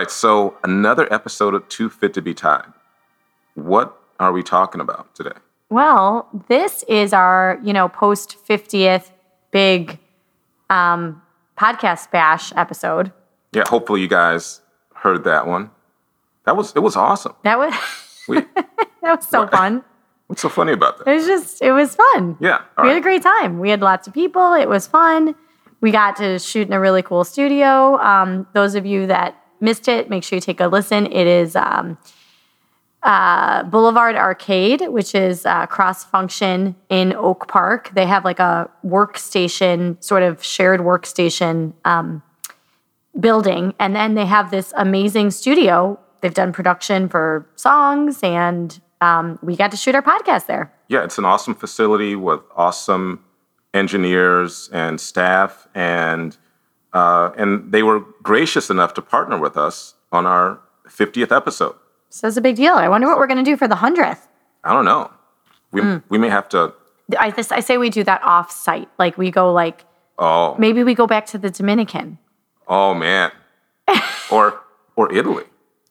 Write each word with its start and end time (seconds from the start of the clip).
Right, 0.00 0.10
so 0.10 0.56
another 0.64 1.12
episode 1.12 1.54
of 1.54 1.68
Too 1.68 1.90
Fit 1.90 2.14
to 2.14 2.22
Be 2.22 2.32
Tied. 2.32 2.64
What 3.54 3.98
are 4.18 4.32
we 4.32 4.42
talking 4.42 4.80
about 4.80 5.14
today? 5.14 5.36
Well, 5.68 6.26
this 6.48 6.82
is 6.88 7.12
our, 7.12 7.60
you 7.62 7.72
know, 7.74 7.88
post 7.88 8.36
50th 8.48 9.10
big 9.50 9.98
um, 10.70 11.20
podcast 11.58 12.10
bash 12.10 12.50
episode. 12.56 13.12
Yeah, 13.52 13.64
hopefully 13.68 14.00
you 14.00 14.08
guys 14.08 14.62
heard 14.94 15.24
that 15.24 15.46
one. 15.46 15.70
That 16.46 16.56
was 16.56 16.72
it 16.74 16.80
was 16.80 16.96
awesome. 16.96 17.34
That 17.44 17.58
was 17.58 17.74
We, 18.26 18.40
that 18.54 19.02
was 19.02 19.28
so 19.28 19.42
What? 19.42 19.50
fun. 19.52 19.84
what's 20.28 20.40
so 20.42 20.48
funny 20.48 20.72
about 20.72 20.98
that? 20.98 21.08
It 21.08 21.14
was 21.14 21.26
just 21.26 21.60
it 21.62 21.72
was 21.72 21.94
fun. 21.94 22.36
Yeah, 22.40 22.62
we 22.82 22.88
had 22.88 22.96
a 22.96 23.00
great 23.02 23.22
time. 23.22 23.58
We 23.58 23.68
had 23.70 23.80
lots 23.82 24.08
of 24.08 24.14
people. 24.14 24.54
It 24.54 24.68
was 24.68 24.86
fun. 24.86 25.34
We 25.80 25.90
got 25.90 26.16
to 26.16 26.38
shoot 26.38 26.66
in 26.66 26.72
a 26.72 26.80
really 26.80 27.02
cool 27.02 27.24
studio. 27.24 27.98
Um, 27.98 28.46
those 28.54 28.74
of 28.74 28.86
you 28.86 29.06
that 29.08 29.36
missed 29.60 29.88
it, 29.88 30.10
make 30.10 30.24
sure 30.24 30.36
you 30.36 30.40
take 30.40 30.60
a 30.60 30.66
listen. 30.66 31.06
It 31.06 31.26
is 31.26 31.56
um, 31.56 31.98
uh, 33.02 33.62
Boulevard 33.64 34.16
Arcade, 34.16 34.88
which 34.88 35.14
is 35.14 35.46
uh, 35.46 35.66
cross 35.66 36.04
function 36.04 36.76
in 36.88 37.14
Oak 37.14 37.48
Park. 37.48 37.90
They 37.94 38.06
have 38.06 38.24
like 38.24 38.38
a 38.38 38.70
workstation, 38.84 40.02
sort 40.02 40.22
of 40.22 40.44
shared 40.44 40.80
workstation 40.80 41.72
um, 41.84 42.22
building. 43.18 43.74
And 43.78 43.96
then 43.96 44.14
they 44.14 44.26
have 44.26 44.50
this 44.50 44.72
amazing 44.76 45.30
studio. 45.30 45.98
They've 46.20 46.34
done 46.34 46.52
production 46.52 47.08
for 47.08 47.46
songs, 47.56 48.20
and 48.22 48.78
um, 49.00 49.38
we 49.42 49.56
got 49.56 49.70
to 49.70 49.76
shoot 49.76 49.94
our 49.94 50.02
podcast 50.02 50.46
there. 50.46 50.70
Yeah, 50.88 51.02
it's 51.02 51.16
an 51.16 51.24
awesome 51.24 51.54
facility 51.54 52.14
with 52.14 52.40
awesome 52.54 53.24
engineers 53.72 54.68
and 54.72 55.00
staff, 55.00 55.66
and 55.74 56.36
uh, 56.92 57.30
and 57.36 57.70
they 57.72 57.82
were 57.82 58.00
gracious 58.22 58.70
enough 58.70 58.94
to 58.94 59.02
partner 59.02 59.38
with 59.38 59.56
us 59.56 59.94
on 60.12 60.26
our 60.26 60.60
50th 60.88 61.34
episode. 61.34 61.74
So 62.08 62.26
it's 62.28 62.36
a 62.36 62.40
big 62.40 62.56
deal. 62.56 62.74
I 62.74 62.88
wonder 62.88 63.06
what 63.06 63.18
we're 63.18 63.26
going 63.28 63.44
to 63.44 63.48
do 63.50 63.56
for 63.56 63.68
the 63.68 63.76
hundredth. 63.76 64.26
I 64.64 64.72
don't 64.72 64.84
know. 64.84 65.10
We 65.72 65.80
Hmm. 65.82 65.96
we 66.08 66.18
may 66.18 66.28
have 66.28 66.48
to. 66.50 66.74
I, 67.18 67.30
this, 67.30 67.52
I 67.52 67.60
say 67.60 67.78
we 67.78 67.90
do 67.90 68.02
that 68.04 68.22
off 68.24 68.50
site. 68.50 68.88
Like 68.98 69.16
we 69.18 69.30
go 69.30 69.52
like 69.52 69.84
Oh, 70.18 70.54
maybe 70.58 70.82
we 70.84 70.94
go 70.94 71.06
back 71.06 71.24
to 71.26 71.38
the 71.38 71.48
Dominican 71.50 72.18
oh 72.68 72.92
man, 72.94 73.30
or 74.30 74.60
or 74.96 75.12
Italy. 75.12 75.44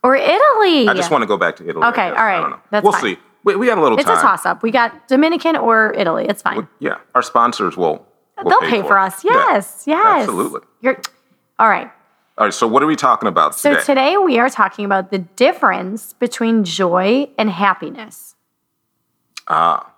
or 0.04 0.16
Italy. 0.16 0.88
I 0.88 0.94
just 0.94 1.10
want 1.12 1.24
to 1.24 1.28
go 1.28 1.38
back 1.38 1.56
to 1.58 1.68
Italy. 1.68 1.86
Okay, 1.88 2.08
all 2.10 2.14
right. 2.14 2.38
I 2.38 2.42
don't 2.42 2.52
know. 2.52 2.60
That's 2.72 2.84
we'll 2.84 2.94
fine. 2.94 3.02
see. 3.02 3.18
We, 3.44 3.56
we 3.56 3.66
got 3.68 3.78
a 3.78 3.82
little 3.82 3.98
it's 3.98 4.06
time. 4.08 4.18
a 4.18 4.22
toss 4.22 4.46
up. 4.46 4.62
We 4.62 4.70
got 4.72 5.08
Dominican 5.08 5.56
or 5.56 5.94
Italy. 5.98 6.26
It's 6.28 6.42
fine. 6.42 6.68
Yeah, 6.80 6.98
our 7.16 7.22
sponsors 7.24 7.76
will. 7.78 8.06
Will 8.44 8.50
They'll 8.50 8.70
pay, 8.70 8.82
for 8.82 8.98
it. 8.98 9.02
us. 9.02 9.24
Yeah, 9.24 9.32
Yes, 9.34 9.84
yes. 9.88 10.22
absolutely. 10.22 10.62
You're 10.82 11.00
all 11.58 11.70
right. 11.70 11.90
All 12.38 12.46
right. 12.46 12.54
So 12.54 12.68
what 12.68 12.82
are 12.84 12.88
we 12.88 12.96
talking 12.96 13.28
about 13.28 13.56
So 13.56 13.70
today? 13.72 13.82
So 13.82 13.86
today 13.94 14.18
we 14.18 14.40
are 14.40 14.50
talking 14.50 14.86
about 14.86 15.12
the 15.12 15.18
difference 15.20 16.14
between 16.14 16.64
joy 16.64 17.30
and 17.38 17.50
happiness. 17.50 18.36
ah, 19.48 19.92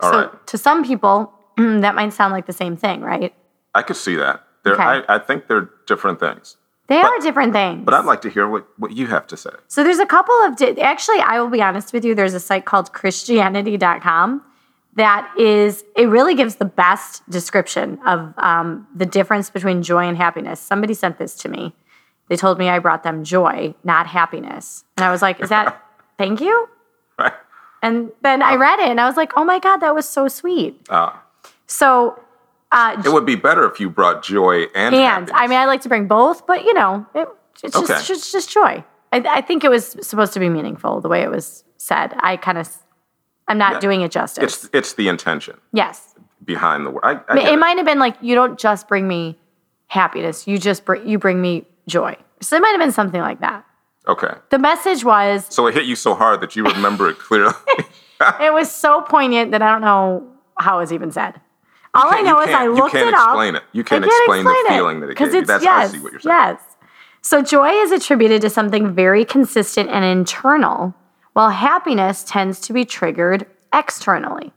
all 0.00 0.10
so 0.12 0.18
right. 0.20 0.46
to 0.48 0.58
some 0.58 0.84
people, 0.84 1.32
that 1.56 1.94
might 1.94 2.12
sound 2.12 2.32
like 2.32 2.46
the 2.46 2.52
same 2.52 2.76
thing, 2.76 3.00
right? 3.00 3.34
I 3.74 3.82
could 3.82 3.96
see 3.96 4.16
that. 4.16 4.44
They're, 4.62 4.74
Okay. 4.74 4.82
I, 4.82 5.16
I 5.16 5.18
think 5.18 5.46
they're 5.48 5.68
different 5.86 6.20
things. 6.20 6.56
They 6.86 7.00
are 7.00 7.18
different 7.20 7.52
things. 7.54 7.82
But 7.84 7.94
I'd 7.94 8.04
like 8.04 8.20
to 8.22 8.30
hear 8.30 8.46
what, 8.46 8.66
what 8.78 8.92
you 8.92 9.06
have 9.06 9.26
to 9.28 9.36
say. 9.38 9.50
So 9.68 9.82
there's 9.82 9.98
a 9.98 10.06
couple 10.06 10.34
of 10.44 10.56
di- 10.56 10.80
actually 10.80 11.18
I 11.20 11.40
will 11.40 11.48
be 11.48 11.62
honest 11.62 11.92
with 11.94 12.04
you 12.04 12.14
there's 12.14 12.34
a 12.34 12.40
site 12.40 12.66
called 12.66 12.92
christianity.com 12.92 14.42
that 14.96 15.32
is 15.38 15.84
it 15.96 16.08
really 16.08 16.34
gives 16.34 16.56
the 16.56 16.64
best 16.64 17.28
description 17.30 17.98
of 18.06 18.32
um, 18.38 18.86
the 18.94 19.06
difference 19.06 19.50
between 19.50 19.82
joy 19.82 20.04
and 20.06 20.16
happiness. 20.16 20.60
Somebody 20.60 20.94
sent 20.94 21.18
this 21.18 21.34
to 21.36 21.48
me. 21.48 21.74
They 22.28 22.36
told 22.36 22.58
me 22.58 22.68
I 22.68 22.78
brought 22.78 23.02
them 23.02 23.22
joy, 23.24 23.74
not 23.84 24.06
happiness. 24.06 24.84
And 24.96 25.04
I 25.04 25.10
was 25.10 25.20
like, 25.20 25.40
is 25.40 25.48
that 25.50 25.82
thank 26.18 26.40
you? 26.40 26.68
Right? 27.18 27.32
And 27.82 28.10
then 28.22 28.42
I 28.42 28.54
read 28.54 28.78
it 28.78 28.88
and 28.88 29.00
I 29.00 29.06
was 29.06 29.16
like, 29.16 29.32
oh 29.36 29.44
my 29.44 29.58
God, 29.58 29.78
that 29.78 29.94
was 29.94 30.08
so 30.08 30.26
sweet. 30.28 30.80
Uh, 30.88 31.12
So 31.66 32.18
uh, 32.72 33.00
it 33.04 33.12
would 33.12 33.26
be 33.26 33.36
better 33.36 33.70
if 33.70 33.78
you 33.78 33.90
brought 33.90 34.22
joy 34.22 34.62
and 34.74 34.94
and 34.94 34.96
happiness. 34.96 35.30
I 35.34 35.46
mean, 35.48 35.58
I 35.58 35.66
like 35.66 35.82
to 35.82 35.88
bring 35.88 36.06
both, 36.08 36.46
but 36.46 36.64
you 36.64 36.72
know, 36.74 37.06
it, 37.14 37.28
it's 37.62 37.74
just 37.74 37.90
it's 37.90 38.06
just, 38.08 38.32
just 38.32 38.50
joy. 38.50 38.84
I, 39.12 39.18
I 39.28 39.40
think 39.42 39.62
it 39.64 39.70
was 39.70 39.96
supposed 40.02 40.32
to 40.32 40.40
be 40.40 40.48
meaningful 40.48 41.00
the 41.00 41.08
way 41.08 41.22
it 41.22 41.30
was 41.30 41.62
said. 41.76 42.14
I 42.18 42.36
kind 42.36 42.58
of, 42.58 42.68
I'm 43.48 43.58
not 43.58 43.74
Yeah. 43.74 43.80
doing 43.80 44.00
it 44.02 44.10
justice. 44.10 44.42
it's 44.42 44.70
it's 44.72 44.92
the 44.94 45.08
intention 45.08 45.58
yes, 45.72 46.14
behind 46.44 46.86
the 46.86 46.90
word. 46.90 47.02
I, 47.04 47.20
I 47.28 47.38
it, 47.38 47.52
it. 47.54 47.58
might 47.58 47.76
have 47.76 47.86
been 47.86 47.98
like 47.98 48.16
you 48.20 48.34
don't 48.34 48.58
just 48.58 48.88
bring 48.88 49.06
me 49.06 49.38
happiness, 49.88 50.46
you 50.46 50.58
just 50.58 50.84
bring 50.84 51.06
you 51.08 51.18
bring 51.18 51.40
me 51.40 51.66
joy. 51.86 52.16
So 52.40 52.56
it 52.56 52.60
might 52.62 52.70
have 52.70 52.80
been 52.80 52.92
something 52.92 53.20
like 53.20 53.40
that. 53.40 53.64
Okay. 54.06 54.34
The 54.50 54.58
message 54.58 55.04
was 55.04 55.46
So 55.48 55.66
it 55.66 55.74
hit 55.74 55.84
you 55.84 55.96
so 55.96 56.14
hard 56.14 56.40
that 56.42 56.56
you 56.56 56.64
remember 56.64 57.08
it 57.08 57.18
clearly. 57.18 57.54
it 58.40 58.52
was 58.52 58.70
so 58.70 59.00
poignant 59.02 59.50
that 59.52 59.62
I 59.62 59.70
don't 59.72 59.80
know 59.80 60.26
how 60.58 60.76
it 60.78 60.80
was 60.80 60.92
even 60.92 61.10
said. 61.10 61.40
All 61.94 62.12
I 62.12 62.22
know 62.22 62.36
you 62.36 62.40
is 62.40 62.46
can't- 62.46 62.60
I 62.60 62.64
you 62.64 62.74
looked 62.74 62.92
can't 62.92 63.08
it 63.08 63.14
up. 63.14 63.28
explain 63.28 63.54
it. 63.56 63.62
You 63.72 63.84
can't 63.84 64.02
can't 64.04 64.14
explain 64.16 64.44
the 64.44 64.64
feeling 64.68 65.00
that 65.00 65.10
it 65.10 65.16
gave 65.16 65.32
you. 65.32 65.40
That's- 65.44 65.62
I 65.62 65.82
yes, 65.82 65.92
see 65.92 66.00
what 66.00 66.12
you're 66.12 66.20
saying. 66.20 66.34
Yes. 66.36 66.60
So 67.22 67.40
joy 67.40 67.68
is 67.70 67.92
attributed 67.92 68.42
to 68.42 68.50
something 68.50 68.92
very 68.94 69.24
consistent 69.24 69.88
and 69.90 70.04
internal, 70.04 70.94
while 71.34 71.50
happiness 71.50 72.24
tends 72.24 72.60
to 72.60 72.72
be 72.72 72.84
triggered 72.84 73.46
externally. 73.72 74.52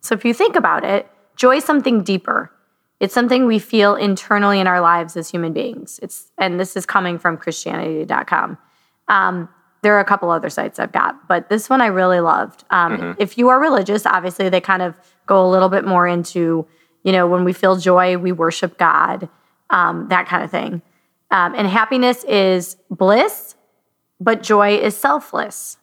So 0.00 0.14
if 0.14 0.24
you 0.24 0.34
think 0.34 0.56
about 0.56 0.84
it, 0.84 1.08
joy 1.36 1.56
is 1.56 1.64
something 1.64 2.02
deeper. 2.02 2.50
It's 2.98 3.14
something 3.14 3.46
we 3.46 3.58
feel 3.60 3.94
internally 3.94 4.58
in 4.58 4.66
our 4.66 4.80
lives 4.80 5.16
as 5.16 5.30
human 5.30 5.52
beings. 5.52 6.00
It's 6.02 6.32
and 6.36 6.58
this 6.58 6.76
is 6.76 6.84
coming 6.84 7.18
from 7.18 7.36
Christianity.com. 7.36 8.58
Um, 9.06 9.48
there 9.82 9.94
are 9.94 10.00
a 10.00 10.04
couple 10.04 10.30
other 10.30 10.50
sites 10.50 10.80
I've 10.80 10.92
got, 10.92 11.28
but 11.28 11.48
this 11.48 11.70
one 11.70 11.80
I 11.80 11.86
really 11.86 12.20
loved. 12.20 12.64
Um, 12.70 13.14
If 13.18 13.38
you 13.38 13.48
are 13.50 13.60
religious, 13.60 14.06
obviously 14.06 14.48
they 14.48 14.60
kind 14.60 14.82
of 14.82 14.96
go 15.26 15.46
a 15.46 15.48
little 15.48 15.68
bit 15.68 15.84
more 15.84 16.08
into, 16.08 16.66
you 17.04 17.12
know, 17.12 17.28
when 17.28 17.44
we 17.44 17.52
feel 17.52 17.76
joy, 17.76 18.16
we 18.18 18.32
worship 18.32 18.76
God, 18.76 19.28
um, 19.70 20.08
that 20.08 20.26
kind 20.26 20.42
of 20.42 20.50
thing. 20.50 20.82
Um, 21.30 21.54
and 21.54 21.68
happiness 21.68 22.24
is 22.24 22.76
bliss, 22.90 23.54
but 24.20 24.42
joy 24.42 24.76
is 24.76 24.96
selfless. 24.96 25.76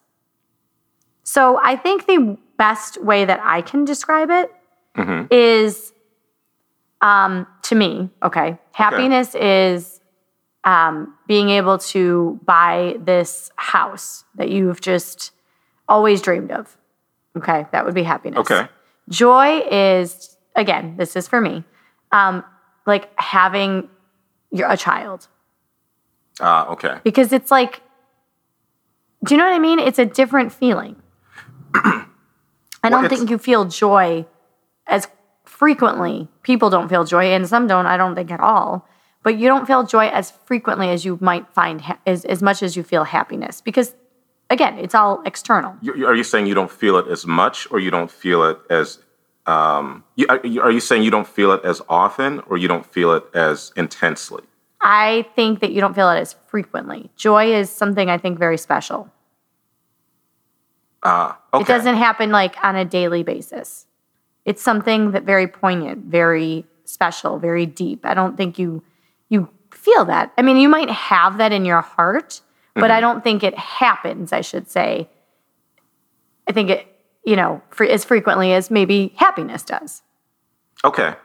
So 1.24 1.60
I 1.62 1.76
think 1.76 2.06
the 2.06 2.38
best 2.58 3.02
way 3.04 3.26
that 3.26 3.40
I 3.44 3.62
can 3.62 3.86
describe 3.86 4.30
it 4.30 4.52
is, 5.32 5.92
um, 7.02 7.46
to 7.64 7.76
me, 7.76 8.10
okay, 8.24 8.58
happiness 8.72 9.36
is 9.36 10.00
um, 10.64 11.14
being 11.28 11.50
able 11.50 11.78
to 11.78 12.40
buy 12.46 12.96
this 13.00 13.52
house 13.58 14.24
that 14.36 14.50
you've 14.50 14.82
just 14.82 15.32
always 15.88 16.22
dreamed 16.22 16.52
of. 16.52 16.78
Okay, 17.38 17.66
that 17.72 17.86
would 17.86 17.94
be 17.94 18.04
happiness. 18.04 18.40
Okay. 18.40 18.68
Joy 19.10 19.60
is, 19.70 20.38
again, 20.56 20.96
this 20.98 21.16
is 21.16 21.28
for 21.28 21.42
me, 21.42 21.64
um, 22.12 22.44
like 22.88 23.10
having 23.20 23.90
your, 24.52 24.72
a 24.72 24.78
child 24.78 25.28
Ah, 26.40 26.68
okay. 26.70 27.00
because 27.04 27.34
it's 27.34 27.52
like, 27.52 27.82
do 29.26 29.34
you 29.34 29.38
know 29.38 29.46
what 29.46 29.54
I 29.54 29.60
mean? 29.60 29.80
It's 29.80 30.00
a 30.00 30.06
different 30.06 30.52
feeling. 30.54 30.96
I 31.76 32.90
don't 32.90 33.06
it's- 33.06 33.18
think 33.20 33.30
you 33.30 33.38
feel 33.38 33.66
joy 33.66 34.26
as 34.88 35.08
frequently. 35.44 36.28
People 36.44 36.70
don't 36.70 36.90
feel 36.90 37.04
joy, 37.04 37.26
and 37.34 37.48
some 37.48 37.68
don't. 37.68 37.86
I 37.86 37.98
don't 37.98 38.16
think 38.16 38.32
at 38.32 38.40
all. 38.40 38.88
But 39.24 39.40
you 39.40 39.48
don't 39.48 39.66
feel 39.66 39.84
joy 39.84 40.08
as 40.10 40.32
frequently 40.46 40.90
as 40.90 41.04
you 41.04 41.18
might 41.20 41.48
find 41.54 41.82
ha- 41.82 41.98
as 42.06 42.26
as 42.26 42.44
much 42.44 42.62
as 42.62 42.76
you 42.78 42.84
feel 42.84 43.04
happiness 43.06 43.60
because, 43.60 43.96
again, 44.52 44.78
it's 44.78 44.94
all 44.94 45.24
external. 45.26 45.76
Are 46.06 46.14
you 46.16 46.24
saying 46.24 46.46
you 46.46 46.54
don't 46.54 46.70
feel 46.72 46.98
it 46.98 47.08
as 47.08 47.26
much, 47.26 47.68
or 47.72 47.80
you 47.80 47.90
don't 47.90 48.12
feel 48.12 48.44
it 48.44 48.60
as? 48.70 49.00
Um, 49.48 50.04
you, 50.16 50.26
are, 50.30 50.40
you, 50.44 50.62
are 50.62 50.72
you 50.72 50.80
saying 50.80 51.04
you 51.04 51.12
don't 51.12 51.28
feel 51.28 51.52
it 51.52 51.64
as 51.64 51.82
often, 51.90 52.40
or 52.50 52.58
you 52.58 52.68
don't 52.68 52.86
feel 52.86 53.14
it 53.14 53.24
as 53.34 53.72
intensely? 53.76 54.44
I 54.82 55.26
think 55.36 55.60
that 55.62 55.72
you 55.72 55.82
don't 55.82 55.96
feel 55.96 56.10
it 56.12 56.20
as 56.20 56.36
frequently. 56.48 57.10
Joy 57.16 57.54
is 57.56 57.70
something 57.72 58.10
I 58.10 58.18
think 58.20 58.38
very 58.38 58.58
special. 58.58 59.10
Ah, 61.06 61.40
okay. 61.54 61.62
It 61.62 61.68
doesn't 61.68 61.96
happen 61.96 62.32
like 62.32 62.56
on 62.64 62.76
a 62.76 62.84
daily 62.84 63.24
basis. 63.24 63.86
It's 64.44 64.62
something 64.62 65.12
that 65.12 65.24
very 65.24 65.48
poignant, 65.48 66.06
very 66.06 66.66
special, 66.84 67.40
very 67.40 67.66
deep. 67.66 68.06
I 68.06 68.14
don't 68.14 68.36
think 68.36 68.60
you 68.60 68.84
you 69.30 69.50
feel 69.72 70.06
that. 70.06 70.34
I 70.38 70.42
mean, 70.42 70.58
you 70.58 70.68
might 70.68 70.90
have 70.90 71.38
that 71.38 71.52
in 71.52 71.64
your 71.64 71.82
heart, 71.82 72.42
but 72.74 72.92
I 72.92 72.96
mm-hmm. 72.96 73.02
don't 73.02 73.24
think 73.24 73.44
it 73.44 73.58
happens, 73.58 74.34
I 74.34 74.42
should 74.42 74.70
say. 74.70 75.10
I 76.48 76.52
think 76.52 76.70
it, 76.70 76.88
you 77.24 77.36
know, 77.36 77.62
for, 77.70 77.86
as 77.86 78.04
frequently 78.04 78.54
as 78.54 78.70
maybe 78.70 79.14
happiness 79.16 79.64
does. 79.64 80.02
Okay. 80.84 81.16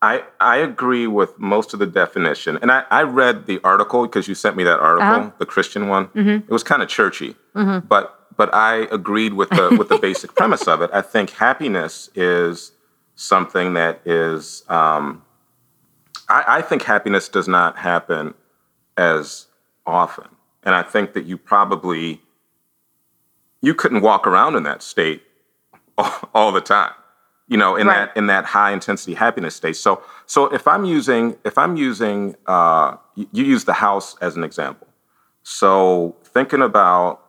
I, 0.00 0.24
I 0.40 0.56
agree 0.56 1.06
with 1.06 1.38
most 1.38 1.74
of 1.74 1.78
the 1.78 1.86
definition. 1.86 2.58
And 2.60 2.72
I, 2.72 2.84
I 2.90 3.02
read 3.02 3.46
the 3.46 3.60
article 3.62 4.02
because 4.02 4.26
you 4.26 4.34
sent 4.34 4.56
me 4.56 4.64
that 4.64 4.80
article, 4.80 5.08
uh-huh. 5.08 5.30
the 5.38 5.46
Christian 5.46 5.88
one. 5.88 6.08
Mm-hmm. 6.08 6.46
It 6.46 6.50
was 6.50 6.64
kind 6.64 6.82
of 6.82 6.88
churchy, 6.88 7.36
mm-hmm. 7.54 7.86
but 7.86 8.21
but 8.36 8.52
I 8.54 8.88
agreed 8.90 9.34
with 9.34 9.50
the 9.50 9.76
with 9.78 9.88
the 9.88 9.98
basic 10.02 10.34
premise 10.34 10.66
of 10.68 10.82
it. 10.82 10.90
I 10.92 11.02
think 11.02 11.30
happiness 11.30 12.10
is 12.14 12.72
something 13.14 13.74
that 13.74 14.00
is. 14.06 14.64
Um, 14.68 15.22
I, 16.28 16.44
I 16.58 16.62
think 16.62 16.82
happiness 16.82 17.28
does 17.28 17.48
not 17.48 17.76
happen 17.78 18.34
as 18.96 19.46
often, 19.86 20.28
and 20.64 20.74
I 20.74 20.82
think 20.82 21.12
that 21.14 21.24
you 21.26 21.36
probably 21.36 22.20
you 23.60 23.74
couldn't 23.74 24.02
walk 24.02 24.26
around 24.26 24.56
in 24.56 24.62
that 24.64 24.82
state 24.82 25.22
all, 25.98 26.12
all 26.34 26.52
the 26.52 26.60
time 26.60 26.92
you 27.48 27.56
know 27.56 27.76
in 27.76 27.86
Right. 27.86 28.06
that 28.06 28.16
in 28.16 28.26
that 28.28 28.44
high 28.44 28.72
intensity 28.72 29.14
happiness 29.14 29.56
state 29.56 29.76
so 29.76 30.02
so 30.26 30.46
if 30.54 30.66
i'm 30.68 30.84
using 30.84 31.36
if 31.44 31.58
i'm 31.58 31.76
using 31.76 32.36
uh, 32.46 32.96
you, 33.14 33.28
you 33.32 33.44
use 33.44 33.64
the 33.64 33.72
house 33.72 34.16
as 34.20 34.36
an 34.36 34.44
example 34.44 34.86
so 35.42 36.16
thinking 36.24 36.62
about 36.62 37.21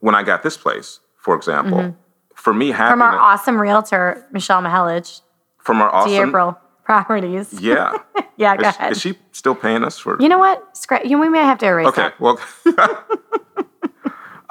when 0.00 0.14
i 0.14 0.22
got 0.22 0.42
this 0.42 0.56
place 0.56 1.00
for 1.16 1.34
example 1.34 1.96
for 2.34 2.52
me 2.54 2.72
Mm-hmm. 2.72 2.88
From 2.90 3.02
our 3.02 3.16
awesome 3.18 3.60
realtor, 3.60 4.26
Michelle 4.32 4.62
Mahelich, 4.62 5.20
from 5.58 5.80
our 5.82 5.94
awesome 5.94 6.28
April 6.28 6.58
Properties. 6.84 7.52
yeah 7.60 7.98
Yeah, 8.36 8.56
go 8.56 8.68
is, 8.68 8.74
ahead. 8.76 8.92
is 8.92 9.00
she 9.00 9.14
still 9.30 9.54
paying 9.54 9.84
us 9.84 9.98
for 9.98 10.20
you 10.20 10.28
know 10.28 10.38
what? 10.38 10.74
Scra- 10.74 11.04
you 11.08 11.18
we 11.18 11.28
may 11.28 11.38
have 11.38 11.58
to 11.58 11.66
erase 11.66 11.86
it. 11.86 11.90
Okay, 11.90 12.02
that. 12.02 12.20
well, 12.20 12.40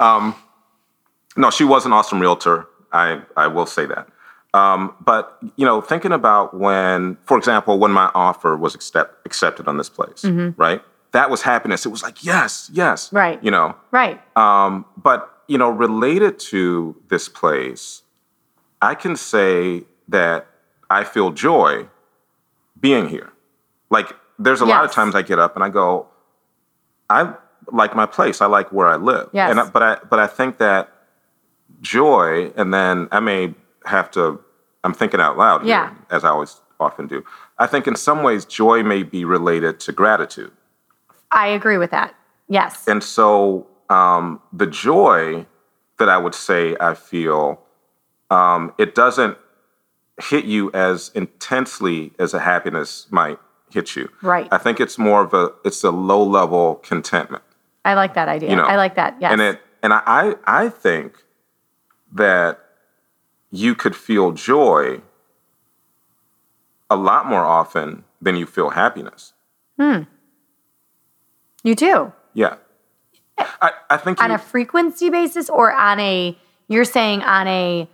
um, 0.00 0.34
no, 1.36 1.50
she 1.50 1.64
was 1.64 1.84
an 1.84 1.92
awesome 1.92 2.20
realtor. 2.20 2.66
I 2.92 3.22
I 3.36 3.48
will 3.48 3.66
say 3.66 3.84
that. 3.86 4.08
Um, 4.54 4.94
but 5.00 5.38
you 5.56 5.66
know, 5.66 5.80
thinking 5.80 6.12
about 6.12 6.54
when, 6.58 7.16
for 7.24 7.36
example, 7.36 7.78
when 7.78 7.90
my 7.90 8.10
offer 8.14 8.56
was 8.56 8.74
accept, 8.74 9.26
accepted 9.26 9.66
on 9.66 9.76
this 9.78 9.88
place, 9.88 10.24
right? 10.56 10.82
That 11.12 11.30
was 11.30 11.42
happiness. 11.42 11.84
It 11.86 11.90
was 11.90 12.02
like 12.02 12.24
yes, 12.24 12.70
yes. 12.72 13.12
Right. 13.12 13.42
You 13.44 13.50
know, 13.50 13.76
Right. 13.90 14.20
um, 14.36 14.84
but 14.96 15.28
you 15.48 15.58
know, 15.58 15.68
related 15.70 16.38
to 16.38 16.96
this 17.08 17.28
place, 17.28 18.02
I 18.80 18.94
can 18.94 19.16
say 19.16 19.84
that 20.08 20.46
I 20.90 21.04
feel 21.04 21.30
joy 21.30 21.88
being 22.80 23.08
here. 23.08 23.32
Like 23.90 24.12
there's 24.38 24.60
a 24.60 24.64
lot 24.64 24.84
of 24.84 24.90
times 24.92 25.14
I 25.14 25.22
get 25.22 25.38
up 25.38 25.54
and 25.54 25.62
I 25.64 25.68
go, 25.68 26.06
I 27.10 27.34
like 27.70 27.94
my 27.94 28.06
place. 28.06 28.40
I 28.40 28.46
like 28.46 28.72
where 28.72 28.88
I 28.88 28.96
live. 28.96 29.28
Yes. 29.32 29.50
And 29.50 29.60
I, 29.60 29.68
but 29.68 29.82
I 29.82 29.96
but 30.08 30.18
I 30.18 30.26
think 30.26 30.58
that 30.58 30.88
joy, 31.80 32.52
and 32.56 32.72
then 32.72 33.08
I 33.12 33.20
may 33.20 33.54
have 33.84 34.10
to. 34.12 34.40
I'm 34.84 34.94
thinking 34.94 35.20
out 35.20 35.36
loud 35.38 35.60
here, 35.62 35.68
Yeah. 35.70 35.94
as 36.10 36.24
I 36.24 36.30
always 36.30 36.60
often 36.80 37.06
do. 37.06 37.22
I 37.58 37.66
think 37.68 37.86
in 37.86 37.94
some 37.94 38.22
ways 38.24 38.44
joy 38.44 38.82
may 38.82 39.02
be 39.04 39.24
related 39.24 39.78
to 39.80 39.92
gratitude. 39.92 40.50
I 41.32 41.48
agree 41.48 41.78
with 41.78 41.90
that. 41.90 42.14
Yes. 42.48 42.86
And 42.86 43.02
so 43.02 43.66
um, 43.90 44.40
the 44.52 44.66
joy 44.66 45.46
that 45.98 46.08
I 46.08 46.18
would 46.18 46.34
say 46.34 46.76
I 46.80 46.94
feel, 46.94 47.60
um, 48.30 48.72
it 48.78 48.94
doesn't 48.94 49.38
hit 50.20 50.44
you 50.44 50.70
as 50.72 51.10
intensely 51.14 52.12
as 52.18 52.34
a 52.34 52.40
happiness 52.40 53.06
might 53.10 53.38
hit 53.70 53.96
you. 53.96 54.10
Right. 54.20 54.46
I 54.52 54.58
think 54.58 54.80
it's 54.80 54.98
more 54.98 55.24
of 55.24 55.32
a 55.34 55.50
it's 55.64 55.82
a 55.82 55.90
low 55.90 56.22
level 56.22 56.76
contentment. 56.76 57.42
I 57.84 57.94
like 57.94 58.14
that 58.14 58.28
idea. 58.28 58.50
You 58.50 58.56
know, 58.56 58.64
I 58.64 58.76
like 58.76 58.94
that. 58.96 59.16
Yes. 59.20 59.32
And 59.32 59.40
it 59.40 59.60
and 59.82 59.92
I 59.92 60.02
I 60.06 60.34
I 60.46 60.68
think 60.68 61.24
that 62.12 62.60
you 63.50 63.74
could 63.74 63.96
feel 63.96 64.32
joy 64.32 65.00
a 66.90 66.96
lot 66.96 67.26
more 67.26 67.44
often 67.44 68.04
than 68.20 68.36
you 68.36 68.46
feel 68.46 68.70
happiness. 68.70 69.32
You 71.62 71.74
do. 71.74 72.12
Yeah. 72.34 72.56
I, 73.38 73.72
I 73.90 73.96
think 73.96 74.22
on 74.22 74.30
you, 74.30 74.36
a 74.36 74.38
frequency 74.38 75.10
basis 75.10 75.48
or 75.48 75.72
on 75.72 75.98
a 76.00 76.36
you're 76.68 76.84
saying 76.84 77.22
on 77.22 77.46
a 77.48 77.88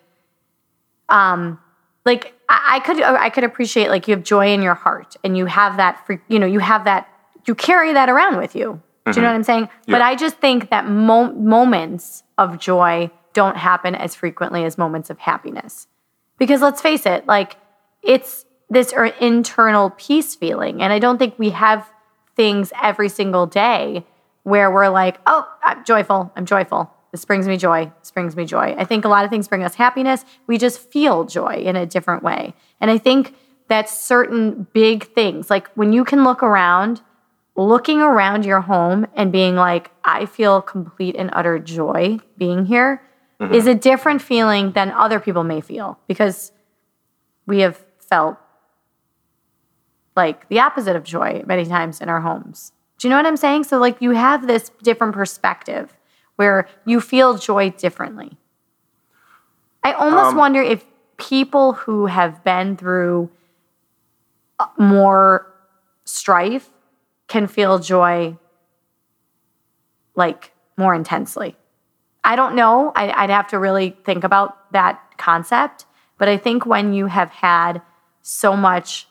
um 1.08 1.58
like 2.04 2.34
I, 2.48 2.76
I 2.76 2.80
could 2.80 3.00
I 3.02 3.30
could 3.30 3.44
appreciate 3.44 3.88
like 3.88 4.08
you 4.08 4.14
have 4.14 4.24
joy 4.24 4.52
in 4.52 4.62
your 4.62 4.74
heart 4.74 5.16
and 5.24 5.36
you 5.36 5.46
have 5.46 5.76
that 5.76 6.04
free, 6.06 6.18
you 6.28 6.38
know 6.38 6.46
you 6.46 6.58
have 6.58 6.84
that 6.84 7.08
you 7.46 7.54
carry 7.54 7.92
that 7.92 8.08
around 8.08 8.36
with 8.36 8.54
you. 8.54 8.82
Do 9.06 9.12
you 9.14 9.22
know 9.22 9.28
what 9.28 9.36
I'm 9.36 9.44
saying? 9.44 9.70
But 9.86 10.02
I 10.02 10.16
just 10.16 10.36
think 10.36 10.68
that 10.68 10.86
mo- 10.86 11.32
moments 11.32 12.24
of 12.36 12.58
joy 12.58 13.10
don't 13.32 13.56
happen 13.56 13.94
as 13.94 14.14
frequently 14.14 14.64
as 14.64 14.76
moments 14.76 15.08
of 15.08 15.18
happiness. 15.18 15.86
Because 16.38 16.60
let's 16.60 16.82
face 16.82 17.06
it, 17.06 17.26
like 17.26 17.56
it's 18.02 18.44
this 18.68 18.92
er- 18.92 19.06
internal 19.06 19.90
peace 19.90 20.34
feeling. 20.34 20.82
And 20.82 20.92
I 20.92 20.98
don't 20.98 21.16
think 21.16 21.38
we 21.38 21.50
have 21.50 21.90
things 22.38 22.72
every 22.80 23.08
single 23.08 23.46
day 23.46 24.06
where 24.44 24.70
we're 24.70 24.88
like, 24.88 25.18
oh, 25.26 25.46
I'm 25.62 25.84
joyful. 25.84 26.32
I'm 26.36 26.46
joyful. 26.46 26.90
This 27.10 27.24
brings 27.24 27.48
me 27.48 27.56
joy. 27.56 27.90
This 27.98 28.12
brings 28.12 28.36
me 28.36 28.44
joy. 28.44 28.76
I 28.78 28.84
think 28.84 29.04
a 29.04 29.08
lot 29.08 29.24
of 29.24 29.30
things 29.30 29.48
bring 29.48 29.64
us 29.64 29.74
happiness. 29.74 30.24
We 30.46 30.56
just 30.56 30.78
feel 30.78 31.24
joy 31.24 31.56
in 31.56 31.74
a 31.74 31.84
different 31.84 32.22
way. 32.22 32.54
And 32.80 32.90
I 32.90 32.96
think 32.96 33.34
that 33.68 33.90
certain 33.90 34.68
big 34.72 35.12
things, 35.14 35.50
like 35.50 35.68
when 35.74 35.92
you 35.92 36.04
can 36.04 36.22
look 36.22 36.42
around, 36.42 37.02
looking 37.56 38.00
around 38.00 38.44
your 38.44 38.60
home 38.60 39.06
and 39.14 39.32
being 39.32 39.56
like, 39.56 39.90
I 40.04 40.26
feel 40.26 40.62
complete 40.62 41.16
and 41.16 41.30
utter 41.32 41.58
joy 41.58 42.18
being 42.36 42.66
here, 42.66 43.02
mm-hmm. 43.40 43.52
is 43.52 43.66
a 43.66 43.74
different 43.74 44.22
feeling 44.22 44.72
than 44.72 44.92
other 44.92 45.18
people 45.18 45.42
may 45.42 45.60
feel 45.60 45.98
because 46.06 46.52
we 47.46 47.60
have 47.60 47.84
felt 47.98 48.38
like 50.22 50.38
the 50.52 50.58
opposite 50.66 50.96
of 50.96 51.04
joy 51.16 51.30
many 51.52 51.64
times 51.64 52.00
in 52.02 52.08
our 52.08 52.20
homes. 52.20 52.72
Do 52.98 53.06
you 53.06 53.10
know 53.10 53.18
what 53.20 53.26
I'm 53.30 53.36
saying? 53.46 53.64
So, 53.64 53.78
like, 53.78 53.96
you 54.04 54.10
have 54.26 54.46
this 54.46 54.70
different 54.82 55.14
perspective 55.14 55.96
where 56.36 56.66
you 56.84 57.00
feel 57.00 57.38
joy 57.38 57.70
differently. 57.70 58.30
I 59.88 59.92
almost 59.92 60.32
Um, 60.32 60.36
wonder 60.36 60.62
if 60.74 60.84
people 61.16 61.72
who 61.82 62.06
have 62.06 62.42
been 62.44 62.76
through 62.76 63.30
uh, 64.58 64.66
more 64.76 65.46
strife 66.04 66.68
can 67.28 67.46
feel 67.46 67.78
joy 67.78 68.36
like 70.14 70.52
more 70.76 70.94
intensely. 70.94 71.56
I 72.24 72.36
don't 72.36 72.54
know. 72.54 72.92
I, 72.94 73.04
I'd 73.22 73.30
have 73.30 73.48
to 73.48 73.58
really 73.58 73.96
think 74.04 74.24
about 74.24 74.72
that 74.72 75.00
concept. 75.16 75.86
But 76.18 76.28
I 76.28 76.36
think 76.36 76.66
when 76.66 76.92
you 76.92 77.06
have 77.06 77.30
had 77.30 77.80
so 78.22 78.56
much, 78.56 79.07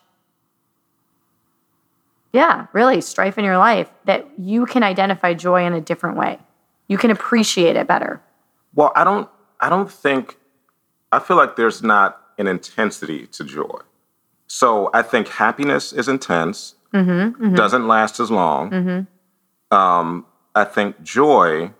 yeah, 2.33 2.67
really 2.73 3.01
strife 3.01 3.37
in 3.37 3.45
your 3.45 3.57
life, 3.57 3.89
that 4.05 4.27
you 4.37 4.65
can 4.65 4.83
identify 4.83 5.33
joy 5.33 5.65
in 5.65 5.73
a 5.73 5.81
different 5.81 6.17
way. 6.17 6.39
You 6.87 6.97
can 6.97 7.11
appreciate 7.11 7.75
it 7.75 7.87
better. 7.87 8.21
Well, 8.73 8.91
I 8.95 9.03
don't. 9.03 9.29
I 9.59 9.69
don't 9.69 9.91
think. 9.91 10.37
I 11.11 11.19
feel 11.19 11.37
like 11.37 11.55
there's 11.55 11.81
not 11.81 12.21
an 12.37 12.47
intensity 12.47 13.27
to 13.27 13.43
joy. 13.43 13.79
So 14.47 14.89
I 14.93 15.01
think 15.01 15.27
happiness 15.27 15.93
is 15.93 16.07
intense. 16.07 16.75
Mm-hmm, 16.93 17.43
mm-hmm. 17.43 17.55
Doesn't 17.55 17.87
last 17.87 18.19
as 18.19 18.31
long. 18.31 18.71
Mm-hmm. 18.71 19.75
Um, 19.75 20.25
I 20.55 20.63
think 20.63 21.01
joy 21.03 21.71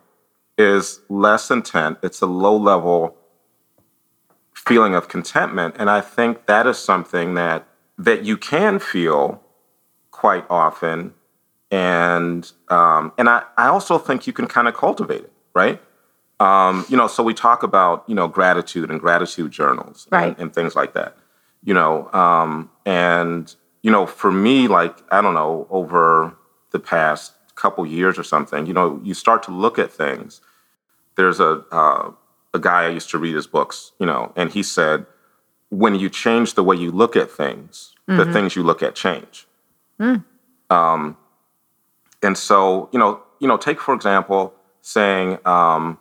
is 0.58 1.00
less 1.08 1.50
intent. 1.50 1.98
It's 2.02 2.20
a 2.20 2.26
low 2.26 2.56
level 2.56 3.16
feeling 4.54 4.94
of 4.94 5.08
contentment, 5.08 5.76
and 5.78 5.88
I 5.88 6.00
think 6.00 6.46
that 6.46 6.66
is 6.66 6.78
something 6.78 7.34
that 7.34 7.66
that 7.96 8.24
you 8.24 8.36
can 8.36 8.78
feel 8.78 9.42
quite 10.18 10.44
often, 10.50 11.14
and 11.70 12.50
um, 12.70 13.12
and 13.16 13.28
I, 13.28 13.44
I 13.56 13.68
also 13.68 13.98
think 13.98 14.26
you 14.26 14.32
can 14.32 14.48
kind 14.48 14.66
of 14.66 14.74
cultivate 14.74 15.20
it, 15.22 15.32
right? 15.54 15.80
Um, 16.40 16.84
you 16.88 16.96
know, 16.96 17.06
so 17.06 17.22
we 17.22 17.34
talk 17.34 17.62
about 17.62 18.02
you 18.08 18.16
know 18.16 18.26
gratitude 18.26 18.90
and 18.90 18.98
gratitude 19.00 19.52
journals 19.52 20.08
Right. 20.10 20.28
and, 20.28 20.38
and 20.40 20.52
things 20.52 20.74
like 20.74 20.92
that. 20.94 21.16
You 21.62 21.72
know, 21.74 22.10
um, 22.12 22.68
and 22.84 23.54
you 23.82 23.92
know, 23.92 24.06
for 24.06 24.32
me, 24.32 24.66
like 24.66 24.96
I 25.12 25.20
don't 25.20 25.34
know, 25.34 25.68
over 25.70 26.34
the 26.72 26.80
past 26.80 27.34
couple 27.54 27.86
years 27.86 28.18
or 28.18 28.24
something, 28.24 28.66
you 28.66 28.72
know, 28.72 29.00
you 29.04 29.14
start 29.14 29.44
to 29.44 29.52
look 29.52 29.78
at 29.78 29.92
things. 29.92 30.40
There's 31.14 31.38
a 31.38 31.64
uh, 31.70 32.10
a 32.54 32.58
guy 32.58 32.86
I 32.86 32.88
used 32.88 33.10
to 33.10 33.18
read 33.18 33.36
his 33.36 33.46
books, 33.46 33.92
you 34.00 34.06
know, 34.06 34.32
and 34.34 34.50
he 34.50 34.64
said, 34.64 35.06
when 35.68 35.94
you 35.94 36.08
change 36.10 36.54
the 36.54 36.64
way 36.64 36.74
you 36.76 36.90
look 36.90 37.14
at 37.14 37.30
things, 37.30 37.94
the 38.08 38.24
things 38.32 38.56
you 38.56 38.62
look 38.64 38.82
at 38.82 38.94
change. 38.96 39.46
Um, 40.70 41.16
and 42.22 42.36
so, 42.36 42.88
you 42.92 42.98
know, 42.98 43.22
you 43.40 43.48
know, 43.48 43.56
take 43.56 43.80
for 43.80 43.94
example, 43.94 44.54
saying, 44.82 45.38
um, 45.46 45.98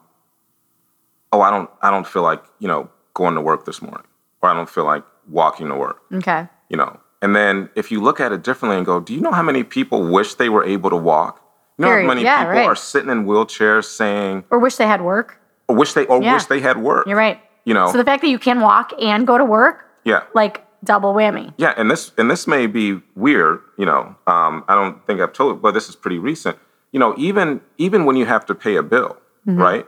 "Oh, 1.32 1.42
I 1.42 1.50
don't, 1.51 1.70
I 1.82 1.89
don't 1.92 2.08
feel 2.08 2.24
like, 2.24 2.44
you 2.60 2.68
know, 2.68 2.89
going 3.13 3.36
to 3.36 3.42
work 3.42 3.66
this 3.66 3.82
morning, 3.82 4.04
or 4.42 4.50
I 4.50 4.54
don't 4.54 4.70
feel 4.70 4.86
like 4.86 5.04
walking 5.30 5.68
to 5.70 5.75
work. 5.75 6.01
Okay. 6.13 6.48
You 6.70 6.77
know, 6.77 7.00
and 7.22 7.36
then 7.36 7.70
if 7.75 7.92
you 7.92 8.01
look 8.01 8.20
at 8.20 8.32
it 8.32 8.44
differently 8.44 8.77
and 8.77 8.86
go, 8.86 9.00
do 9.00 9.13
you 9.13 9.22
know 9.22 9.32
how 9.32 9.42
many 9.44 9.63
people 9.63 10.04
wish 10.12 10.36
they 10.36 10.50
were 10.50 10.63
able 10.63 10.89
to 10.89 10.96
walk? 10.98 11.42
You 11.77 11.86
know 11.86 11.92
how 11.92 12.08
many 12.08 12.24
Yeah, 12.24 12.39
people 12.39 12.54
right. 12.54 12.66
are 12.66 12.75
sitting 12.75 13.10
in 13.12 13.25
wheelchairs 13.25 13.86
saying, 13.86 14.44
Or 14.50 14.60
wish 14.60 14.75
they 14.77 14.88
had 14.88 15.01
work. 15.01 15.39
or 15.68 15.75
wish 15.75 15.94
they, 15.94 16.06
or 16.08 16.22
Yeah. 16.22 16.34
wish 16.34 16.46
they 16.46 16.60
had 16.60 16.77
work. 16.77 17.06
You're 17.08 17.18
right. 17.18 17.39
You 17.66 17.74
know, 17.74 17.92
So 17.92 17.98
the 17.98 18.04
fact 18.04 18.22
that 18.22 18.30
you 18.30 18.39
can 18.39 18.62
walk 18.62 18.94
and 19.01 19.27
go 19.27 19.38
to 19.38 19.46
work, 19.46 19.86
yeah. 20.04 20.24
like 20.34 20.66
double 20.84 21.13
whammy. 21.13 21.53
Yeah, 21.57 21.74
and 21.77 21.89
this 21.91 22.12
and 22.17 22.29
this 22.29 22.48
may 22.48 22.67
be 22.67 23.01
weird, 23.15 23.60
you 23.77 23.86
know. 23.86 24.15
Um, 24.27 24.63
I 24.67 24.75
don't 24.75 25.05
think 25.05 25.19
I've 25.22 25.34
told, 25.34 25.62
but 25.62 25.74
this 25.74 25.89
is 25.89 25.96
pretty 25.96 26.19
recent. 26.19 26.57
You 26.91 27.00
know, 27.00 27.13
even 27.17 27.62
even 27.77 28.05
when 28.05 28.15
you 28.15 28.25
have 28.25 28.46
to 28.48 28.55
pay 28.55 28.75
a 28.75 28.84
bill, 28.84 29.17
Mm-hmm. 29.48 29.62
right? 29.62 29.86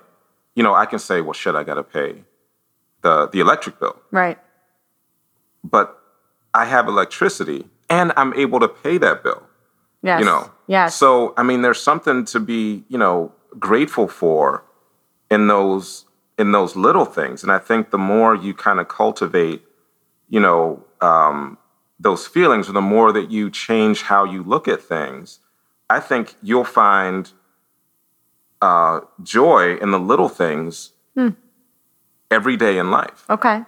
You 0.55 0.63
know, 0.63 0.73
I 0.73 0.85
can 0.85 0.99
say, 0.99 1.19
well, 1.21 1.33
shit, 1.33 1.53
I 1.55 1.63
got 1.63 1.75
to 1.75 1.83
pay 1.83 2.23
the 3.01 3.27
the 3.27 3.39
electric 3.39 3.79
bill, 3.79 3.97
Right. 4.11 4.37
but 5.63 5.97
I 6.53 6.65
have 6.65 6.87
electricity 6.87 7.67
and 7.89 8.11
I'm 8.17 8.33
able 8.33 8.59
to 8.59 8.67
pay 8.67 8.97
that 8.97 9.23
bill. 9.23 9.43
Yes. 10.01 10.19
You 10.19 10.25
know. 10.25 10.51
Yes. 10.67 10.95
So 10.95 11.33
I 11.37 11.43
mean, 11.43 11.61
there's 11.61 11.81
something 11.81 12.25
to 12.25 12.39
be, 12.39 12.83
you 12.87 12.97
know, 12.97 13.31
grateful 13.59 14.07
for 14.07 14.63
in 15.29 15.47
those 15.47 16.05
in 16.37 16.51
those 16.53 16.75
little 16.77 17.05
things, 17.05 17.43
and 17.43 17.51
I 17.51 17.57
think 17.59 17.91
the 17.91 17.97
more 17.97 18.33
you 18.33 18.53
kind 18.53 18.79
of 18.79 18.87
cultivate, 18.87 19.61
you 20.29 20.39
know, 20.39 20.83
um, 21.01 21.57
those 21.99 22.27
feelings, 22.27 22.69
or 22.69 22.73
the 22.73 22.81
more 22.81 23.11
that 23.11 23.29
you 23.31 23.49
change 23.49 24.03
how 24.03 24.23
you 24.23 24.43
look 24.43 24.67
at 24.67 24.81
things, 24.81 25.39
I 25.89 25.99
think 25.99 26.35
you'll 26.41 26.63
find 26.63 27.31
uh, 28.61 29.01
joy 29.23 29.75
in 29.77 29.91
the 29.91 29.99
little 29.99 30.29
things 30.29 30.91
Hmm. 31.15 31.29
every 32.29 32.55
day 32.57 32.77
in 32.77 32.91
life. 32.91 33.25
Okay. 33.29 33.63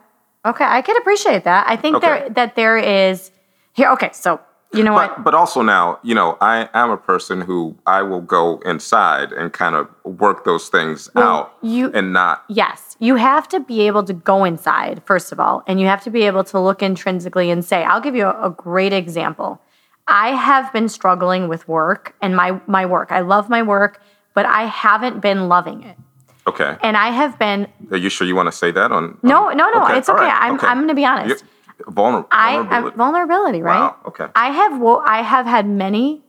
Okay. 0.45 0.65
I 0.65 0.81
can 0.81 0.97
appreciate 0.97 1.43
that. 1.43 1.65
I 1.67 1.75
think 1.75 1.97
Okay. 1.97 2.07
there 2.07 2.29
that 2.29 2.55
there 2.55 2.77
is 2.77 3.31
here. 3.73 3.89
Okay. 3.91 4.09
So 4.13 4.39
you 4.73 4.83
know 4.83 4.93
what? 4.93 5.15
But 5.17 5.23
but 5.23 5.33
also 5.35 5.61
now, 5.61 5.99
you 6.03 6.15
know, 6.15 6.37
I 6.41 6.69
am 6.73 6.91
a 6.91 6.97
person 6.97 7.41
who 7.41 7.75
I 7.85 8.01
will 8.01 8.21
go 8.21 8.59
inside 8.65 9.33
and 9.33 9.51
kind 9.51 9.75
of 9.75 9.87
work 10.03 10.45
those 10.45 10.69
things 10.69 11.09
out 11.15 11.53
you- 11.61 11.91
and 11.93 12.13
not 12.13 12.43
Yes, 12.47 12.95
you 12.99 13.15
have 13.15 13.47
to 13.49 13.59
be 13.59 13.81
able 13.87 14.03
to 14.03 14.13
go 14.13 14.43
inside, 14.45 15.01
first 15.05 15.31
of 15.31 15.39
all, 15.39 15.63
and 15.67 15.79
you 15.79 15.87
have 15.87 16.01
to 16.03 16.09
be 16.09 16.23
able 16.23 16.43
to 16.45 16.59
look 16.59 16.81
intrinsically 16.81 17.49
and 17.51 17.63
say, 17.65 17.83
I'll 17.83 18.01
give 18.01 18.15
you 18.15 18.25
a, 18.27 18.47
a 18.47 18.49
great 18.49 18.93
example. 18.93 19.59
I 20.07 20.29
have 20.29 20.71
been 20.73 20.89
struggling 20.89 21.47
with 21.47 21.67
work 21.67 22.15
and 22.21 22.35
my, 22.35 22.59
my 22.67 22.85
work. 22.85 23.11
I 23.11 23.19
love 23.21 23.49
my 23.49 23.61
work, 23.63 24.01
but 24.33 24.45
I 24.45 24.63
haven't 24.65 25.21
been 25.21 25.47
loving 25.47 25.83
it. 25.83 25.95
okay. 26.47 26.75
And 26.81 26.97
I 26.97 27.09
have 27.09 27.37
been, 27.37 27.67
Are 27.91 27.97
you 27.97 28.09
sure 28.09 28.25
you 28.27 28.35
want 28.35 28.47
to 28.47 28.51
say 28.51 28.71
that 28.71 28.91
on? 28.91 29.17
no, 29.21 29.49
on- 29.49 29.57
no, 29.57 29.69
no, 29.69 29.85
it's 29.87 30.09
okay. 30.09 30.23
right, 30.23 30.37
I'm, 30.41 30.55
okay. 30.55 30.67
I'm 30.67 30.77
going 30.77 30.87
to 30.89 30.93
be 30.95 31.05
honest. 31.05 31.43
Vulner- 31.83 32.25
I, 32.31 32.55
vulnerability. 32.55 32.97
Vulnerability, 32.97 33.61
right? 33.61 33.79
Wow, 33.79 33.95
okay. 34.07 34.27
I 34.35 34.49
have 34.51 34.79
wo- 34.79 35.03
I 35.05 35.21
have 35.21 35.45
had 35.45 35.67
many 35.67 36.21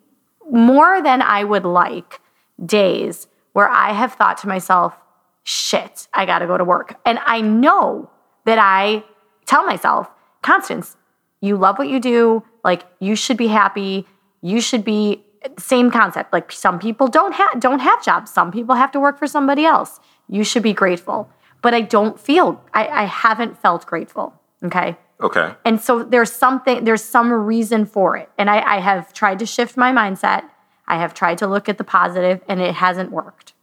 more 0.50 1.02
than 1.02 1.22
I 1.22 1.44
would 1.44 1.64
like 1.64 2.20
days 2.64 3.26
where 3.52 3.68
I 3.68 3.92
have 3.92 4.14
thought 4.14 4.38
to 4.38 4.48
myself, 4.48 4.96
shit, 5.42 6.08
I 6.14 6.26
got 6.26 6.40
to 6.40 6.46
go 6.46 6.56
to 6.56 6.64
work. 6.64 6.94
And 7.04 7.18
I 7.26 7.40
know 7.40 8.10
that 8.44 8.58
I 8.58 9.04
tell 9.46 9.64
myself, 9.64 10.10
Constance, 10.42 10.96
you 11.40 11.56
love 11.56 11.78
what 11.78 11.88
you 11.88 12.00
do, 12.00 12.42
like 12.64 12.84
you 13.00 13.14
should 13.16 13.36
be 13.36 13.48
happy, 13.48 14.06
you 14.40 14.60
should 14.60 14.84
be 14.84 15.24
same 15.58 15.90
concept. 15.90 16.32
Like 16.32 16.52
some 16.52 16.78
people 16.78 17.08
don't 17.08 17.34
have 17.34 17.60
don't 17.60 17.80
have 17.80 18.02
jobs, 18.04 18.30
some 18.30 18.50
people 18.50 18.74
have 18.74 18.92
to 18.92 19.00
work 19.00 19.18
for 19.18 19.26
somebody 19.26 19.64
else. 19.64 20.00
You 20.28 20.44
should 20.44 20.62
be 20.62 20.72
grateful. 20.72 21.28
But 21.62 21.74
I 21.74 21.80
don't 21.80 22.18
feel 22.18 22.60
I, 22.74 22.88
I 22.88 23.04
haven't 23.04 23.60
felt 23.60 23.86
grateful. 23.86 24.34
Okay. 24.64 24.96
Okay. 25.22 25.54
And 25.64 25.80
so 25.80 26.02
there's 26.02 26.32
something, 26.32 26.84
there's 26.84 27.02
some 27.02 27.32
reason 27.32 27.86
for 27.86 28.16
it. 28.16 28.28
And 28.38 28.50
I, 28.50 28.76
I 28.76 28.80
have 28.80 29.12
tried 29.12 29.38
to 29.38 29.46
shift 29.46 29.76
my 29.76 29.92
mindset. 29.92 30.44
I 30.86 30.96
have 30.96 31.14
tried 31.14 31.38
to 31.38 31.46
look 31.46 31.68
at 31.68 31.78
the 31.78 31.84
positive 31.84 32.42
and 32.48 32.60
it 32.60 32.74
hasn't 32.74 33.10
worked. 33.10 33.54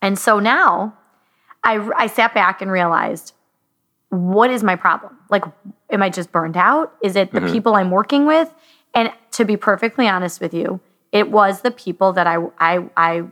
And 0.00 0.18
so 0.18 0.40
now 0.40 0.96
I, 1.62 1.88
I 1.96 2.06
sat 2.06 2.34
back 2.34 2.60
and 2.60 2.70
realized 2.70 3.34
what 4.10 4.50
is 4.50 4.62
my 4.62 4.76
problem? 4.76 5.16
Like, 5.30 5.44
am 5.88 6.02
I 6.02 6.10
just 6.10 6.32
burned 6.32 6.56
out? 6.56 6.94
Is 7.02 7.16
it 7.16 7.32
the 7.32 7.40
mm-hmm. 7.40 7.52
people 7.52 7.74
I'm 7.76 7.90
working 7.90 8.26
with? 8.26 8.52
And 8.94 9.10
to 9.32 9.46
be 9.46 9.56
perfectly 9.56 10.06
honest 10.06 10.40
with 10.40 10.52
you, 10.52 10.80
it 11.12 11.30
was 11.30 11.62
the 11.62 11.70
people 11.70 12.12
that 12.12 12.26
I, 12.26 12.36
I, 12.58 12.90
I 12.94 13.24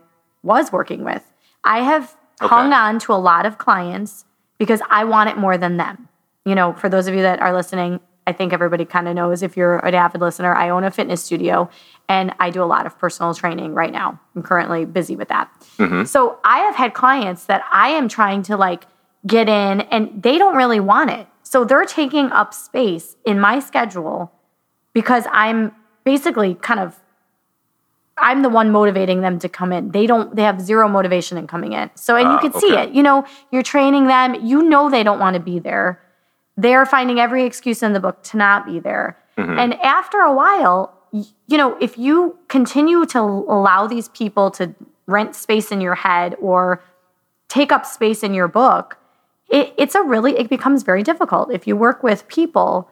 was 0.43 0.73
working 0.73 1.05
with. 1.05 1.23
I 1.65 1.81
have 1.83 2.17
hung 2.41 2.73
on 2.73 2.99
to 3.01 3.13
a 3.13 3.21
lot 3.21 3.45
of 3.45 3.59
clients 3.59 4.25
because 4.57 4.81
I 4.89 5.05
want 5.05 5.29
it 5.29 5.37
more 5.37 5.59
than 5.59 5.77
them. 5.77 6.09
You 6.45 6.55
know, 6.55 6.73
for 6.73 6.89
those 6.89 7.07
of 7.07 7.15
you 7.15 7.23
that 7.23 7.41
are 7.41 7.53
listening, 7.55 8.01
I 8.27 8.33
think 8.33 8.53
everybody 8.53 8.85
kind 8.85 9.09
of 9.09 9.15
knows 9.15 9.43
if 9.43 9.57
you're 9.57 9.79
an 9.85 9.95
avid 9.95 10.21
listener, 10.21 10.55
I 10.55 10.69
own 10.71 10.85
a 10.85 10.91
fitness 10.91 11.23
studio 11.25 11.69
and 12.09 12.33
I 12.39 12.51
do 12.51 12.63
a 12.63 12.65
lot 12.65 12.87
of 12.87 12.99
personal 12.99 13.35
training 13.35 13.75
right 13.75 13.93
now. 13.93 14.21
I'm 14.35 14.43
currently 14.43 14.85
busy 14.85 15.17
with 15.17 15.29
that. 15.29 15.51
So 16.07 16.39
I 16.45 16.59
have 16.61 16.75
had 16.77 16.95
clients 16.95 17.47
that 17.47 17.63
I 17.73 17.91
am 17.91 18.09
trying 18.09 18.43
to 18.45 18.57
like 18.57 18.85
get 19.27 19.49
in 19.49 19.81
and 19.83 20.23
they 20.23 20.39
don't 20.39 20.57
really 20.57 20.81
want 20.81 21.11
it. 21.11 21.27
So 21.43 21.65
they're 21.65 21.85
taking 21.85 22.31
up 22.31 22.55
space 22.55 23.17
in 23.25 23.41
my 23.41 23.59
schedule 23.59 24.31
because 24.93 25.25
I'm 25.33 25.73
basically 26.05 26.55
kind 26.55 26.81
of 26.81 26.97
I'm 28.17 28.43
the 28.43 28.51
one 28.51 28.71
motivating 28.71 29.23
them 29.23 29.39
to 29.39 29.49
come 29.49 29.73
in. 29.73 29.91
They 29.93 30.07
don't 30.07 30.37
they 30.37 30.43
have 30.43 30.61
zero 30.61 30.89
motivation 30.89 31.39
in 31.39 31.47
coming 31.47 31.73
in. 31.73 31.91
So 31.97 32.17
and 32.17 32.29
you 32.29 32.37
Ah, 32.37 32.41
can 32.41 32.53
see 32.55 32.75
it. 32.75 32.91
You 32.93 33.03
know, 33.03 33.25
you're 33.51 33.63
training 33.63 34.07
them, 34.07 34.35
you 34.43 34.63
know 34.63 34.91
they 34.91 35.03
don't 35.03 35.19
want 35.19 35.35
to 35.35 35.41
be 35.41 35.59
there. 35.59 36.01
They're 36.61 36.85
finding 36.87 37.19
every 37.21 37.45
excuse 37.45 37.83
in 37.83 37.93
the 37.93 38.01
book 38.01 38.23
to 38.25 38.37
not 38.37 38.67
be 38.67 38.79
there. 38.81 39.17
And 39.37 39.73
after 39.81 40.19
a 40.21 40.35
while, 40.35 40.93
you 41.13 41.57
know, 41.57 41.75
if 41.81 41.97
you 41.97 42.37
continue 42.49 43.07
to 43.07 43.19
allow 43.19 43.87
these 43.87 44.09
people 44.11 44.51
to 44.53 44.75
rent 45.07 45.35
space 45.35 45.73
in 45.73 45.81
your 45.81 45.95
head 45.95 46.37
or 46.43 46.83
take 47.49 47.73
up 47.73 47.87
space 47.87 48.23
in 48.23 48.35
your 48.35 48.49
book, 48.49 48.99
it, 49.49 49.73
it's 49.79 49.95
a 49.95 50.03
really 50.03 50.33
it 50.39 50.51
becomes 50.51 50.83
very 50.83 51.03
difficult. 51.03 51.51
If 51.51 51.67
you 51.67 51.75
work 51.75 52.03
with 52.03 52.29
people, 52.29 52.87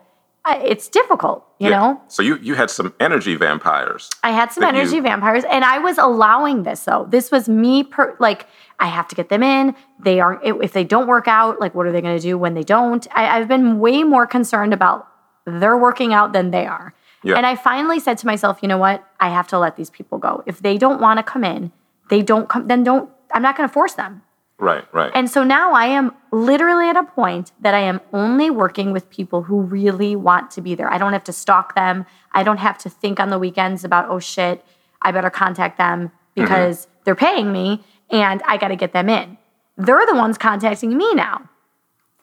uh, 0.46 0.58
it's 0.64 0.88
difficult, 0.88 1.44
you 1.58 1.68
Yeah. 1.68 1.76
know? 1.78 2.00
So 2.08 2.22
you 2.22 2.36
you 2.38 2.54
had 2.54 2.70
some 2.70 2.94
energy 2.98 3.36
vampires. 3.36 4.08
I 4.24 4.30
had 4.30 4.50
some 4.50 4.62
that 4.62 4.72
you- 4.74 4.80
energy 4.80 5.00
vampires, 5.00 5.44
and 5.44 5.66
I 5.66 5.78
was 5.78 5.98
allowing 5.98 6.62
this 6.62 6.84
though. 6.84 7.06
This 7.10 7.30
was 7.30 7.46
me, 7.46 7.84
per, 7.84 8.16
like 8.18 8.46
I 8.80 8.86
have 8.86 9.08
to 9.08 9.14
get 9.14 9.28
them 9.28 9.42
in. 9.42 9.74
They 9.98 10.20
are 10.20 10.40
if 10.42 10.72
they 10.72 10.84
don't 10.84 11.06
work 11.06 11.26
out, 11.26 11.60
like 11.60 11.74
what 11.74 11.86
are 11.86 11.92
they 11.92 12.00
going 12.00 12.16
to 12.16 12.22
do 12.22 12.38
when 12.38 12.54
they 12.54 12.62
don't? 12.62 13.06
I, 13.12 13.38
I've 13.38 13.48
been 13.48 13.78
way 13.78 14.04
more 14.04 14.26
concerned 14.26 14.72
about 14.72 15.08
their 15.46 15.76
working 15.76 16.12
out 16.12 16.32
than 16.32 16.50
they 16.50 16.66
are. 16.66 16.94
Yeah. 17.24 17.36
And 17.36 17.44
I 17.44 17.56
finally 17.56 17.98
said 17.98 18.18
to 18.18 18.26
myself, 18.26 18.60
you 18.62 18.68
know 18.68 18.78
what? 18.78 19.04
I 19.18 19.30
have 19.30 19.48
to 19.48 19.58
let 19.58 19.76
these 19.76 19.90
people 19.90 20.18
go. 20.18 20.44
If 20.46 20.60
they 20.60 20.78
don't 20.78 21.00
want 21.00 21.18
to 21.18 21.22
come 21.24 21.42
in, 21.42 21.72
they 22.10 22.22
don't 22.22 22.48
come. 22.48 22.68
Then 22.68 22.84
don't. 22.84 23.10
I'm 23.32 23.42
not 23.42 23.56
going 23.56 23.68
to 23.68 23.72
force 23.72 23.94
them. 23.94 24.22
Right, 24.60 24.84
right. 24.92 25.12
And 25.14 25.30
so 25.30 25.44
now 25.44 25.72
I 25.72 25.86
am 25.86 26.12
literally 26.32 26.88
at 26.88 26.96
a 26.96 27.04
point 27.04 27.52
that 27.60 27.74
I 27.74 27.80
am 27.80 28.00
only 28.12 28.50
working 28.50 28.92
with 28.92 29.08
people 29.08 29.42
who 29.42 29.60
really 29.60 30.16
want 30.16 30.50
to 30.52 30.60
be 30.60 30.74
there. 30.74 30.92
I 30.92 30.98
don't 30.98 31.12
have 31.12 31.22
to 31.24 31.32
stalk 31.32 31.76
them. 31.76 32.06
I 32.32 32.42
don't 32.42 32.56
have 32.56 32.76
to 32.78 32.90
think 32.90 33.20
on 33.20 33.30
the 33.30 33.38
weekends 33.38 33.84
about, 33.84 34.08
oh 34.08 34.18
shit, 34.18 34.64
I 35.00 35.12
better 35.12 35.30
contact 35.30 35.78
them 35.78 36.08
mm-hmm. 36.08 36.42
because 36.42 36.88
they're 37.04 37.14
paying 37.14 37.52
me 37.52 37.84
and 38.10 38.42
I 38.46 38.56
got 38.56 38.68
to 38.68 38.76
get 38.76 38.92
them 38.92 39.08
in. 39.08 39.36
They're 39.76 40.06
the 40.06 40.14
ones 40.14 40.38
contacting 40.38 40.96
me 40.96 41.14
now. 41.14 41.48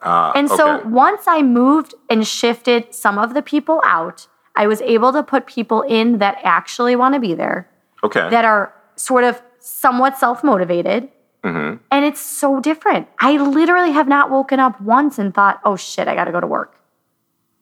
Ah, 0.01 0.32
And 0.36 0.50
so 0.50 0.77
okay. 0.80 0.88
once 0.88 1.24
I 1.27 1.42
moved 1.42 1.94
and 2.10 2.27
shifted 2.27 2.94
some 2.94 3.18
of 3.18 3.34
the 3.34 3.42
people 3.42 3.82
out, 3.86 4.27
I 4.56 4.68
was 4.68 4.82
able 4.82 5.12
to 5.13 5.24
put 5.24 5.48
people 5.48 5.82
in 5.82 6.20
that 6.20 6.38
actually 6.44 6.96
want 6.96 7.13
to 7.15 7.20
be 7.20 7.34
there, 7.34 7.70
okay. 8.04 8.30
that 8.30 8.46
are 8.46 8.74
sort 8.96 9.24
of 9.24 9.42
somewhat 9.60 10.18
self 10.18 10.44
motivated. 10.44 11.10
Mm-hmm. 11.44 11.77
And 11.92 12.06
it's 12.06 12.22
so 12.22 12.60
different. 12.60 13.08
I 13.20 13.38
literally 13.38 13.92
have 13.92 14.08
not 14.08 14.32
woken 14.32 14.60
up 14.60 14.80
once 14.82 15.20
and 15.20 15.34
thought, 15.34 15.60
oh 15.63 15.75
shit, 15.75 16.08
I 16.08 16.15
got 16.15 16.25
to 16.25 16.32
go 16.32 16.39
to 16.39 16.48
work. 16.48 16.80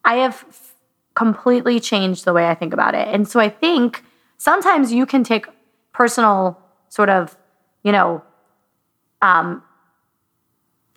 I 0.05 0.15
have 0.15 0.45
f- 0.47 0.75
completely 1.15 1.79
changed 1.79 2.23
the 2.25 2.33
way 2.33 2.47
I 2.47 2.55
think 2.55 2.73
about 2.73 2.95
it. 2.95 3.07
And 3.09 3.27
so 3.27 3.39
I 3.39 3.49
think 3.49 4.03
sometimes 4.37 4.93
you 4.93 5.05
can 5.05 5.23
take 5.23 5.47
personal 5.93 6.59
sort 6.89 7.09
of, 7.09 7.35
you 7.83 7.91
know, 7.91 8.23
um, 9.21 9.63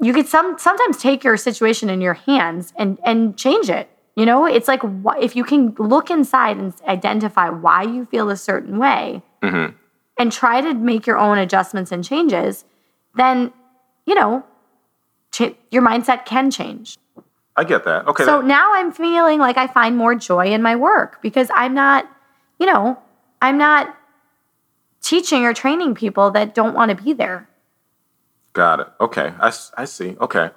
you 0.00 0.12
could 0.12 0.26
some 0.26 0.58
sometimes 0.58 0.98
take 0.98 1.24
your 1.24 1.36
situation 1.36 1.88
in 1.90 2.00
your 2.00 2.14
hands 2.14 2.72
and 2.76 2.98
and 3.04 3.36
change 3.36 3.70
it. 3.70 3.88
You 4.14 4.24
know, 4.26 4.46
it's 4.46 4.68
like 4.68 4.80
if 5.20 5.36
you 5.36 5.44
can 5.44 5.74
look 5.78 6.10
inside 6.10 6.56
and 6.56 6.74
identify 6.88 7.48
why 7.50 7.82
you 7.82 8.06
feel 8.06 8.30
a 8.30 8.36
certain 8.36 8.78
way, 8.78 9.22
Mm-hmm. 9.42 9.76
and 10.18 10.32
try 10.32 10.60
to 10.60 10.74
make 10.74 11.06
your 11.06 11.18
own 11.18 11.38
adjustments 11.38 11.92
and 11.92 12.02
changes, 12.02 12.64
then 13.14 13.52
you 14.06 14.14
know 14.14 14.42
cha- 15.32 15.54
your 15.70 15.82
mindset 15.82 16.24
can 16.24 16.50
change. 16.50 16.96
I 17.56 17.64
get 17.64 17.84
that. 17.84 18.06
Okay. 18.06 18.24
So 18.24 18.38
that- 18.40 18.46
now 18.46 18.74
I'm 18.74 18.92
feeling 18.92 19.38
like 19.38 19.56
I 19.56 19.66
find 19.66 19.96
more 19.96 20.14
joy 20.14 20.46
in 20.52 20.62
my 20.62 20.76
work 20.76 21.20
because 21.22 21.48
I'm 21.54 21.72
not, 21.74 22.06
you 22.58 22.66
know, 22.66 22.98
I'm 23.40 23.56
not 23.56 23.94
teaching 25.06 25.44
or 25.44 25.54
training 25.54 25.94
people 25.94 26.30
that 26.32 26.54
don't 26.54 26.74
want 26.74 26.90
to 26.96 27.02
be 27.02 27.12
there. 27.12 27.48
got 28.52 28.80
it. 28.80 28.88
Okay. 29.00 29.32
I, 29.40 29.52
I 29.76 29.84
see. 29.84 30.16
Okay. 30.20 30.50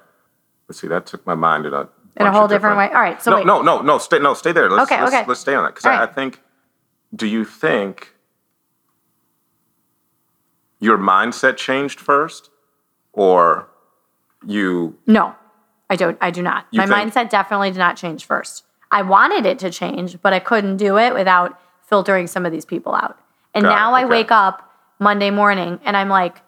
Let's 0.68 0.80
see. 0.80 0.88
That 0.88 1.06
took 1.06 1.26
my 1.26 1.34
mind 1.34 1.66
in 1.66 1.74
a 1.74 1.88
in 2.16 2.26
a 2.26 2.32
whole 2.32 2.48
different, 2.48 2.76
way. 2.76 2.88
All 2.88 3.00
right. 3.00 3.22
So 3.22 3.30
no, 3.30 3.36
wait. 3.38 3.46
no, 3.46 3.62
no, 3.62 3.80
no. 3.82 3.98
Stay, 3.98 4.18
no, 4.18 4.34
stay 4.34 4.52
there. 4.52 4.68
Let's, 4.68 4.90
Okay, 4.90 5.00
let's, 5.00 5.14
okay. 5.14 5.24
let's 5.26 5.40
stay 5.40 5.54
on 5.54 5.64
that 5.64 5.74
because 5.74 5.86
I, 5.86 6.02
I 6.04 6.06
think. 6.06 6.40
Do 7.14 7.26
you 7.26 7.44
think 7.44 8.14
your 10.78 10.96
mindset 10.98 11.56
changed 11.56 12.00
first, 12.00 12.50
or 13.12 13.68
you? 14.46 14.96
No, 15.06 15.34
I 15.88 15.96
don't. 15.96 16.16
I 16.20 16.30
do 16.30 16.42
not. 16.42 16.66
My 16.72 16.86
think- 16.86 17.12
mindset 17.12 17.30
definitely 17.30 17.70
did 17.70 17.78
not 17.78 17.96
change 17.96 18.24
first. 18.24 18.64
I 18.90 19.02
wanted 19.02 19.46
it 19.46 19.58
to 19.60 19.70
change, 19.70 20.20
but 20.20 20.32
I 20.32 20.40
couldn't 20.40 20.76
do 20.76 20.98
it 20.98 21.14
without 21.14 21.58
filtering 21.88 22.26
some 22.26 22.44
of 22.46 22.52
these 22.52 22.64
people 22.64 22.94
out. 22.94 23.18
And 23.54 23.64
Got 23.64 23.72
it, 23.72 23.74
now 23.74 23.94
I 23.94 24.04
okay. 24.04 24.10
wake 24.10 24.30
up 24.30 24.70
Monday 24.98 25.30
morning 25.30 25.80
and 25.84 25.96
I'm 25.96 26.08
like, 26.08 26.42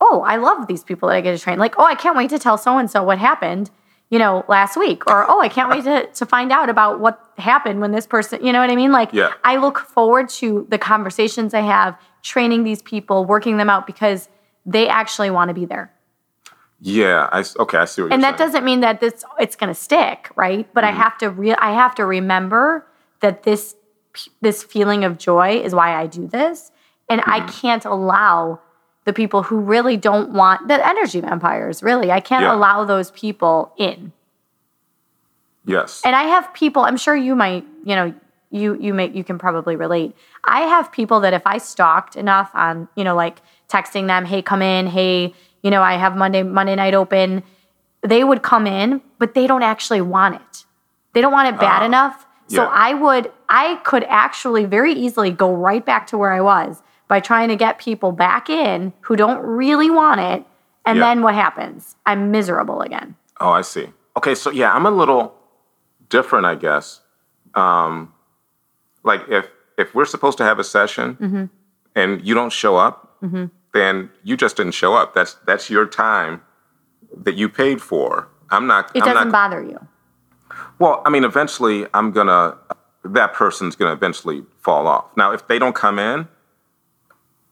oh, 0.00 0.22
I 0.26 0.36
love 0.36 0.66
these 0.66 0.82
people 0.82 1.08
that 1.08 1.16
I 1.16 1.20
get 1.20 1.32
to 1.36 1.38
train. 1.42 1.58
Like, 1.58 1.74
oh, 1.78 1.84
I 1.84 1.94
can't 1.94 2.16
wait 2.16 2.30
to 2.30 2.38
tell 2.38 2.58
so 2.58 2.78
and 2.78 2.90
so 2.90 3.02
what 3.02 3.18
happened, 3.18 3.70
you 4.10 4.18
know, 4.18 4.44
last 4.48 4.76
week. 4.76 5.06
Or, 5.08 5.28
oh, 5.30 5.40
I 5.40 5.48
can't 5.48 5.70
wait 5.70 5.84
to, 5.84 6.06
to 6.06 6.26
find 6.26 6.50
out 6.50 6.68
about 6.68 6.98
what 7.00 7.20
happened 7.38 7.80
when 7.80 7.92
this 7.92 8.06
person, 8.06 8.44
you 8.44 8.52
know 8.52 8.60
what 8.60 8.70
I 8.70 8.76
mean? 8.76 8.90
Like, 8.92 9.12
Yeah. 9.12 9.32
I 9.44 9.56
look 9.56 9.78
forward 9.78 10.28
to 10.30 10.66
the 10.70 10.78
conversations 10.78 11.54
I 11.54 11.60
have, 11.60 11.96
training 12.22 12.64
these 12.64 12.82
people, 12.82 13.24
working 13.24 13.56
them 13.58 13.70
out 13.70 13.86
because 13.86 14.28
they 14.66 14.88
actually 14.88 15.30
want 15.30 15.48
to 15.48 15.54
be 15.54 15.64
there. 15.66 15.92
Yeah, 16.84 17.28
I 17.30 17.44
okay. 17.60 17.78
I 17.78 17.84
see 17.84 18.02
what 18.02 18.12
and 18.12 18.24
that 18.24 18.38
saying. 18.38 18.48
doesn't 18.48 18.64
mean 18.64 18.80
that 18.80 18.98
this 19.00 19.24
it's 19.38 19.54
going 19.54 19.68
to 19.68 19.74
stick 19.74 20.30
right 20.34 20.68
but 20.74 20.82
Mm-hmm. 20.82 20.98
i 20.98 21.02
have 21.04 21.18
to 21.18 21.30
re- 21.30 21.54
i 21.54 21.70
have 21.70 21.94
to 21.94 22.04
remember 22.04 22.84
that 23.20 23.44
this 23.44 23.76
this 24.40 24.62
feeling 24.62 25.04
of 25.04 25.18
joy 25.18 25.50
is 25.60 25.74
why 25.74 25.94
i 26.00 26.06
do 26.06 26.26
this 26.26 26.70
and 27.08 27.20
i 27.26 27.40
Mm-hmm. 27.40 27.48
can't 27.60 27.84
allow 27.84 28.60
the 29.04 29.12
people 29.12 29.42
who 29.42 29.58
really 29.58 29.96
don't 29.96 30.30
want 30.32 30.68
the 30.68 30.86
energy 30.86 31.20
vampires 31.20 31.82
really 31.82 32.10
i 32.12 32.20
can't 32.20 32.42
Yeah. 32.44 32.54
allow 32.54 32.84
those 32.84 33.10
people 33.10 33.72
in 33.76 34.12
Yes. 35.64 36.02
and 36.04 36.16
i 36.16 36.24
have 36.24 36.52
people 36.54 36.82
i'm 36.82 36.96
sure 36.96 37.14
you 37.14 37.34
might 37.36 37.64
you 37.84 37.94
know 37.94 38.12
you 38.50 38.74
you 38.80 38.92
may 38.92 39.08
you 39.10 39.22
can 39.22 39.38
probably 39.38 39.76
relate 39.76 40.14
i 40.44 40.60
have 40.62 40.90
people 40.90 41.20
that 41.20 41.32
if 41.32 41.42
i 41.46 41.56
stalked 41.58 42.16
enough 42.16 42.50
on 42.54 42.88
you 42.96 43.04
know 43.04 43.14
like 43.14 43.40
texting 43.68 44.08
them 44.08 44.24
hey 44.24 44.42
come 44.42 44.60
in 44.60 44.86
hey 44.88 45.32
you 45.62 45.70
know 45.70 45.80
i 45.82 45.94
have 45.94 46.16
monday 46.16 46.42
monday 46.42 46.74
night 46.74 46.94
open 46.94 47.42
they 48.02 48.24
would 48.24 48.42
come 48.42 48.66
in 48.66 49.00
but 49.18 49.34
they 49.34 49.46
don't 49.46 49.62
actually 49.62 50.00
want 50.00 50.34
it 50.34 50.64
they 51.14 51.20
don't 51.20 51.32
want 51.32 51.48
it 51.54 51.60
bad 51.60 51.82
Ah, 51.82 51.86
enough 51.86 52.26
so 52.48 52.64
yeah. 52.64 52.68
i 52.72 52.92
would 52.94 53.30
i 53.60 53.76
could 53.84 54.04
actually 54.08 54.64
very 54.64 54.92
easily 55.04 55.30
go 55.30 55.48
right 55.54 55.84
back 55.86 56.06
to 56.08 56.16
where 56.18 56.32
i 56.32 56.40
was 56.40 56.82
by 57.08 57.20
trying 57.20 57.48
to 57.48 57.56
get 57.56 57.78
people 57.78 58.10
back 58.12 58.48
in 58.50 58.92
who 59.02 59.14
don't 59.16 59.40
really 59.60 59.90
want 59.90 60.20
it 60.20 60.44
and 60.86 60.98
Yeah. 60.98 61.04
then 61.06 61.22
what 61.22 61.34
happens 61.34 61.94
i'm 62.06 62.30
miserable 62.30 62.80
again 62.82 63.14
Oh, 63.40 63.50
I 63.50 63.62
see. 63.62 63.86
Okay, 64.16 64.36
so 64.36 64.50
yeah, 64.52 64.70
I'm 64.72 64.86
a 64.86 64.90
little 65.02 65.34
different, 66.08 66.46
I 66.46 66.54
guess. 66.54 67.00
Um, 67.54 68.12
like 69.02 69.22
if 69.28 69.44
if 69.76 69.94
we're 69.96 70.04
supposed 70.14 70.38
to 70.38 70.44
have 70.44 70.60
a 70.60 70.64
session 70.64 71.16
Mm-hmm. 71.16 71.44
and 71.96 72.10
you 72.26 72.34
don't 72.34 72.52
show 72.52 72.76
up, 72.76 72.96
then 73.74 74.10
you 74.22 74.36
just 74.36 74.54
didn't 74.58 74.74
show 74.82 74.94
up. 74.94 75.12
That's 75.14 75.32
that's 75.48 75.70
your 75.70 75.86
time 75.86 76.40
that 77.26 77.34
you 77.34 77.48
paid 77.48 77.82
for. 77.82 78.28
I'm 78.50 78.66
not. 78.68 78.94
it 78.94 79.02
I'm 79.02 79.08
doesn't 79.12 79.28
not, 79.32 79.40
bother 79.40 79.62
you 79.72 79.78
Well, 80.78 81.02
I 81.04 81.10
mean, 81.10 81.24
eventually, 81.24 81.86
I'm 81.94 82.12
gonna. 82.12 82.56
That 83.04 83.32
person's 83.32 83.76
gonna 83.76 83.92
eventually 83.92 84.44
fall 84.60 84.86
off. 84.86 85.06
Now, 85.16 85.32
if 85.32 85.46
they 85.48 85.58
don't 85.58 85.74
come 85.74 85.98
in, 85.98 86.28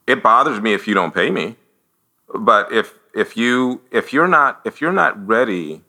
it 0.06 0.22
bothers 0.22 0.60
me 0.60 0.72
if 0.74 0.86
you 0.86 0.94
don't 0.94 1.14
pay 1.14 1.30
me. 1.30 1.56
But 2.34 2.72
if 2.72 2.94
if 3.14 3.36
you 3.36 3.80
if 3.90 4.12
you're 4.12 4.28
not 4.28 4.60
if 4.64 4.80
you're 4.80 4.92
not 4.92 5.26
ready 5.26 5.82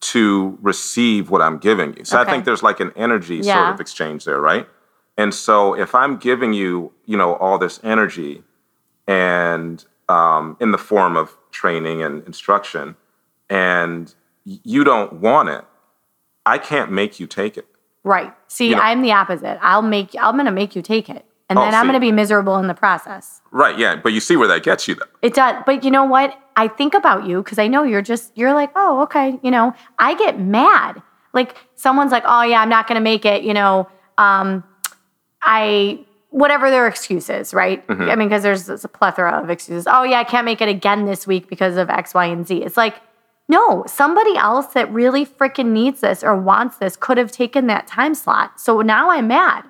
to 0.00 0.56
receive 0.62 1.28
what 1.28 1.42
I'm 1.42 1.58
giving 1.58 1.96
you, 1.96 2.04
so 2.04 2.18
Okay. 2.18 2.28
I 2.28 2.32
think 2.32 2.44
there's 2.44 2.62
like 2.62 2.80
an 2.80 2.92
energy 2.96 3.42
sort 3.42 3.74
of 3.74 3.80
exchange 3.80 4.24
there, 4.24 4.40
right? 4.40 4.68
And 5.16 5.34
so 5.34 5.74
if 5.74 5.94
I'm 5.94 6.16
giving 6.16 6.52
you, 6.52 6.92
you 7.04 7.16
know, 7.16 7.34
all 7.34 7.58
this 7.58 7.80
energy, 7.82 8.44
and 9.08 9.84
um, 10.08 10.56
in 10.60 10.70
the 10.70 10.78
form 10.78 11.16
of 11.16 11.36
training 11.50 12.02
and 12.02 12.24
instruction, 12.26 12.94
and 13.50 14.14
you 14.44 14.84
don't 14.84 15.14
want 15.14 15.48
it, 15.48 15.64
I 16.46 16.58
can't 16.58 16.92
make 16.92 17.18
you 17.18 17.26
take 17.26 17.58
it. 17.58 17.66
Right. 18.08 18.32
See, 18.48 18.70
You 18.70 18.76
know- 18.76 18.82
I'm 18.82 19.02
the 19.02 19.12
opposite. 19.12 19.58
I'll 19.60 19.82
make 19.82 20.14
I'm 20.18 20.34
going 20.34 20.46
to 20.46 20.50
make 20.62 20.74
you 20.74 20.80
take 20.82 21.10
it. 21.10 21.26
And 21.50 21.58
Oh, 21.58 21.62
then 21.62 21.74
I'm 21.74 21.84
going 21.84 21.94
to 21.94 22.00
be 22.00 22.12
miserable 22.12 22.56
in 22.58 22.66
the 22.66 22.74
process. 22.74 23.40
Right, 23.50 23.78
yeah, 23.78 23.96
but 23.96 24.12
you 24.14 24.20
see 24.20 24.36
where 24.36 24.48
that 24.48 24.62
gets 24.62 24.86
you 24.88 24.94
though. 24.94 25.06
It 25.22 25.34
does. 25.34 25.62
But 25.66 25.84
you 25.84 25.90
know 25.90 26.04
what? 26.04 26.38
I 26.56 26.68
think 26.68 26.94
about 26.94 27.26
you 27.26 27.42
cuz 27.42 27.58
I 27.58 27.66
know 27.68 27.82
you're 27.84 28.02
just 28.02 28.32
you're 28.36 28.52
like, 28.52 28.70
"Oh, 28.76 29.00
okay, 29.02 29.38
you 29.42 29.50
know, 29.50 29.72
I 29.98 30.14
get 30.14 30.38
mad." 30.40 31.02
Like 31.32 31.54
someone's 31.74 32.12
like, 32.12 32.24
"Oh 32.26 32.42
yeah, 32.42 32.60
I'm 32.62 32.68
not 32.68 32.86
going 32.88 32.96
to 32.96 33.06
make 33.12 33.24
it," 33.24 33.42
you 33.44 33.54
know, 33.54 33.88
um 34.18 34.64
I 35.42 36.04
whatever 36.30 36.70
their 36.70 36.86
excuse 36.86 37.30
is, 37.30 37.54
right? 37.54 37.86
Mm-hmm. 37.86 38.02
I 38.10 38.16
mean, 38.16 38.28
because 38.28 38.42
there's, 38.42 38.66
there's 38.66 38.84
a 38.84 38.88
plethora 38.88 39.32
of 39.42 39.48
excuses. 39.50 39.86
Oh 39.88 40.02
yeah, 40.02 40.18
I 40.20 40.24
can't 40.24 40.44
make 40.44 40.60
it 40.60 40.68
again 40.68 41.06
this 41.06 41.26
week 41.26 41.48
because 41.48 41.76
of 41.76 41.88
X, 41.88 42.12
Y, 42.14 42.26
and 42.26 42.46
Z. 42.46 42.62
It's 42.62 42.76
like, 42.76 42.96
no, 43.48 43.84
somebody 43.86 44.36
else 44.36 44.66
that 44.74 44.92
really 44.92 45.24
freaking 45.24 45.66
needs 45.72 46.00
this 46.00 46.22
or 46.22 46.36
wants 46.36 46.76
this 46.76 46.96
could 46.96 47.16
have 47.16 47.32
taken 47.32 47.66
that 47.68 47.86
time 47.86 48.14
slot. 48.14 48.60
So 48.60 48.82
now 48.82 49.10
I'm 49.10 49.28
mad 49.28 49.64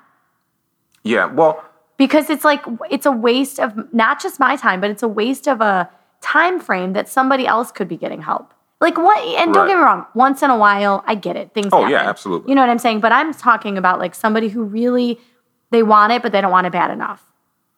Yeah, 1.04 1.26
well, 1.26 1.64
because 1.96 2.28
it's 2.30 2.44
like 2.44 2.62
it's 2.90 3.06
a 3.06 3.12
waste 3.12 3.58
of 3.60 3.92
not 3.94 4.20
just 4.20 4.38
my 4.40 4.56
time, 4.56 4.80
but 4.80 4.90
it's 4.90 5.02
a 5.02 5.08
waste 5.08 5.46
of 5.48 5.60
a 5.60 5.88
time 6.20 6.60
frame 6.60 6.92
that 6.94 7.08
somebody 7.08 7.46
else 7.46 7.70
could 7.72 7.88
be 7.88 7.96
getting 7.96 8.20
help. 8.22 8.52
Like 8.80 8.96
what? 8.98 9.18
And 9.40 9.52
don't 9.54 9.62
Right. 9.64 9.68
get 9.70 9.78
me 9.78 9.82
wrong. 9.84 10.06
Once 10.14 10.42
in 10.42 10.50
a 10.50 10.56
while, 10.56 11.02
I 11.06 11.14
get 11.14 11.36
it. 11.36 11.52
Things. 11.54 11.68
Oh, 11.72 11.78
happen. 11.78 11.90
yeah, 11.92 12.08
absolutely. 12.08 12.50
You 12.50 12.54
know 12.56 12.60
what 12.62 12.70
I'm 12.70 12.78
saying? 12.78 13.00
But 13.00 13.12
I'm 13.12 13.32
talking 13.32 13.78
about 13.78 13.98
like 13.98 14.14
somebody 14.14 14.48
who 14.48 14.62
really 14.64 15.18
they 15.70 15.82
want 15.82 16.12
it, 16.12 16.22
but 16.22 16.32
they 16.32 16.40
don't 16.40 16.50
want 16.52 16.66
it 16.66 16.72
bad 16.72 16.90
enough, 16.90 17.22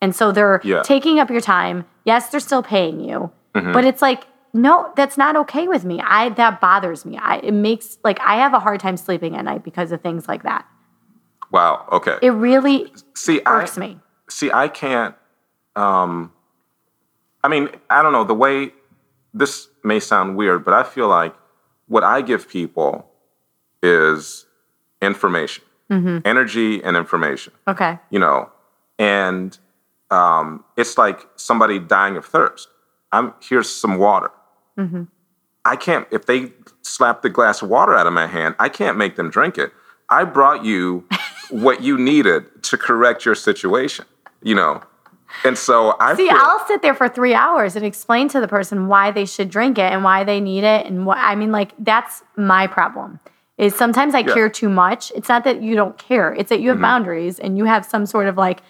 and 0.01 0.15
so 0.15 0.31
they're 0.33 0.61
Yeah. 0.65 0.83
taking 0.83 1.19
up 1.21 1.29
your 1.31 1.41
time. 1.41 1.85
Yes, 2.05 2.29
they're 2.31 2.41
still 2.41 2.63
paying 2.63 3.01
you, 3.01 3.31
Mm-hmm. 3.55 3.73
but 3.73 3.85
it's 3.85 4.01
like 4.03 4.27
no, 4.53 4.93
that's 4.97 5.17
not 5.17 5.37
okay 5.37 5.69
with 5.69 5.85
me. 5.85 6.01
I 6.05 6.31
that 6.31 6.61
bothers 6.61 7.05
me. 7.05 7.19
I 7.19 7.37
it 7.39 7.53
makes 7.53 7.99
like 8.05 8.19
I 8.21 8.37
have 8.37 8.53
a 8.55 8.61
hard 8.61 8.81
time 8.81 8.97
sleeping 8.97 9.37
at 9.37 9.45
night 9.45 9.63
because 9.65 9.93
of 9.93 10.01
things 10.03 10.27
like 10.29 10.43
that. 10.43 10.67
wow, 11.51 11.87
okay. 11.93 12.17
It 12.23 12.31
really 12.31 12.93
see, 13.15 13.41
I 13.45 13.61
irks 13.63 13.77
me. 13.79 13.99
see, 14.29 14.51
I 14.53 14.69
can't. 14.69 15.15
Um, 15.77 16.33
I 17.45 17.49
mean, 17.49 17.69
I 17.89 18.03
don't 18.03 18.13
know 18.13 18.25
the 18.25 18.35
way. 18.35 18.73
This 19.33 19.69
may 19.85 20.01
sound 20.01 20.37
weird, 20.37 20.65
but 20.65 20.75
I 20.75 20.83
feel 20.83 21.07
like 21.09 21.35
what 21.87 22.03
I 22.05 22.21
give 22.23 22.49
people 22.49 23.07
is 23.83 24.47
information, 25.01 25.65
Mm-hmm. 25.91 26.19
energy, 26.25 26.83
and 26.85 26.97
information. 26.97 27.53
Okay. 27.67 27.99
you 28.11 28.19
know, 28.21 28.51
and 28.99 29.57
um, 30.11 30.65
it's 30.77 30.97
like 30.99 31.27
somebody 31.37 31.79
dying 31.79 32.17
of 32.17 32.25
thirst. 32.25 32.69
I'm 33.13 33.35
here's 33.41 33.69
some 33.69 33.99
water. 33.99 34.31
I 35.65 35.77
can't 35.77 36.07
if 36.11 36.27
they 36.27 36.53
slap 36.83 37.23
the 37.23 37.29
glass 37.31 37.63
of 37.63 37.69
water 37.69 37.95
out 37.95 38.07
of 38.07 38.13
my 38.13 38.27
hand, 38.27 38.55
I 38.59 38.69
can't 38.69 38.97
make 38.97 39.17
them 39.17 39.31
drink 39.31 39.59
it. 39.59 39.73
I 40.09 40.25
brought 40.25 40.65
you 40.65 41.07
what 41.51 41.83
you 41.83 41.99
needed 41.99 42.63
to 42.65 42.79
correct 42.79 43.25
your 43.25 43.35
situation, 43.35 44.05
you 44.43 44.55
know, 44.55 44.83
and 45.45 45.57
so 45.57 45.95
I 46.01 46.15
See, 46.17 46.29
feel, 46.29 46.37
I'll 46.39 46.67
sit 46.67 46.83
there 46.83 46.95
for 46.95 47.09
three 47.09 47.35
hours 47.35 47.77
and 47.77 47.85
explain 47.85 48.29
to 48.31 48.41
the 48.41 48.49
person 48.49 48.89
why 48.89 49.11
they 49.11 49.25
should 49.27 49.49
drink 49.51 49.79
it 49.79 49.93
and 49.93 50.03
why 50.05 50.25
they 50.25 50.41
need 50.41 50.65
it. 50.65 50.87
And 50.87 51.07
what 51.07 51.19
I 51.19 51.35
mean, 51.35 51.53
like, 51.53 51.73
that's 51.79 52.23
my 52.37 52.67
problem. 52.67 53.21
Is 53.59 53.75
sometimes 53.75 54.15
I 54.15 54.21
Yeah. 54.21 54.33
care 54.35 54.49
too 54.49 54.69
much. 54.71 55.13
It's 55.15 55.29
not 55.29 55.45
that 55.45 55.61
you 55.63 55.75
don't 55.77 55.97
care, 55.99 56.33
it's 56.33 56.49
that 56.49 56.61
you 56.61 56.69
have 56.71 56.77
Mm-hmm. 56.77 56.83
boundaries 56.83 57.39
and 57.39 57.57
you 57.59 57.65
have 57.67 57.85
some 57.85 58.07
sort 58.07 58.27
of 58.27 58.37
like, 58.37 58.63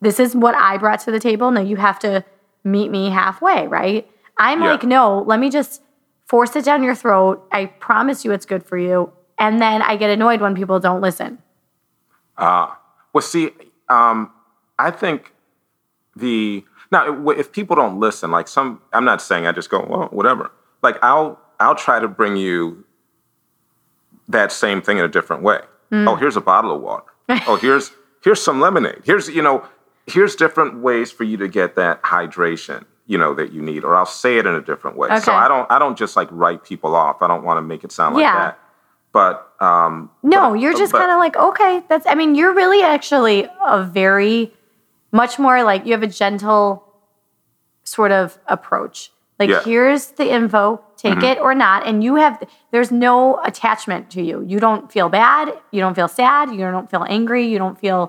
this 0.00 0.18
is 0.18 0.34
what 0.34 0.54
I 0.56 0.76
brought 0.78 1.00
to 1.00 1.10
the 1.12 1.20
table. 1.20 1.50
Now 1.52 1.60
you 1.60 1.76
have 1.76 1.98
to 2.00 2.24
meet 2.64 2.90
me 2.90 3.10
halfway, 3.10 3.66
right? 3.68 4.08
I'm 4.42 4.60
Yeah. 4.60 4.72
like, 4.72 4.82
no, 4.82 5.22
let 5.26 5.38
me 5.40 5.48
just 5.50 5.82
force 6.26 6.54
it 6.56 6.64
down 6.64 6.82
your 6.82 6.94
throat. 6.96 7.46
I 7.52 7.66
promise 7.66 8.24
you 8.24 8.32
it's 8.32 8.44
good 8.46 8.64
for 8.64 8.76
you. 8.76 9.12
And 9.38 9.60
then 9.60 9.82
I 9.82 9.96
get 9.96 10.10
annoyed 10.10 10.40
when 10.40 10.54
people 10.54 10.78
don't 10.80 11.00
listen. 11.00 11.38
Ah. 12.36 12.78
Well, 13.12 13.22
see, 13.22 13.50
um, 13.88 14.30
I 14.78 14.90
think 14.90 15.32
the 16.16 16.64
now 16.90 17.28
if 17.30 17.52
people 17.52 17.76
don't 17.76 18.00
listen, 18.00 18.30
like 18.30 18.48
some, 18.48 18.80
I'm 18.92 19.04
not 19.04 19.22
saying 19.22 19.46
I 19.46 19.52
just 19.52 19.70
go 19.70 19.86
well, 19.88 20.08
whatever. 20.10 20.50
Like 20.82 20.96
I'll 21.02 21.38
I'll 21.60 21.74
try 21.74 22.00
to 22.00 22.08
bring 22.08 22.36
you 22.36 22.84
that 24.28 24.50
same 24.52 24.82
thing 24.82 24.98
in 24.98 25.04
a 25.04 25.08
different 25.08 25.42
way. 25.42 25.60
Oh, 25.92 26.14
here's 26.16 26.36
a 26.36 26.40
bottle 26.40 26.74
of 26.74 26.80
water. 26.80 27.04
oh, 27.46 27.56
here's 27.56 27.92
here's 28.24 28.40
some 28.42 28.60
lemonade. 28.60 29.02
Here's 29.04 29.28
you 29.28 29.42
know 29.42 29.64
here's 30.06 30.34
different 30.34 30.80
ways 30.82 31.12
for 31.12 31.24
you 31.24 31.36
to 31.36 31.48
get 31.48 31.76
that 31.76 32.02
hydration 32.02 32.84
you 33.12 33.18
know 33.18 33.34
that 33.34 33.52
you 33.52 33.60
need. 33.60 33.84
Or 33.84 33.94
I'll 33.94 34.06
say 34.06 34.38
it 34.38 34.46
in 34.46 34.54
a 34.54 34.60
different 34.70 34.96
way. 34.96 35.08
Okay. 35.08 35.20
So 35.20 35.32
I 35.32 35.46
don't 35.46 35.70
I 35.70 35.78
don't 35.78 35.96
just 35.98 36.16
like 36.16 36.28
write 36.30 36.64
people 36.64 36.96
off. 36.96 37.16
I 37.20 37.28
don't 37.28 37.44
want 37.44 37.58
to 37.58 37.62
make 37.72 37.84
it 37.84 37.92
sound 37.92 38.14
like 38.14 38.22
Yeah. 38.22 38.38
that. 38.38 38.58
But 39.12 39.34
um, 39.60 40.10
No, 40.22 40.50
but- 40.52 40.60
you're 40.60 40.72
just 40.72 40.92
kind 40.94 41.10
of 41.10 41.18
like, 41.18 41.36
okay, 41.36 41.82
that's, 41.88 42.06
I 42.06 42.14
mean, 42.14 42.34
you're 42.34 42.54
really 42.54 42.82
actually 42.82 43.46
a 43.60 43.84
very, 43.84 44.54
much 45.12 45.38
more 45.38 45.62
like 45.62 45.84
you 45.84 45.92
have 45.92 46.02
a 46.02 46.06
gentle 46.22 46.82
sort 47.84 48.12
of 48.12 48.38
approach 48.46 49.12
Like 49.38 49.50
Yeah. 49.50 49.62
here's 49.62 50.06
the 50.20 50.30
info, 50.38 50.80
take 50.96 51.22
it 51.22 51.38
or 51.46 51.52
not, 51.54 51.84
and 51.86 52.02
you 52.04 52.14
have 52.14 52.34
there's 52.70 52.90
no 52.92 53.38
attachment 53.50 54.08
to 54.14 54.22
you. 54.22 54.36
You 54.52 54.58
don't 54.66 54.90
feel 54.94 55.08
bad, 55.10 55.52
you 55.72 55.80
don't 55.84 55.94
feel 56.00 56.08
sad, 56.08 56.50
you 56.52 56.58
don't 56.76 56.88
feel 56.90 57.04
angry, 57.18 57.44
you 57.52 57.58
don't 57.58 57.78
feel 57.78 58.00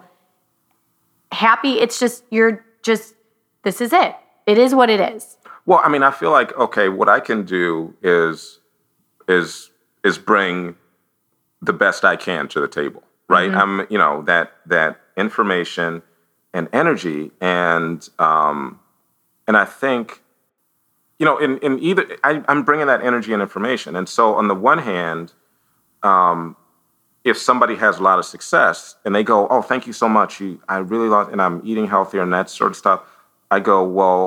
happy. 1.31 1.73
It's 1.83 1.99
just 1.99 2.23
you're 2.29 2.63
just 2.83 3.15
this 3.63 3.81
is 3.81 3.91
it. 3.93 4.15
It 4.45 4.57
is 4.57 4.75
what 4.75 4.89
it 4.89 4.99
is. 4.99 5.37
Well, 5.65 5.81
I 5.83 5.89
mean, 5.89 6.03
I 6.03 6.11
feel 6.11 6.31
like 6.31 6.57
okay, 6.57 6.89
what 6.89 7.09
I 7.09 7.19
can 7.19 7.43
do 7.43 7.95
is 8.01 8.59
is 9.27 9.71
is 10.03 10.17
bring 10.17 10.75
the 11.61 11.73
best 11.73 12.03
I 12.03 12.15
can 12.15 12.47
to 12.49 12.59
the 12.59 12.67
table, 12.67 13.03
right? 13.29 13.49
I'm, 13.51 13.87
you 13.89 13.97
know, 13.97 14.21
that 14.23 14.51
that 14.65 14.99
information 15.15 16.01
and 16.53 16.67
energy, 16.73 17.31
and 17.39 18.07
um, 18.19 18.79
and 19.47 19.55
I 19.55 19.65
think, 19.65 20.21
you 21.19 21.25
know, 21.25 21.37
in 21.37 21.57
in 21.59 21.79
either 21.79 22.17
I, 22.23 22.43
I'm 22.47 22.63
bringing 22.63 22.87
that 22.87 23.01
energy 23.01 23.31
and 23.33 23.41
information, 23.41 23.95
and 23.95 24.09
so 24.09 24.35
on 24.35 24.49
the 24.49 24.55
one 24.55 24.79
hand, 24.79 25.33
um, 26.03 26.57
if 27.23 27.37
somebody 27.37 27.75
has 27.77 27.99
a 27.99 28.03
lot 28.03 28.19
of 28.19 28.25
success 28.25 28.95
and 29.05 29.15
they 29.15 29.23
go, 29.23 29.47
"Oh, 29.47 29.61
thank 29.61 29.87
you 29.87 29.93
so 29.93 30.09
much, 30.09 30.41
you, 30.41 30.61
I 30.67 30.77
really 30.77 31.07
love, 31.07 31.31
and 31.31 31.41
I'm 31.41 31.61
eating 31.63 31.87
healthier 31.87 32.21
and 32.21 32.33
that 32.33 32.49
sort 32.49 32.71
of 32.71 32.77
stuff," 32.77 33.01
I 33.53 33.59
go, 33.59 33.83
"Well, 33.99 34.23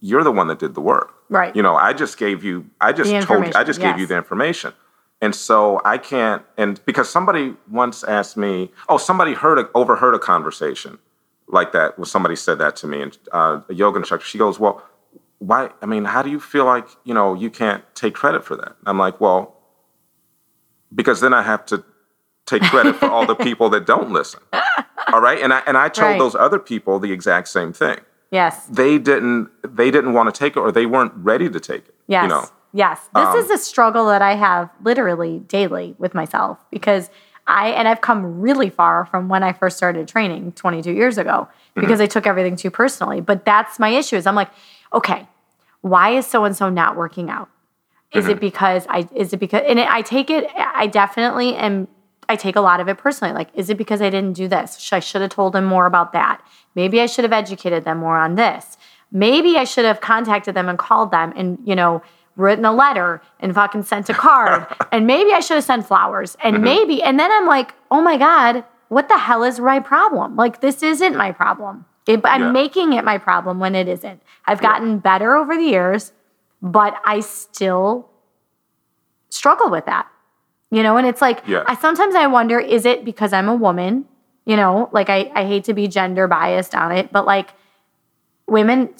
you're 0.00 0.24
the 0.24 0.32
one 0.40 0.46
that 0.48 0.58
did 0.58 0.74
the 0.74 0.80
work." 0.80 1.08
Right. 1.28 1.54
You 1.56 1.62
know, 1.62 1.74
I 1.76 1.92
just 1.92 2.18
gave 2.18 2.44
you, 2.44 2.54
I 2.80 2.92
just 2.92 3.10
told 3.26 3.46
you, 3.46 3.52
I 3.54 3.64
just 3.64 3.80
gave 3.80 3.98
you 3.98 4.06
the 4.06 4.16
information. 4.16 4.72
And 5.20 5.34
so 5.34 5.80
I 5.84 5.96
can't, 5.98 6.42
and 6.58 6.72
because 6.84 7.08
somebody 7.08 7.54
once 7.70 8.04
asked 8.04 8.36
me, 8.36 8.70
oh, 8.90 8.98
somebody 8.98 9.32
heard, 9.32 9.58
a, 9.58 9.64
overheard 9.74 10.14
a 10.14 10.18
conversation 10.18 10.98
like 11.48 11.72
that, 11.72 11.98
well, 11.98 12.04
somebody 12.04 12.36
said 12.36 12.58
that 12.58 12.76
to 12.76 12.86
me, 12.86 13.00
and 13.02 13.18
uh, 13.32 13.60
a 13.68 13.74
yoga 13.74 13.98
instructor, 13.98 14.26
she 14.26 14.38
goes, 14.38 14.60
well, 14.60 14.82
why, 15.38 15.70
I 15.82 15.86
mean, 15.86 16.04
how 16.04 16.20
do 16.22 16.30
you 16.30 16.38
feel 16.40 16.66
like, 16.66 16.86
you 17.04 17.14
know, 17.14 17.32
you 17.34 17.48
can't 17.50 17.82
take 17.94 18.14
credit 18.14 18.44
for 18.44 18.54
that? 18.56 18.76
I'm 18.86 18.98
like, 18.98 19.18
well, 19.20 19.56
because 20.94 21.20
then 21.20 21.32
I 21.32 21.42
have 21.42 21.64
to 21.66 21.84
take 22.46 22.62
credit 22.64 22.96
for 22.96 23.06
all 23.06 23.24
the 23.26 23.34
people 23.48 23.70
that 23.70 23.86
don't 23.86 24.10
listen. 24.10 24.40
All 25.12 25.20
right. 25.22 25.40
And 25.40 25.52
I, 25.54 25.62
and 25.66 25.76
I 25.78 25.88
told 25.88 26.10
Right. 26.12 26.18
those 26.18 26.34
other 26.34 26.58
people 26.58 26.98
the 26.98 27.12
exact 27.12 27.48
same 27.48 27.72
thing 27.72 27.98
Yes. 28.30 28.66
they 28.66 28.98
didn't 28.98 29.50
they 29.62 29.90
didn't 29.90 30.12
want 30.12 30.32
to 30.34 30.38
take 30.38 30.56
it 30.56 30.60
or 30.60 30.72
they 30.72 30.86
weren't 30.86 31.12
ready 31.16 31.48
to 31.48 31.60
take 31.60 31.88
it. 31.88 31.94
Yes. 32.08 32.22
You 32.24 32.28
know. 32.28 32.44
Yes. 32.72 33.00
This 33.14 33.24
Um, 33.26 33.36
is 33.38 33.50
a 33.50 33.58
struggle 33.58 34.06
that 34.06 34.22
I 34.22 34.34
have 34.34 34.68
literally 34.82 35.38
daily 35.38 35.94
with 35.98 36.14
myself 36.14 36.58
because 36.70 37.10
I, 37.46 37.68
and 37.68 37.86
I've 37.86 38.00
come 38.00 38.40
really 38.40 38.70
far 38.70 39.04
from 39.04 39.28
when 39.28 39.42
I 39.42 39.52
first 39.52 39.76
started 39.76 40.08
training 40.08 40.52
22 40.52 40.92
years 40.92 41.18
ago 41.18 41.46
because 41.74 42.00
I 42.00 42.06
took 42.06 42.26
everything 42.26 42.56
too 42.56 42.70
personally. 42.70 43.20
But 43.20 43.44
that's 43.44 43.78
my 43.78 43.90
issue 43.90 44.16
is 44.16 44.26
I'm 44.26 44.34
like, 44.34 44.50
okay, 44.92 45.28
why 45.82 46.10
is 46.16 46.26
so 46.26 46.44
and 46.44 46.56
so 46.56 46.70
not 46.70 46.96
working 46.96 47.28
out? 47.30 47.50
Is 48.12 48.28
it 48.28 48.40
because 48.40 48.86
I, 48.88 49.08
is 49.14 49.32
it 49.32 49.38
because, 49.40 49.62
and 49.66 49.78
it, 49.78 49.88
I 49.90 50.00
take 50.02 50.30
it, 50.30 50.48
I 50.56 50.86
definitely 50.86 51.54
am, 51.56 51.88
I 52.28 52.36
take 52.36 52.56
a 52.56 52.60
lot 52.60 52.80
of 52.80 52.88
it 52.88 52.98
personally. 52.98 53.34
Like, 53.34 53.48
is 53.54 53.70
it 53.70 53.76
because 53.76 54.00
I 54.00 54.10
didn't 54.10 54.34
do 54.34 54.48
this? 54.48 54.92
I 54.92 55.00
should 55.00 55.22
have 55.22 55.30
told 55.30 55.52
them 55.52 55.64
more 55.64 55.86
about 55.86 56.12
that. 56.12 56.40
Maybe 56.74 57.00
I 57.00 57.06
should 57.06 57.24
have 57.24 57.32
educated 57.32 57.84
them 57.84 57.98
more 57.98 58.16
on 58.16 58.34
this. 58.34 58.76
Maybe 59.12 59.56
I 59.56 59.64
should 59.64 59.84
have 59.84 60.00
contacted 60.00 60.54
them 60.54 60.68
and 60.68 60.78
called 60.78 61.10
them 61.10 61.32
and, 61.36 61.58
you 61.64 61.74
know, 61.74 62.02
written 62.36 62.64
a 62.64 62.72
letter 62.72 63.22
and 63.38 63.54
fucking 63.54 63.84
sent 63.84 64.08
a 64.08 64.14
card. 64.14 64.66
and 64.92 65.06
maybe 65.06 65.32
I 65.32 65.40
should 65.40 65.54
have 65.54 65.64
sent 65.64 65.86
flowers. 65.86 66.36
And 66.42 66.56
mm-hmm. 66.56 66.64
maybe, 66.64 67.02
and 67.02 67.18
then 67.18 67.30
I'm 67.30 67.46
like, 67.46 67.74
oh 67.90 68.00
my 68.00 68.16
God, 68.16 68.64
what 68.88 69.08
the 69.08 69.18
hell 69.18 69.44
is 69.44 69.60
my 69.60 69.80
problem? 69.80 70.36
Like, 70.36 70.60
this 70.60 70.82
isn't 70.82 71.16
my 71.16 71.32
problem. 71.32 71.84
It, 72.06 72.20
I'm 72.24 72.40
Yeah. 72.42 72.50
making 72.52 72.92
it 72.92 73.04
my 73.04 73.18
problem 73.18 73.60
when 73.60 73.74
it 73.74 73.88
isn't. 73.88 74.22
I've 74.46 74.60
gotten 74.60 74.98
better 74.98 75.36
over 75.36 75.56
the 75.56 75.62
years, 75.62 76.12
but 76.60 76.94
I 77.04 77.20
still 77.20 78.08
struggle 79.30 79.70
with 79.70 79.86
that. 79.86 80.06
You 80.74 80.82
know, 80.82 80.96
and 80.96 81.06
it's 81.06 81.22
like 81.22 81.42
Yeah. 81.46 81.62
I 81.68 81.76
sometimes 81.76 82.14
I 82.16 82.26
wonder, 82.26 82.58
is 82.58 82.84
it 82.84 83.04
because 83.04 83.32
I'm 83.32 83.48
a 83.48 83.54
woman? 83.54 84.06
You 84.44 84.56
know, 84.56 84.88
like 84.92 85.08
I, 85.08 85.30
I 85.34 85.44
hate 85.46 85.64
to 85.64 85.74
be 85.74 85.86
gender 85.88 86.26
biased 86.26 86.74
on 86.74 86.90
it, 86.90 87.12
but 87.12 87.24
like 87.26 87.50
women 88.48 88.90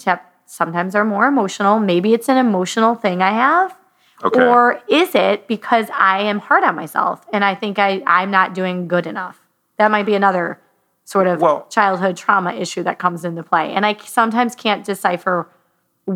sometimes 0.46 0.94
are 0.94 1.04
more 1.04 1.26
emotional. 1.26 1.80
Maybe 1.80 2.14
it's 2.14 2.28
an 2.28 2.36
emotional 2.36 2.94
thing 2.94 3.22
I 3.22 3.32
have. 3.32 3.76
Okay. 4.22 4.40
Or 4.46 4.80
is 4.88 5.14
it 5.14 5.48
because 5.48 5.86
I 5.92 6.20
am 6.22 6.38
hard 6.38 6.62
on 6.62 6.76
myself 6.76 7.26
and 7.32 7.44
I 7.44 7.54
think 7.56 7.78
I, 7.78 8.02
I'm 8.06 8.30
not 8.30 8.54
doing 8.54 8.86
good 8.86 9.06
enough? 9.06 9.40
That 9.76 9.90
might 9.90 10.06
be 10.06 10.14
another 10.14 10.60
sort 11.04 11.26
of 11.26 11.40
Well- 11.40 11.66
childhood 11.70 12.16
trauma 12.16 12.52
issue 12.52 12.84
that 12.84 12.98
comes 13.00 13.24
into 13.24 13.42
play. 13.42 13.72
And 13.74 13.84
I 13.84 13.96
sometimes 14.04 14.54
can't 14.54 14.84
decipher 14.86 15.48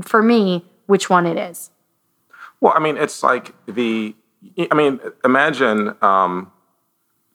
for 0.03 0.23
me 0.23 0.64
which 0.87 1.11
one 1.11 1.27
it 1.27 1.37
is. 1.37 1.71
Well, 2.61 2.73
I 2.77 2.79
mean, 2.79 2.97
it's 2.97 3.23
like 3.25 3.55
the. 3.66 4.14
I 4.70 4.74
mean, 4.74 5.01
imagine. 5.24 5.94
Um, 6.03 6.53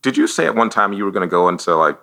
did 0.02 0.18
you 0.18 0.28
say 0.28 0.46
at 0.46 0.56
one 0.56 0.70
time 0.70 0.94
you 0.94 1.06
were 1.06 1.12
going 1.12 1.28
to 1.28 1.32
go 1.32 1.48
into 1.50 1.76
like 1.76 1.98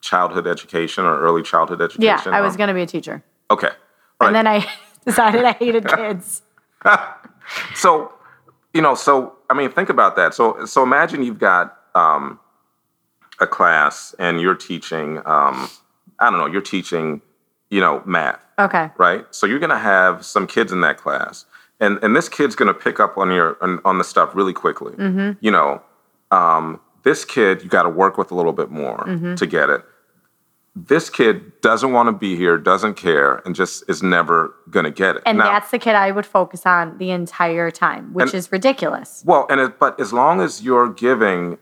childhood 0.00 0.46
education 0.46 1.04
or 1.04 1.18
early 1.20 1.42
childhood 1.42 1.80
education? 1.80 2.32
Yeah, 2.32 2.38
I 2.38 2.40
was 2.40 2.56
going 2.56 2.68
to 2.68 2.74
be 2.74 2.82
a 2.82 2.86
teacher. 2.86 3.22
Okay. 3.50 3.68
All 4.20 4.26
And 4.28 4.34
right. 4.34 4.44
then 4.44 4.46
I 4.46 4.66
decided 5.04 5.44
I 5.44 5.52
hated 5.52 5.86
kids. 5.96 6.42
so, 7.74 8.12
you 8.74 8.82
know, 8.82 8.94
so 8.94 9.34
I 9.50 9.54
mean, 9.54 9.70
think 9.70 9.88
about 9.88 10.16
that. 10.16 10.34
So, 10.34 10.64
so 10.66 10.82
imagine 10.82 11.22
you've 11.22 11.38
got 11.38 11.76
um, 11.94 12.38
a 13.40 13.46
class 13.46 14.14
and 14.18 14.40
you're 14.40 14.54
teaching. 14.54 15.18
Um, 15.18 15.68
I 16.18 16.30
don't 16.30 16.38
know. 16.38 16.46
You're 16.46 16.60
teaching, 16.60 17.22
you 17.70 17.80
know, 17.80 18.02
math. 18.04 18.38
Okay. 18.58 18.90
right? 18.98 19.24
So 19.30 19.46
you're 19.46 19.60
going 19.60 19.70
to 19.70 19.78
have 19.78 20.24
some 20.24 20.46
kids 20.48 20.72
in 20.72 20.80
that 20.80 20.98
class, 20.98 21.46
and 21.80 21.98
and 22.02 22.14
this 22.16 22.28
kid's 22.28 22.54
going 22.56 22.72
to 22.72 22.78
pick 22.78 22.98
up 23.00 23.16
on 23.18 23.30
your 23.30 23.56
on, 23.62 23.80
on 23.84 23.98
the 23.98 24.04
stuff 24.04 24.34
really 24.34 24.52
quickly. 24.52 24.94
You 25.40 25.50
know, 25.50 25.82
um, 26.30 26.80
this 27.04 27.24
kid 27.24 27.62
you 27.62 27.68
got 27.68 27.84
to 27.84 27.88
work 27.88 28.18
with 28.18 28.30
a 28.30 28.34
little 28.34 28.52
bit 28.52 28.70
more 28.70 29.04
to 29.36 29.46
get 29.46 29.70
it. 29.70 29.82
This 30.76 31.10
kid 31.10 31.60
doesn't 31.60 31.90
want 31.92 32.06
to 32.06 32.12
be 32.12 32.36
here, 32.36 32.56
doesn't 32.56 32.94
care, 32.94 33.42
and 33.44 33.52
just 33.56 33.82
is 33.88 34.00
never 34.00 34.54
going 34.70 34.84
to 34.84 34.92
get 34.92 35.16
it. 35.16 35.22
And 35.26 35.38
Now- 35.38 35.50
that's 35.52 35.72
the 35.72 35.78
kid 35.78 35.96
I 35.96 36.12
would 36.12 36.26
focus 36.26 36.64
on 36.66 36.98
the 36.98 37.10
entire 37.10 37.72
time, 37.72 38.12
which 38.14 38.26
And- 38.26 38.34
is 38.34 38.52
ridiculous. 38.52 39.24
Well, 39.26 39.46
and 39.50 39.60
it, 39.60 39.80
but 39.80 39.98
as 40.00 40.12
long 40.12 40.40
as 40.40 40.62
you're 40.62 40.88
giving, 40.88 41.58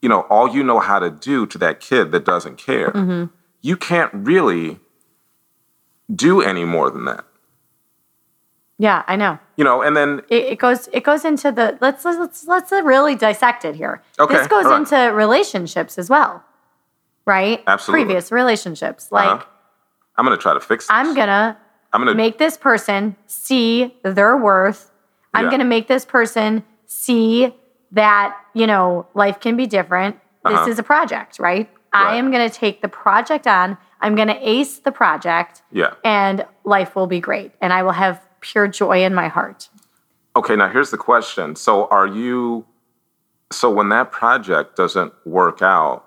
you 0.00 0.08
know, 0.08 0.20
all 0.30 0.48
you 0.48 0.62
know 0.64 0.78
how 0.78 0.98
to 0.98 1.10
do 1.10 1.44
to 1.44 1.58
that 1.58 1.80
kid 1.80 2.10
that 2.12 2.24
doesn't 2.24 2.56
care, 2.56 2.90
Mm-hmm. 2.92 3.24
you 3.60 3.76
can't 3.76 4.12
really 4.14 4.80
do 6.14 6.40
any 6.40 6.64
more 6.64 6.90
than 6.90 7.04
that. 7.04 7.24
Yeah, 8.78 9.02
I 9.08 9.16
know. 9.16 9.38
You 9.56 9.64
know, 9.64 9.82
and 9.82 9.96
then 9.96 10.22
It, 10.28 10.44
it 10.52 10.58
goes 10.58 10.88
it 10.92 11.02
goes 11.02 11.24
into 11.24 11.50
the 11.50 11.76
let's 11.80 12.04
let's 12.04 12.46
let's 12.46 12.70
really 12.72 13.14
dissect 13.16 13.64
it 13.64 13.74
here. 13.74 14.02
Okay, 14.18 14.34
This 14.36 14.46
goes 14.46 14.66
right. 14.66 14.78
into 14.78 14.96
relationships 15.14 15.98
as 15.98 16.08
well. 16.08 16.44
Right? 17.26 17.62
Absolutely. 17.66 18.04
Previous 18.04 18.32
relationships. 18.32 19.10
Like 19.12 19.28
Uh-huh. 19.28 19.44
I'm 20.16 20.24
going 20.24 20.36
to 20.36 20.42
try 20.42 20.54
to 20.54 20.60
fix 20.60 20.84
this. 20.86 20.90
I'm 20.90 21.14
gonna 21.14 21.58
I'm 21.92 22.00
going 22.02 22.12
to 22.14 22.16
make 22.16 22.38
this 22.38 22.56
person 22.56 23.16
see 23.26 23.94
their 24.02 24.36
worth. 24.36 24.90
I'm 25.34 25.44
Yeah. 25.44 25.50
going 25.50 25.60
to 25.60 25.66
make 25.66 25.88
this 25.88 26.04
person 26.04 26.62
see 26.86 27.54
that, 27.92 28.36
you 28.54 28.66
know, 28.66 29.06
life 29.14 29.40
can 29.40 29.56
be 29.56 29.66
different. 29.66 30.16
This 30.44 30.54
Uh-huh. 30.54 30.70
is 30.70 30.78
a 30.78 30.82
project, 30.82 31.38
right? 31.38 31.68
I 31.92 32.16
am 32.16 32.30
going 32.30 32.48
to 32.48 32.54
take 32.54 32.82
the 32.82 32.88
project 32.88 33.46
on. 33.46 33.78
I'm 34.02 34.14
going 34.14 34.28
to 34.28 34.36
ace 34.48 34.78
the 34.78 34.92
project 34.92 35.62
Yeah. 35.72 35.94
and 36.04 36.46
life 36.64 36.94
will 36.94 37.06
be 37.06 37.18
great 37.20 37.52
and 37.62 37.72
I 37.72 37.82
will 37.82 37.92
have 38.04 38.20
pure 38.40 38.68
joy 38.68 39.04
in 39.04 39.14
my 39.14 39.28
heart. 39.28 39.68
Okay, 40.36 40.56
now 40.56 40.68
here's 40.68 40.90
the 40.90 40.98
question. 40.98 41.56
So 41.56 41.86
are 41.88 42.06
you 42.06 42.66
so 43.50 43.70
when 43.70 43.88
that 43.88 44.12
project 44.12 44.76
doesn't 44.76 45.12
work 45.24 45.62
out, 45.62 46.04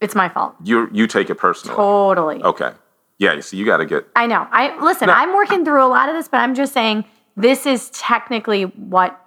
It's 0.00 0.14
my 0.14 0.28
fault. 0.28 0.54
you 0.62 0.88
you 0.92 1.06
take 1.06 1.30
it 1.30 1.36
personally. 1.36 1.76
Totally. 1.76 2.42
Okay. 2.42 2.72
Yeah, 3.18 3.40
so 3.40 3.56
you 3.56 3.64
got 3.64 3.78
to 3.78 3.86
get 3.86 4.06
I 4.14 4.26
know. 4.26 4.46
I 4.50 4.78
listen, 4.84 5.06
No. 5.06 5.14
I'm 5.14 5.34
working 5.34 5.64
through 5.64 5.82
a 5.82 5.88
lot 5.88 6.08
of 6.08 6.14
this, 6.14 6.28
but 6.28 6.38
I'm 6.38 6.54
just 6.54 6.72
saying 6.72 7.04
this 7.36 7.66
is 7.66 7.90
technically 7.90 8.64
what 8.64 9.20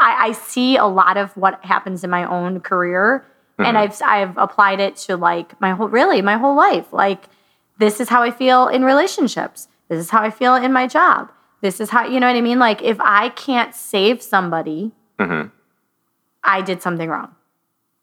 I, 0.00 0.28
I 0.28 0.32
see 0.32 0.76
a 0.76 0.86
lot 0.86 1.16
of 1.16 1.36
what 1.36 1.64
happens 1.64 2.02
in 2.02 2.10
my 2.10 2.24
own 2.24 2.60
career. 2.60 3.24
And 3.58 3.76
mm-hmm. 3.76 3.76
I've 3.76 4.02
I've 4.02 4.38
applied 4.38 4.80
it 4.80 4.96
to 4.96 5.16
like 5.16 5.60
my 5.60 5.72
whole 5.72 5.88
really 5.88 6.22
my 6.22 6.36
whole 6.36 6.56
life. 6.56 6.92
Like 6.92 7.26
this 7.78 8.00
is 8.00 8.08
how 8.08 8.22
I 8.22 8.30
feel 8.30 8.68
in 8.68 8.84
relationships. 8.84 9.68
This 9.90 9.98
is 9.98 10.08
how 10.10 10.22
I 10.22 10.30
feel 10.30 10.54
in 10.54 10.72
my 10.72 10.86
job. 10.86 11.30
This 11.60 11.80
is 11.80 11.90
how 11.90 12.06
you 12.06 12.20
know 12.20 12.26
what 12.28 12.36
I 12.36 12.40
mean? 12.40 12.58
Like 12.58 12.80
if 12.80 12.96
I 13.00 13.28
can't 13.30 13.74
save 13.74 14.22
somebody, 14.22 14.92
I 16.42 16.62
did 16.62 16.80
something 16.80 17.10
wrong. 17.10 17.34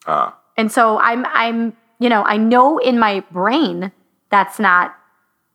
uh 0.05 0.31
And 0.57 0.71
so 0.71 0.99
I'm 0.99 1.25
I'm 1.33 1.73
you 1.99 2.09
know, 2.09 2.21
I 2.23 2.37
know 2.37 2.77
in 2.77 2.99
my 2.99 3.21
brain 3.31 3.91
that's 4.29 4.59
not 4.59 4.95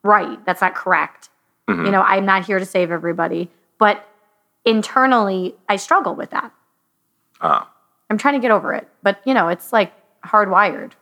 right. 0.02 0.44
That's 0.46 0.60
not 0.60 0.74
correct. 0.74 1.28
You 1.68 1.90
know, 1.92 2.02
I'm 2.02 2.26
not 2.26 2.44
here 2.44 2.58
to 2.58 2.66
save 2.66 2.90
everybody, 2.90 3.48
but 3.78 4.04
internally 4.64 5.54
I 5.68 5.76
struggle 5.76 6.14
with 6.14 6.30
that. 6.30 6.50
uh 7.40 7.64
I'm 8.10 8.18
trying 8.18 8.34
to 8.34 8.40
get 8.40 8.50
over 8.50 8.74
it, 8.74 8.88
but 9.02 9.20
you 9.24 9.32
know, 9.34 9.48
it's 9.48 9.72
like 9.72 9.92
hardwired. 10.26 10.92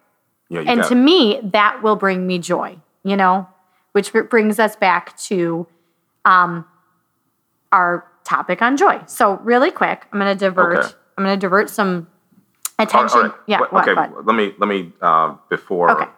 yeah, 0.48 0.60
you 0.60 0.66
And 0.68 0.84
to 0.84 0.94
me, 0.94 1.40
that 1.42 1.82
will 1.82 1.96
bring 1.96 2.26
me 2.26 2.38
joy, 2.38 2.78
you 3.02 3.16
know, 3.16 3.48
which 3.92 4.12
brings 4.12 4.58
us 4.58 4.76
back 4.76 5.16
to 5.18 5.66
um, 6.24 6.64
our 7.72 8.06
topic 8.24 8.62
on 8.62 8.76
joy. 8.76 9.00
So 9.06 9.36
really 9.38 9.70
quick, 9.70 10.06
I'm 10.12 10.18
going 10.20 10.36
to 10.36 10.38
divert. 10.38 10.78
Okay. 10.78 10.94
I'm 11.18 11.24
going 11.24 11.38
to 11.38 11.40
divert 11.40 11.68
some 11.68 12.08
attention. 12.78 13.18
right, 13.20 13.24
all 13.24 13.30
right. 13.30 13.38
Yeah. 13.46 13.60
What- 13.60 13.88
okay, 13.88 13.94
what? 13.94 14.26
let 14.26 14.34
me 14.34 14.54
let 14.58 14.68
me 14.68 14.92
uh, 15.00 15.34
before. 15.48 15.90
Okay. 15.90 16.10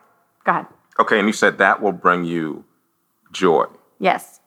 Go 0.45 0.53
ahead. 0.53 0.67
Okay, 0.99 1.19
and 1.19 1.27
you 1.27 1.33
said 1.33 1.59
that 1.59 1.81
will 1.81 1.93
bring 1.93 2.25
you 2.25 2.65
joy. 3.33 3.65
Yes. 3.99 4.41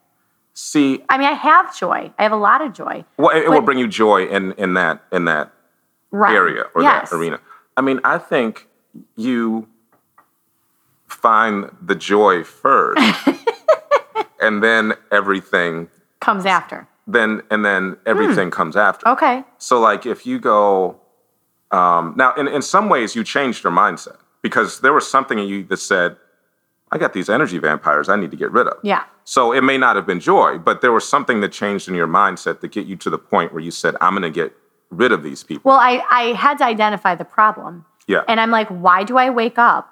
See, 0.54 1.04
I 1.10 1.18
mean, 1.18 1.28
I 1.28 1.34
have 1.34 1.78
joy. 1.78 2.14
I 2.18 2.24
have 2.24 2.32
a 2.32 2.38
lot 2.38 2.62
of 2.62 2.72
joy. 2.72 3.04
well, 3.18 3.36
it, 3.36 3.44
it 3.44 3.50
will 3.50 3.62
bring 3.62 3.78
you 3.78 3.88
joy 3.88 4.26
in 4.28 4.54
in 4.54 4.74
that 4.76 5.04
in 5.12 5.26
that 5.26 5.52
Right. 6.12 6.34
area 6.34 6.64
or 6.74 6.82
yes. 6.82 7.10
that 7.10 7.16
arena. 7.18 7.42
I 7.76 7.82
mean, 7.82 8.00
I 8.06 8.18
think 8.20 8.70
you 9.18 9.68
find 11.08 11.70
the 11.82 11.96
joy 11.96 12.44
first, 12.44 13.02
and 14.42 14.64
then 14.64 14.94
everything, 15.12 15.90
Comes 16.20 16.46
after. 16.46 16.88
then 17.08 17.42
and 17.52 17.64
then 17.64 17.98
everything 18.06 18.52
comes 18.52 18.76
after. 18.76 19.08
Okay. 19.08 19.44
So, 19.58 19.80
like, 19.80 20.06
if 20.06 20.26
you 20.26 20.40
go 20.40 21.00
um, 21.72 22.14
now, 22.18 22.34
in 22.36 22.48
in 22.48 22.62
some 22.62 22.90
ways, 22.90 23.16
you 23.16 23.24
changed 23.24 23.64
your 23.64 23.74
mindset 23.74 24.18
because 24.42 24.82
there 24.82 24.94
was 24.94 25.08
something 25.10 25.38
in 25.40 25.48
you 25.48 25.64
that 25.66 25.78
said, 25.78 26.18
"I 26.92 26.98
got 26.98 27.14
these 27.14 27.30
energy 27.30 27.58
vampires. 27.60 28.10
I 28.10 28.16
need 28.16 28.32
to 28.32 28.38
get 28.38 28.52
rid 28.52 28.68
of." 28.68 28.78
Yeah. 28.84 29.04
So 29.24 29.52
it 29.52 29.62
may 29.62 29.78
not 29.78 29.96
have 29.96 30.06
been 30.06 30.20
joy, 30.20 30.60
but 30.60 30.82
there 30.82 30.92
was 30.92 31.08
something 31.08 31.42
that 31.42 31.52
changed 31.52 31.88
in 31.88 31.96
your 31.96 32.08
mindset 32.08 32.60
to 32.62 32.68
get 32.68 32.86
you 32.86 32.96
to 32.98 33.10
the 33.10 33.18
point 33.18 33.54
where 33.54 33.62
you 33.62 33.72
said, 33.72 33.96
"I'm 34.02 34.14
going 34.14 34.22
to 34.24 34.30
get 34.30 34.54
rid 34.90 35.12
of 35.12 35.24
these 35.24 35.44
people." 35.44 35.70
Well, 35.72 35.80
I, 35.80 36.04
I 36.12 36.24
had 36.34 36.58
to 36.60 36.66
identify 36.66 37.16
the 37.16 37.26
problem. 37.26 37.86
Yeah. 38.08 38.22
And 38.28 38.40
I'm 38.40 38.52
like, 38.52 38.68
why 38.70 39.04
do 39.04 39.18
I 39.18 39.32
wake 39.32 39.58
up 39.58 39.92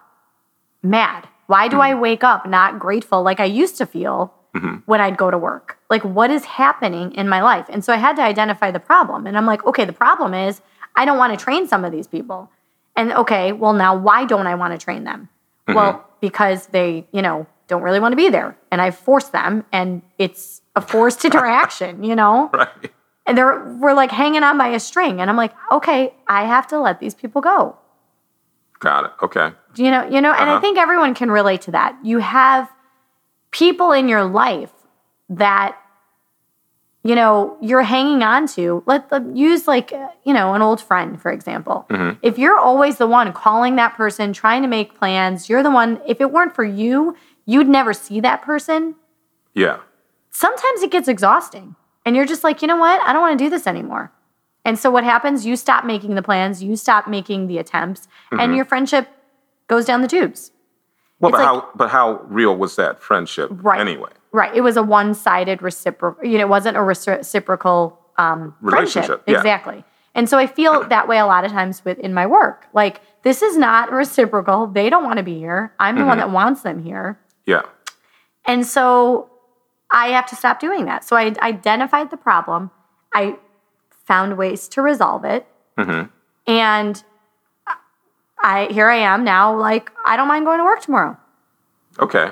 mad? 0.84 1.28
Why 1.48 1.67
do 1.67 1.78
Hmm. 1.78 1.82
I 1.82 1.96
wake 1.96 2.24
up 2.24 2.46
not 2.46 2.80
grateful 2.80 3.24
like 3.24 3.39
I 3.39 3.46
used 3.46 3.78
to 3.78 3.86
feel 3.86 4.34
Mm-hmm. 4.56 4.76
when 4.86 5.02
I'd 5.02 5.17
go 5.17 5.32
to 5.32 5.38
work? 5.38 5.80
Like, 5.89 6.04
what 6.04 6.30
is 6.30 6.46
happening 6.46 7.12
in 7.13 7.28
my 7.28 7.41
life? 7.41 7.65
And 7.69 7.84
so 7.84 7.91
I 7.91 7.96
had 7.98 8.15
to 8.17 8.22
identify 8.22 8.69
the 8.69 8.80
problem. 8.80 9.26
And 9.26 9.36
I'm 9.36 9.48
like, 9.48 9.65
okay, 9.65 9.84
the 9.84 9.93
problem 9.93 10.36
is 10.36 10.62
I 10.96 11.06
don't 11.06 11.17
want 11.17 11.38
to 11.38 11.43
train 11.43 11.67
some 11.67 11.84
of 11.84 11.91
these 11.91 12.06
people. 12.06 12.52
And 12.96 13.12
okay, 13.13 13.52
well, 13.52 13.74
now 13.74 13.96
why 13.98 14.26
don't 14.26 14.46
I 14.46 14.54
want 14.54 14.72
to 14.80 14.84
train 14.86 15.06
them? 15.06 15.28
Mm-hmm. 15.67 15.74
Well, 15.76 16.06
because 16.22 16.67
they, 16.67 17.08
you 17.12 17.24
know, 17.24 17.48
don't 17.67 17.82
really 17.82 18.00
want 18.00 18.12
to 18.12 18.15
be 18.15 18.30
there. 18.30 18.56
And 18.72 18.80
I 18.80 18.91
force 18.91 19.30
them, 19.30 19.65
and 19.72 20.04
it's 20.19 20.62
a 20.76 20.82
forced 20.82 21.26
interaction, 21.30 22.04
you 22.04 22.15
know? 22.15 22.52
right. 22.54 22.91
and 23.26 23.36
they're 23.36 23.63
we're 23.82 23.93
like 23.96 24.12
hanging 24.12 24.43
on 24.43 24.58
by 24.58 24.67
a 24.67 24.80
string 24.80 25.22
and 25.22 25.30
i'm 25.30 25.38
like 25.38 25.54
okay 25.72 26.13
i 26.28 26.43
have 26.43 26.67
to 26.67 26.78
let 26.78 27.00
these 27.00 27.15
people 27.15 27.41
go 27.41 27.76
Got 28.84 29.06
it. 29.06 29.12
Okay. 29.26 29.48
you 29.78 29.89
know 29.93 30.04
you 30.13 30.19
know 30.26 30.34
and 30.39 30.48
i 30.50 30.54
Uh-huh. 30.54 30.62
think 30.63 30.78
everyone 30.78 31.13
can 31.15 31.30
relate 31.39 31.62
to 31.67 31.72
that 31.72 31.91
you 32.04 32.17
have 32.19 32.63
people 33.62 33.89
in 34.00 34.06
your 34.13 34.24
life 34.43 34.74
that 35.30 35.72
you 37.04 37.15
know 37.15 37.58
you're 37.62 37.84
hanging 37.84 38.22
on 38.24 38.48
to 38.56 38.84
let 38.86 39.10
them 39.10 39.36
use 39.36 39.67
like 39.67 39.91
uh, 39.93 40.08
you 40.24 40.34
know 40.34 40.54
an 40.54 40.62
old 40.62 40.80
friend 40.89 41.22
for 41.22 41.32
example 41.32 41.86
Mm-hmm. 41.89 42.17
if 42.22 42.38
you're 42.38 42.58
always 42.69 42.98
the 42.98 43.08
one 43.08 43.32
calling 43.34 43.76
that 43.78 43.96
person 43.96 44.34
trying 44.34 44.62
to 44.63 44.67
make 44.67 44.88
plans 45.00 45.50
you're 45.50 45.63
the 45.63 45.72
one 45.82 46.00
if 46.08 46.19
it 46.22 46.32
weren't 46.32 46.54
for 46.56 46.63
you 46.82 47.15
you'd 47.46 47.69
never 47.80 47.93
see 47.93 48.19
that 48.22 48.41
person 48.41 48.96
Yeah. 49.54 49.78
sometimes 50.32 50.82
it 50.82 50.91
gets 50.91 51.08
exhausting 51.08 51.76
and 52.06 52.15
you're 52.17 52.26
just 52.26 52.43
like, 52.43 52.62
you 52.62 52.67
know 52.67 52.76
what? 52.76 53.02
I 53.02 53.13
don't 53.13 53.22
want 53.22 53.39
to 53.39 53.46
do 53.46 53.50
this 53.50 53.65
anymore. 53.65 54.12
And 54.65 54.80
so 54.80 54.89
what 54.89 55.04
happens? 55.04 55.45
You 55.45 55.56
stop 55.56 55.84
making 55.86 56.15
the 56.15 56.21
plans, 56.21 56.63
you 56.63 56.76
stop 56.76 57.08
making 57.08 57.47
the 57.47 57.58
attempts, 57.58 58.08
Mm-hmm. 58.32 58.39
and 58.39 58.56
your 58.56 58.65
friendship 58.65 59.08
goes 59.67 59.86
down 59.86 60.02
the 60.02 60.08
tubes. 60.08 60.52
Well, 61.19 61.30
It's 61.30 61.38
but 61.38 61.43
like- 61.45 61.63
how 61.63 61.69
but 61.76 61.89
how 61.89 62.21
real 62.28 62.56
was 62.56 62.76
that 62.78 63.02
friendship 63.02 63.49
Right. 63.52 63.80
anyway? 63.80 64.10
Right. 64.32 64.54
It 64.56 64.62
was 64.62 64.78
a 64.78 64.84
one-sided 64.84 65.62
reciprocal, 65.62 66.26
you 66.26 66.38
know, 66.38 66.45
it 66.45 66.49
wasn't 66.49 66.76
a 66.78 66.82
reciprocal 66.82 67.99
um, 68.17 68.56
Relationship, 68.62 69.23
yeah. 69.28 69.38
Exactly. 69.38 69.84
And 70.15 70.30
so 70.30 70.38
I 70.38 70.47
feel 70.47 70.84
that 70.89 71.08
way 71.08 71.17
a 71.19 71.26
lot 71.26 71.45
of 71.45 71.52
times 71.52 71.84
with 71.86 71.97
in 71.99 72.13
my 72.13 72.26
work. 72.26 72.67
Like 72.73 73.02
this 73.23 73.41
is 73.41 73.58
not 73.58 73.91
reciprocal. 73.91 74.67
They 74.67 74.89
don't 74.89 75.04
want 75.04 75.17
to 75.17 75.23
be 75.23 75.38
here. 75.38 75.73
I'm 75.80 75.95
the 75.97 76.06
one 76.06 76.17
Mm-hmm. 76.17 76.28
that 76.30 76.34
wants 76.34 76.62
them 76.62 76.84
here. 76.84 77.19
Yeah. 77.45 77.62
And 78.45 78.65
so 78.65 79.30
I 79.91 80.08
have 80.08 80.26
to 80.28 80.36
stop 80.36 80.60
doing 80.60 80.86
that. 80.86 81.04
So 81.04 81.15
I 81.15 81.34
identified 81.41 82.10
the 82.12 82.17
problem. 82.17 82.71
I 83.13 83.38
found 84.03 84.37
ways 84.37 84.67
to 84.69 84.81
resolve 84.81 85.25
it. 85.25 85.45
Mm-hmm. 85.77 86.09
And 86.51 87.03
I 88.41 88.67
here 88.71 88.89
I 88.89 88.97
am 88.97 89.23
now 89.23 89.57
like 89.57 89.91
I 90.05 90.17
don't 90.17 90.27
mind 90.27 90.45
going 90.45 90.59
to 90.59 90.63
work 90.63 90.81
tomorrow. 90.81 91.17
Okay. 91.99 92.31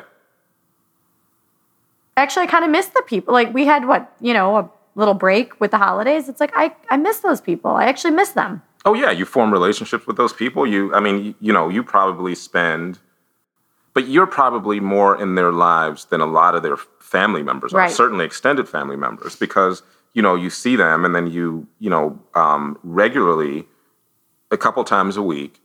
Actually, 2.17 2.43
I 2.43 2.47
kind 2.47 2.65
of 2.65 2.71
miss 2.71 2.88
the 2.88 3.01
people. 3.07 3.34
Like 3.34 3.53
we 3.53 3.65
had 3.65 3.88
what, 3.88 4.13
you 4.19 4.34
know, 4.34 4.57
a 4.57 4.69
little 4.95 5.13
break 5.13 5.60
with 5.62 5.71
the 5.71 5.77
holidays. 5.77 6.27
It's 6.27 6.39
like 6.39 6.51
I 6.55 6.75
I 6.89 6.97
miss 6.97 7.19
those 7.19 7.41
people. 7.41 7.71
I 7.71 7.86
actually 7.86 8.12
miss 8.12 8.31
them. 8.31 8.62
Oh 8.84 8.93
yeah, 8.93 9.12
you 9.12 9.25
form 9.25 9.51
relationships 9.51 10.07
with 10.07 10.17
those 10.17 10.34
people. 10.34 10.65
You, 10.65 10.93
I 10.93 10.99
mean, 10.99 11.36
you, 11.39 11.53
know, 11.53 11.69
you 11.69 11.84
probably 11.84 12.34
spend, 12.34 12.97
but 13.93 14.07
you're 14.07 14.25
probably 14.25 14.79
more 14.79 15.21
in 15.21 15.36
their 15.36 15.51
lives 15.51 16.05
than 16.05 16.19
a 16.19 16.25
lot 16.25 16.55
of 16.55 16.63
their 16.63 16.77
family 16.99 17.43
members 17.43 17.73
are. 17.73 17.77
Right. 17.77 17.91
Certainly 17.91 18.25
extended 18.25 18.67
family 18.67 18.95
members, 18.95 19.36
because 19.36 19.84
you 20.13 20.21
know 20.21 20.36
you 20.36 20.50
see 20.50 20.76
them 20.76 21.06
and 21.06 21.15
then 21.15 21.28
you, 21.28 21.67
you 21.80 21.89
know, 21.89 22.19
um, 22.36 22.78
regularly, 22.84 23.65
a 24.52 24.58
couple 24.58 24.84
times 24.84 25.17
a 25.17 25.21
week, 25.21 25.62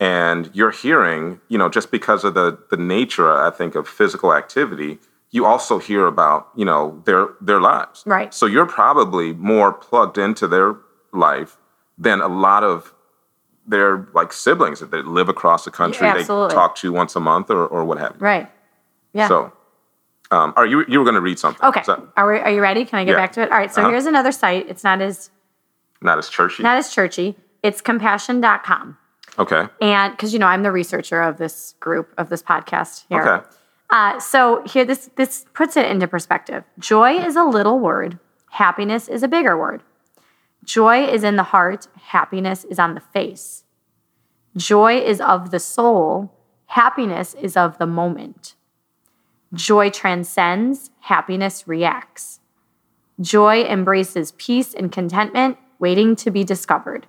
and 0.00 0.50
you're 0.54 0.70
hearing, 0.70 1.40
you 1.48 1.58
know, 1.58 1.68
just 1.68 1.90
because 1.90 2.24
of 2.24 2.34
the 2.34 2.58
the 2.70 2.76
nature, 2.76 3.30
I 3.32 3.50
think, 3.50 3.74
of 3.74 3.88
physical 3.88 4.34
activity. 4.34 4.98
You 5.30 5.44
also 5.44 5.78
hear 5.78 6.06
about, 6.06 6.48
you 6.56 6.64
know, 6.64 7.02
their 7.04 7.28
their 7.40 7.60
lives. 7.60 8.02
Right. 8.06 8.32
So 8.32 8.46
you're 8.46 8.66
probably 8.66 9.34
more 9.34 9.72
plugged 9.72 10.16
into 10.16 10.48
their 10.48 10.76
life 11.12 11.58
than 11.98 12.20
a 12.20 12.28
lot 12.28 12.64
of 12.64 12.94
their 13.66 14.08
like 14.14 14.32
siblings 14.32 14.80
that 14.80 14.90
they 14.90 15.02
live 15.02 15.28
across 15.28 15.64
the 15.64 15.70
country. 15.70 16.06
Yeah, 16.06 16.14
they 16.14 16.24
talk 16.24 16.76
to 16.76 16.92
once 16.92 17.14
a 17.14 17.20
month 17.20 17.50
or, 17.50 17.66
or 17.66 17.84
what 17.84 17.98
have 17.98 18.12
you. 18.12 18.20
Right. 18.20 18.50
Yeah. 19.12 19.28
So, 19.28 19.52
um, 20.30 20.52
are 20.56 20.66
you 20.66 20.84
you 20.88 20.98
were 20.98 21.04
going 21.04 21.14
to 21.14 21.20
read 21.20 21.38
something? 21.38 21.64
okay. 21.68 21.82
So, 21.82 22.08
Are 22.16 22.30
we, 22.32 22.38
are 22.38 22.50
you 22.50 22.60
ready? 22.60 22.84
Can 22.84 22.98
I 22.98 23.04
get 23.04 23.12
Yeah. 23.12 23.16
back 23.18 23.32
to 23.32 23.42
it? 23.42 23.50
All 23.52 23.58
right. 23.58 23.72
So 23.72 23.80
Uh-huh. 23.82 23.90
here's 23.90 24.06
another 24.06 24.32
site. 24.32 24.66
It's 24.68 24.84
not 24.84 25.00
as 25.00 25.30
not 26.02 26.18
as 26.18 26.28
churchy. 26.28 26.62
not 26.62 26.76
as 26.76 26.92
churchy. 26.92 27.36
It's 27.62 27.80
compassion.com. 27.80 28.96
okay. 29.38 29.66
And 29.80 30.12
because 30.12 30.32
you 30.32 30.38
know, 30.38 30.46
I'm 30.46 30.62
the 30.62 30.72
researcher 30.72 31.20
of 31.22 31.38
this 31.38 31.74
group 31.80 32.12
of 32.18 32.28
this 32.28 32.42
podcast 32.42 33.04
here. 33.08 33.22
Okay. 33.22 33.46
Uh, 33.90 34.20
so 34.20 34.62
here, 34.66 34.84
this 34.84 35.10
this 35.16 35.46
puts 35.54 35.76
it 35.76 35.86
into 35.90 36.06
perspective. 36.06 36.62
Joy 36.78 37.12
is 37.18 37.36
a 37.36 37.44
little 37.44 37.78
word. 37.78 38.18
Happiness 38.50 39.08
is 39.08 39.22
a 39.22 39.28
bigger 39.28 39.56
word. 39.56 39.82
Joy 40.64 41.04
is 41.04 41.24
in 41.24 41.36
the 41.36 41.42
heart. 41.54 41.88
Happiness 42.08 42.64
is 42.64 42.78
on 42.78 42.94
the 42.94 43.00
face. 43.00 43.64
Joy 44.56 44.98
is 44.98 45.20
of 45.20 45.50
the 45.50 45.58
soul. 45.60 46.34
Happiness 46.66 47.34
is 47.40 47.56
of 47.56 47.78
the 47.78 47.86
moment. 47.86 48.54
Joy 49.54 49.90
transcends. 49.90 50.90
Happiness 51.00 51.66
reacts. 51.66 52.40
Joy 53.20 53.64
embraces 53.64 54.32
peace 54.32 54.74
and 54.74 54.92
contentment, 54.92 55.56
waiting 55.78 56.14
to 56.16 56.30
be 56.30 56.44
discovered. 56.44 57.06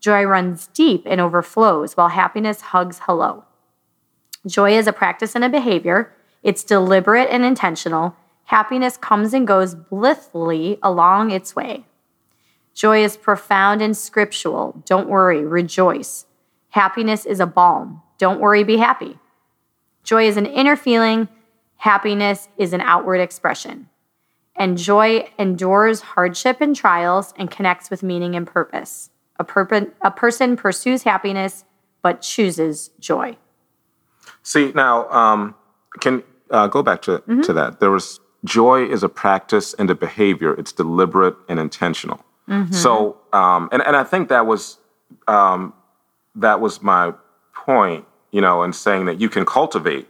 Joy 0.00 0.24
runs 0.24 0.66
deep 0.68 1.04
and 1.06 1.20
overflows, 1.20 1.96
while 1.96 2.08
happiness 2.08 2.60
hugs 2.60 3.00
hello. 3.02 3.44
Joy 4.46 4.76
is 4.76 4.86
a 4.86 4.92
practice 4.92 5.34
and 5.34 5.44
a 5.44 5.48
behavior. 5.48 6.12
It's 6.42 6.64
deliberate 6.64 7.28
and 7.30 7.44
intentional. 7.44 8.14
Happiness 8.44 8.96
comes 8.96 9.32
and 9.32 9.46
goes 9.46 9.74
blithely 9.74 10.78
along 10.82 11.30
its 11.30 11.56
way. 11.56 11.86
Joy 12.74 13.04
is 13.04 13.16
profound 13.16 13.80
and 13.80 13.96
scriptural. 13.96 14.82
Don't 14.84 15.08
worry, 15.08 15.44
rejoice. 15.44 16.26
Happiness 16.70 17.24
is 17.24 17.40
a 17.40 17.46
balm. 17.46 18.02
Don't 18.18 18.40
worry, 18.40 18.64
be 18.64 18.78
happy. 18.78 19.18
Joy 20.02 20.26
is 20.26 20.36
an 20.36 20.46
inner 20.46 20.76
feeling. 20.76 21.28
Happiness 21.84 22.48
is 22.56 22.72
an 22.72 22.80
outward 22.80 23.18
expression. 23.18 23.90
And 24.56 24.78
joy 24.78 25.28
endures 25.38 26.00
hardship 26.00 26.62
and 26.62 26.74
trials 26.74 27.34
and 27.36 27.50
connects 27.50 27.90
with 27.90 28.02
meaning 28.02 28.34
and 28.34 28.46
purpose. 28.46 29.10
A, 29.38 29.44
perp- 29.44 29.92
a 30.00 30.10
person 30.10 30.56
pursues 30.56 31.02
happiness 31.02 31.66
but 32.00 32.22
chooses 32.22 32.88
joy. 33.00 33.36
See 34.42 34.72
now, 34.74 35.10
um, 35.10 35.54
can 36.00 36.22
uh, 36.50 36.68
go 36.68 36.82
back 36.82 37.02
to 37.02 37.18
Mm-hmm. 37.18 37.42
to 37.42 37.52
that. 37.52 37.80
There 37.80 37.90
was 37.90 38.18
joy 38.46 38.86
is 38.86 39.02
a 39.02 39.10
practice 39.10 39.74
and 39.74 39.90
a 39.90 39.94
behavior. 39.94 40.54
It's 40.54 40.72
deliberate 40.72 41.36
and 41.50 41.60
intentional. 41.60 42.24
Mm-hmm. 42.48 42.72
So, 42.72 43.18
um, 43.34 43.68
and 43.72 43.82
and 43.82 43.94
I 43.94 44.04
think 44.04 44.30
that 44.30 44.46
was 44.46 44.78
um, 45.28 45.74
that 46.34 46.62
was 46.62 46.80
my 46.80 47.12
point, 47.54 48.06
you 48.30 48.40
know, 48.40 48.62
in 48.62 48.72
saying 48.72 49.04
that 49.04 49.20
you 49.20 49.28
can 49.28 49.44
cultivate 49.44 50.08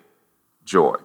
joy, 0.64 0.96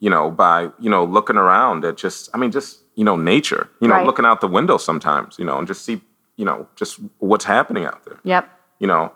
you 0.00 0.10
know, 0.10 0.30
by 0.30 0.70
you 0.78 0.90
know 0.90 1.04
looking 1.04 1.36
around 1.36 1.84
at 1.84 1.96
just, 1.96 2.28
I 2.34 2.38
mean, 2.38 2.50
just 2.50 2.80
you 2.94 3.04
know, 3.04 3.16
nature, 3.16 3.68
you 3.80 3.88
know, 3.88 3.94
Right. 3.94 4.06
looking 4.06 4.24
out 4.24 4.40
the 4.40 4.48
window 4.48 4.78
sometimes, 4.78 5.38
you 5.38 5.44
know, 5.44 5.58
and 5.58 5.66
just 5.66 5.84
see, 5.84 6.00
you 6.36 6.44
know, 6.44 6.66
just 6.76 6.98
what's 7.18 7.44
happening 7.44 7.84
out 7.84 8.04
there 8.04 8.18
Yep. 8.24 8.48
you 8.78 8.86
know 8.86 9.10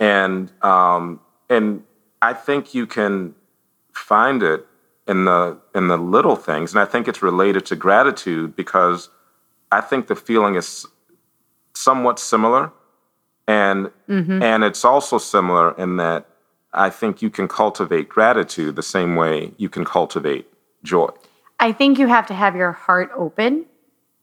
and 0.00 0.50
um 0.62 1.20
and 1.48 1.84
i 2.20 2.32
think 2.32 2.74
you 2.74 2.84
can 2.86 3.32
find 3.92 4.42
it 4.42 4.66
in 5.06 5.24
the 5.24 5.56
in 5.74 5.88
the 5.88 5.96
little 5.98 6.34
things, 6.36 6.72
and 6.72 6.80
I 6.80 6.84
think 6.86 7.06
it's 7.08 7.22
related 7.22 7.66
to 7.66 7.76
gratitude 7.76 8.56
because 8.56 9.08
I 9.70 9.80
think 9.82 10.06
the 10.06 10.16
feeling 10.16 10.54
is 10.56 10.86
somewhat 11.74 12.18
similar, 12.18 12.72
and 13.46 13.90
and 14.42 14.64
it's 14.64 14.84
also 14.84 15.18
similar 15.18 15.76
in 15.76 15.96
that 15.98 16.26
I 16.74 16.90
think 16.90 17.22
you 17.22 17.30
can 17.30 17.48
cultivate 17.48 18.08
gratitude 18.08 18.76
the 18.76 18.82
same 18.82 19.16
way 19.16 19.52
you 19.56 19.68
can 19.68 19.84
cultivate 19.84 20.46
joy. 20.82 21.10
I 21.60 21.72
think 21.72 21.98
you 21.98 22.08
have 22.08 22.26
to 22.26 22.34
have 22.34 22.56
your 22.56 22.72
heart 22.72 23.10
open 23.16 23.66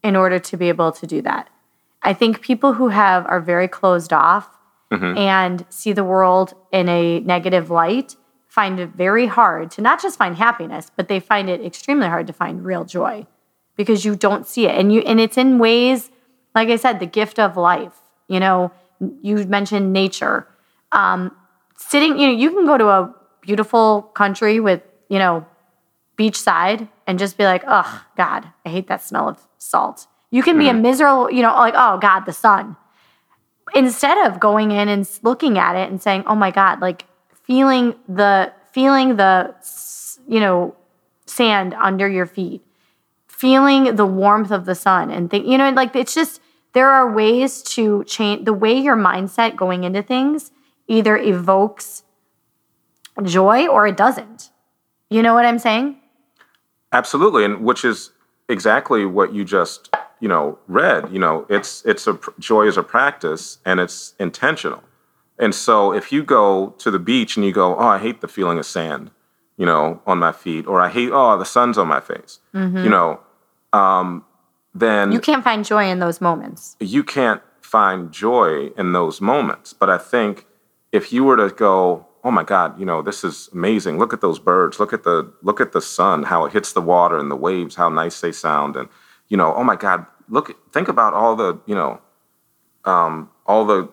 in 0.03 0.15
order 0.15 0.39
to 0.39 0.57
be 0.57 0.69
able 0.69 0.91
to 0.91 1.07
do 1.07 1.21
that. 1.21 1.49
I 2.03 2.13
think 2.13 2.41
people 2.41 2.73
who 2.73 2.89
have 2.89 3.25
are 3.27 3.39
very 3.39 3.67
closed 3.67 4.11
off 4.11 4.49
and 5.17 5.65
see 5.69 5.93
the 5.93 6.03
world 6.03 6.53
in 6.73 6.89
a 6.89 7.21
negative 7.21 7.69
light 7.69 8.17
find 8.47 8.77
it 8.77 8.89
very 8.89 9.27
hard 9.27 9.71
to 9.71 9.81
not 9.81 10.01
just 10.01 10.17
find 10.17 10.35
happiness, 10.35 10.91
but 10.97 11.07
they 11.07 11.21
find 11.21 11.49
it 11.49 11.63
extremely 11.65 12.07
hard 12.07 12.27
to 12.27 12.33
find 12.33 12.65
real 12.65 12.83
joy 12.83 13.25
because 13.77 14.03
you 14.03 14.17
don't 14.17 14.45
see 14.45 14.65
it. 14.65 14.75
And 14.77 14.91
you 14.91 14.99
and 15.01 15.21
it's 15.21 15.37
in 15.37 15.59
ways 15.59 16.11
like 16.55 16.69
I 16.69 16.75
said, 16.75 16.99
the 16.99 17.05
gift 17.05 17.39
of 17.39 17.57
life. 17.57 17.93
You 18.27 18.39
know, 18.39 18.71
you 19.21 19.45
mentioned 19.45 19.93
nature. 19.93 20.47
Um, 20.91 21.35
sitting, 21.82 22.17
you 22.20 22.28
know, 22.28 22.34
you 22.34 22.52
can 22.52 22.65
go 22.65 22.78
to 22.78 22.88
a 22.88 23.13
beautiful 23.41 24.04
country 24.13 24.60
with, 24.60 24.82
you 25.10 25.20
know, 25.20 25.46
beachside 26.17 26.88
and 27.08 27.17
just 27.17 27.38
be 27.38 27.44
like, 27.44 27.63
oh 27.67 28.04
God, 28.15 28.48
I 28.65 28.70
hate 28.70 28.88
that 28.88 29.02
smell 29.02 29.30
of 29.30 29.48
salt. 29.58 30.08
You 30.30 30.44
can 30.44 30.58
be 30.58 30.70
a 30.70 30.72
mm-hmm. 30.72 30.82
miserable, 30.82 31.32
you 31.32 31.41
know, 31.41 31.54
like, 31.56 31.74
oh 31.76 31.98
God, 31.98 32.22
the 32.22 32.34
sun. 32.34 32.78
Instead 33.74 34.17
of 34.28 34.39
going 34.39 34.72
in 34.72 34.88
and 34.88 35.10
looking 35.24 35.58
at 35.58 35.76
it 35.76 35.89
and 35.89 36.02
saying, 36.02 36.24
oh 36.28 36.36
my 36.36 36.52
God, 36.52 36.80
like 36.80 37.06
feeling 37.44 37.96
the 38.08 38.54
feeling 38.72 39.17
the 39.17 39.54
you 40.28 40.39
know 40.39 40.76
sand 41.26 41.74
under 41.74 42.08
your 42.08 42.26
feet, 42.26 42.62
feeling 43.28 43.96
the 43.96 44.06
warmth 44.06 44.52
of 44.52 44.65
the 44.65 44.76
sun 44.76 45.12
and 45.12 45.30
think, 45.30 45.46
you 45.48 45.58
know, 45.58 45.70
like 45.72 45.96
it's 45.96 46.13
just 46.13 46.41
there 46.74 46.89
are 46.89 47.12
ways 47.12 47.62
to 47.62 48.04
change 48.06 48.46
the 48.46 48.54
way 48.54 48.78
your 48.78 48.96
mindset 48.96 49.56
going 49.56 49.84
into 49.84 50.02
things 50.02 50.52
either 50.91 51.15
evokes 51.17 52.04
joy 53.23 53.67
or 53.67 53.88
it 53.88 53.97
doesn't. 53.97 54.49
You 55.10 55.21
know 55.23 55.34
what 55.34 55.45
I'm 55.45 55.60
saying? 55.60 55.97
Absolutely, 56.91 57.45
and 57.45 57.63
which 57.63 57.84
is 57.86 58.12
exactly 58.49 59.06
what 59.06 59.34
you 59.34 59.43
just 59.45 59.89
you 60.19 60.27
know 60.27 60.60
read. 60.67 61.12
You 61.12 61.19
know, 61.19 61.45
it's 61.49 61.84
it's 61.86 62.06
a 62.08 62.19
joy 62.39 62.63
is 62.67 62.77
a 62.77 62.84
practice, 62.84 63.60
and 63.65 63.80
it's 63.80 64.13
intentional. 64.19 64.84
And 65.39 65.56
so, 65.56 65.93
if 65.93 66.12
you 66.12 66.21
go 66.23 66.75
to 66.84 66.91
the 66.91 66.99
beach 66.99 67.36
and 67.38 67.45
you 67.45 67.54
go, 67.54 67.75
"Oh, 67.77 67.88
I 67.88 67.97
hate 67.97 68.21
the 68.21 68.27
feeling 68.27 68.60
of 68.60 68.65
sand," 68.65 69.12
you 69.58 69.65
know, 69.65 70.01
on 70.06 70.17
my 70.19 70.32
feet, 70.34 70.67
or 70.67 70.82
I 70.82 70.89
hate, 70.89 71.10
"Oh, 71.13 71.38
the 71.38 71.45
sun's 71.45 71.77
on 71.77 71.88
my 71.88 72.01
face," 72.01 72.39
you 72.54 72.89
know, 72.89 73.19
um, 73.73 74.23
then 74.75 75.12
You 75.12 75.19
can't 75.21 75.43
find 75.43 75.63
joy 75.65 75.86
in 75.89 75.99
those 75.99 76.19
moments. 76.21 76.75
you 76.80 77.04
can't 77.04 77.41
find 77.62 78.12
joy 78.12 78.71
in 78.77 78.91
those 78.91 79.21
moments. 79.21 79.73
But 79.73 79.89
I 79.89 79.97
think 79.97 80.45
if 80.91 81.13
you 81.13 81.23
were 81.23 81.38
to 81.38 81.49
go, 81.54 82.06
oh 82.23 82.32
my 82.32 82.43
God, 82.43 82.80
you 82.80 82.86
know, 82.86 83.01
this 83.01 83.23
is 83.23 83.49
amazing. 83.54 83.97
Look 83.97 84.13
at 84.13 84.21
those 84.21 84.39
birds. 84.39 84.80
Look 84.80 84.93
at 84.93 85.04
the 85.04 85.32
look 85.41 85.60
at 85.60 85.71
the 85.71 85.82
sun, 85.82 86.23
how 86.23 86.45
it 86.45 86.54
hits 86.54 86.73
the 86.73 86.82
water 86.82 87.17
and 87.17 87.32
the 87.32 87.36
waves, 87.36 87.75
how 87.75 87.89
nice 87.89 88.21
they 88.21 88.32
sound. 88.32 88.75
And, 88.75 88.89
you 89.27 89.38
know, 89.38 89.54
oh 89.56 89.63
my 89.63 89.75
God, 89.75 90.06
look 90.30 90.71
think 90.71 90.88
about 90.88 91.13
all 91.13 91.36
the, 91.36 91.60
you 91.65 91.75
know, 91.75 92.01
um, 92.86 93.30
all 93.45 93.65
the 93.65 93.89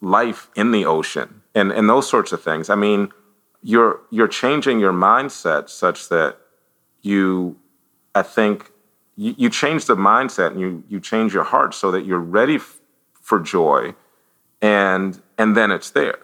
life 0.00 0.48
in 0.54 0.70
the 0.70 0.84
ocean 0.84 1.42
and, 1.54 1.72
and 1.72 1.88
those 1.88 2.08
sorts 2.08 2.32
of 2.32 2.42
things. 2.42 2.70
I 2.70 2.74
mean, 2.74 3.10
you're 3.62 4.00
you're 4.10 4.28
changing 4.28 4.80
your 4.80 4.92
mindset 4.92 5.68
such 5.68 6.08
that 6.08 6.36
you 7.02 7.56
I 8.14 8.22
think 8.22 8.70
you, 9.16 9.34
you 9.36 9.50
change 9.50 9.86
the 9.86 9.96
mindset 9.96 10.52
and 10.52 10.60
you 10.60 10.84
you 10.88 11.00
change 11.00 11.34
your 11.34 11.44
heart 11.44 11.74
so 11.74 11.90
that 11.90 12.04
you're 12.04 12.20
ready 12.20 12.56
f- 12.56 12.80
for 13.20 13.40
joy 13.40 13.94
and 14.62 15.20
and 15.36 15.56
then 15.56 15.70
it's 15.70 15.90
there 15.90 16.18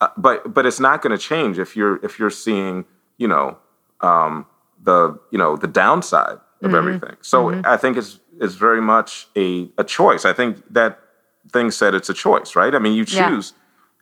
uh, 0.00 0.08
but 0.16 0.52
but 0.54 0.64
it's 0.66 0.80
not 0.80 1.02
going 1.02 1.16
to 1.16 1.22
change 1.22 1.58
if 1.58 1.76
you're 1.76 1.96
if 2.04 2.18
you're 2.18 2.30
seeing 2.30 2.84
you 3.16 3.28
know 3.28 3.58
um, 4.00 4.46
the 4.82 5.18
you 5.30 5.38
know 5.38 5.56
the 5.56 5.66
downside 5.66 6.38
of 6.62 6.74
everything. 6.74 7.16
So 7.20 7.50
i 7.64 7.76
think 7.76 7.96
it's 7.96 8.18
it's 8.40 8.54
very 8.54 8.80
much 8.80 9.28
a, 9.36 9.68
a 9.78 9.84
choice. 9.84 10.24
I 10.24 10.32
think 10.32 10.62
that 10.72 10.98
thing 11.52 11.70
said 11.70 11.94
it's 11.94 12.08
a 12.08 12.14
choice 12.14 12.54
right? 12.56 12.74
I 12.74 12.78
mean 12.78 12.94
you 12.94 13.04
Yeah. 13.08 13.28
choose 13.28 13.52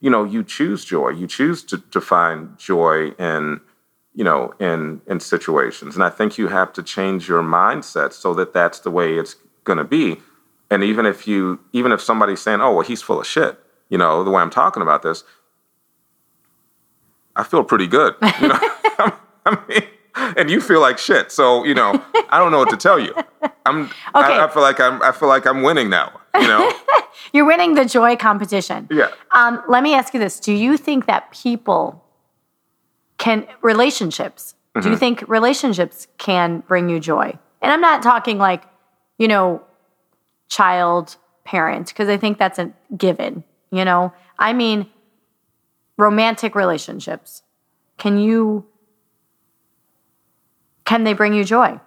you 0.00 0.10
know 0.10 0.24
you 0.24 0.42
choose 0.44 0.84
joy. 0.84 1.10
You 1.10 1.26
choose 1.26 1.62
to, 1.64 1.78
to 1.78 2.00
find 2.00 2.58
joy 2.58 3.10
in 3.18 3.60
you 4.14 4.24
know 4.24 4.54
in 4.58 5.00
in 5.06 5.20
situations. 5.20 5.94
And 5.96 6.04
i 6.04 6.10
think 6.10 6.38
you 6.38 6.48
have 6.48 6.72
to 6.74 6.82
change 6.82 7.28
your 7.28 7.42
mindset 7.42 8.12
so 8.12 8.34
that 8.34 8.52
that's 8.52 8.80
the 8.80 8.90
way 8.90 9.14
it's 9.18 9.36
going 9.64 9.78
to 9.78 9.84
be. 9.84 10.20
And 10.70 10.82
even 10.82 11.04
if 11.06 11.26
you 11.28 11.60
even 11.72 11.92
if 11.92 12.00
somebody's 12.00 12.40
saying 12.40 12.60
oh 12.60 12.72
well 12.74 12.86
he's 12.90 13.02
full 13.02 13.20
of 13.20 13.26
shit 13.26 13.58
you 13.88 13.98
know 13.98 14.24
the 14.24 14.30
way 14.30 14.42
i'm 14.42 14.50
talking 14.50 14.82
about 14.82 15.02
this 15.02 15.22
i 17.36 17.42
feel 17.44 17.62
pretty 17.64 17.86
good 17.86 18.14
you 18.40 18.48
know 18.48 18.58
i 19.46 19.58
mean 19.68 19.82
and 20.36 20.50
you 20.50 20.60
feel 20.60 20.80
like 20.80 20.98
shit 20.98 21.30
so 21.30 21.64
you 21.64 21.74
know 21.74 22.02
i 22.30 22.38
don't 22.38 22.50
know 22.50 22.58
what 22.58 22.70
to 22.70 22.76
tell 22.76 22.98
you 22.98 23.14
i'm 23.66 23.84
Okay. 23.84 23.92
I, 24.14 24.44
I 24.46 24.48
feel 24.48 24.62
like 24.62 24.80
i'm 24.80 25.00
i 25.02 25.12
feel 25.12 25.28
like 25.28 25.46
i'm 25.46 25.62
winning 25.62 25.88
now 25.90 26.20
you 26.40 26.48
know 26.48 26.72
You're 27.32 27.46
winning 27.46 27.74
the 27.74 27.84
joy 27.84 28.16
competition. 28.16 28.86
yeah 28.90 29.10
Um, 29.32 29.62
let 29.68 29.82
me 29.82 29.94
ask 29.94 30.14
you 30.14 30.20
this: 30.20 30.38
Do 30.38 30.52
you 30.52 30.76
think 30.76 31.06
that 31.06 31.30
people 31.32 32.04
can 33.18 33.46
relationships? 33.62 34.54
Do 34.80 34.90
you 34.90 34.96
think 34.96 35.24
relationships 35.28 36.06
can 36.18 36.60
bring 36.68 36.88
you 36.88 37.00
joy? 37.00 37.36
And 37.62 37.72
I'm 37.72 37.80
not 37.80 38.02
talking 38.02 38.38
like, 38.38 38.62
you 39.18 39.26
know, 39.28 39.62
child 40.48 41.16
parent 41.44 41.88
because 41.88 42.08
I 42.08 42.16
think 42.16 42.38
that's 42.38 42.58
a 42.58 42.70
given. 42.96 43.42
You 43.70 43.84
know, 43.84 44.12
I 44.38 44.52
mean, 44.52 44.86
romantic 45.96 46.54
relationships. 46.54 47.42
Can 47.98 48.18
you? 48.18 48.66
Can 50.84 51.04
they 51.04 51.14
bring 51.14 51.32
you 51.34 51.44
joy? 51.44 51.80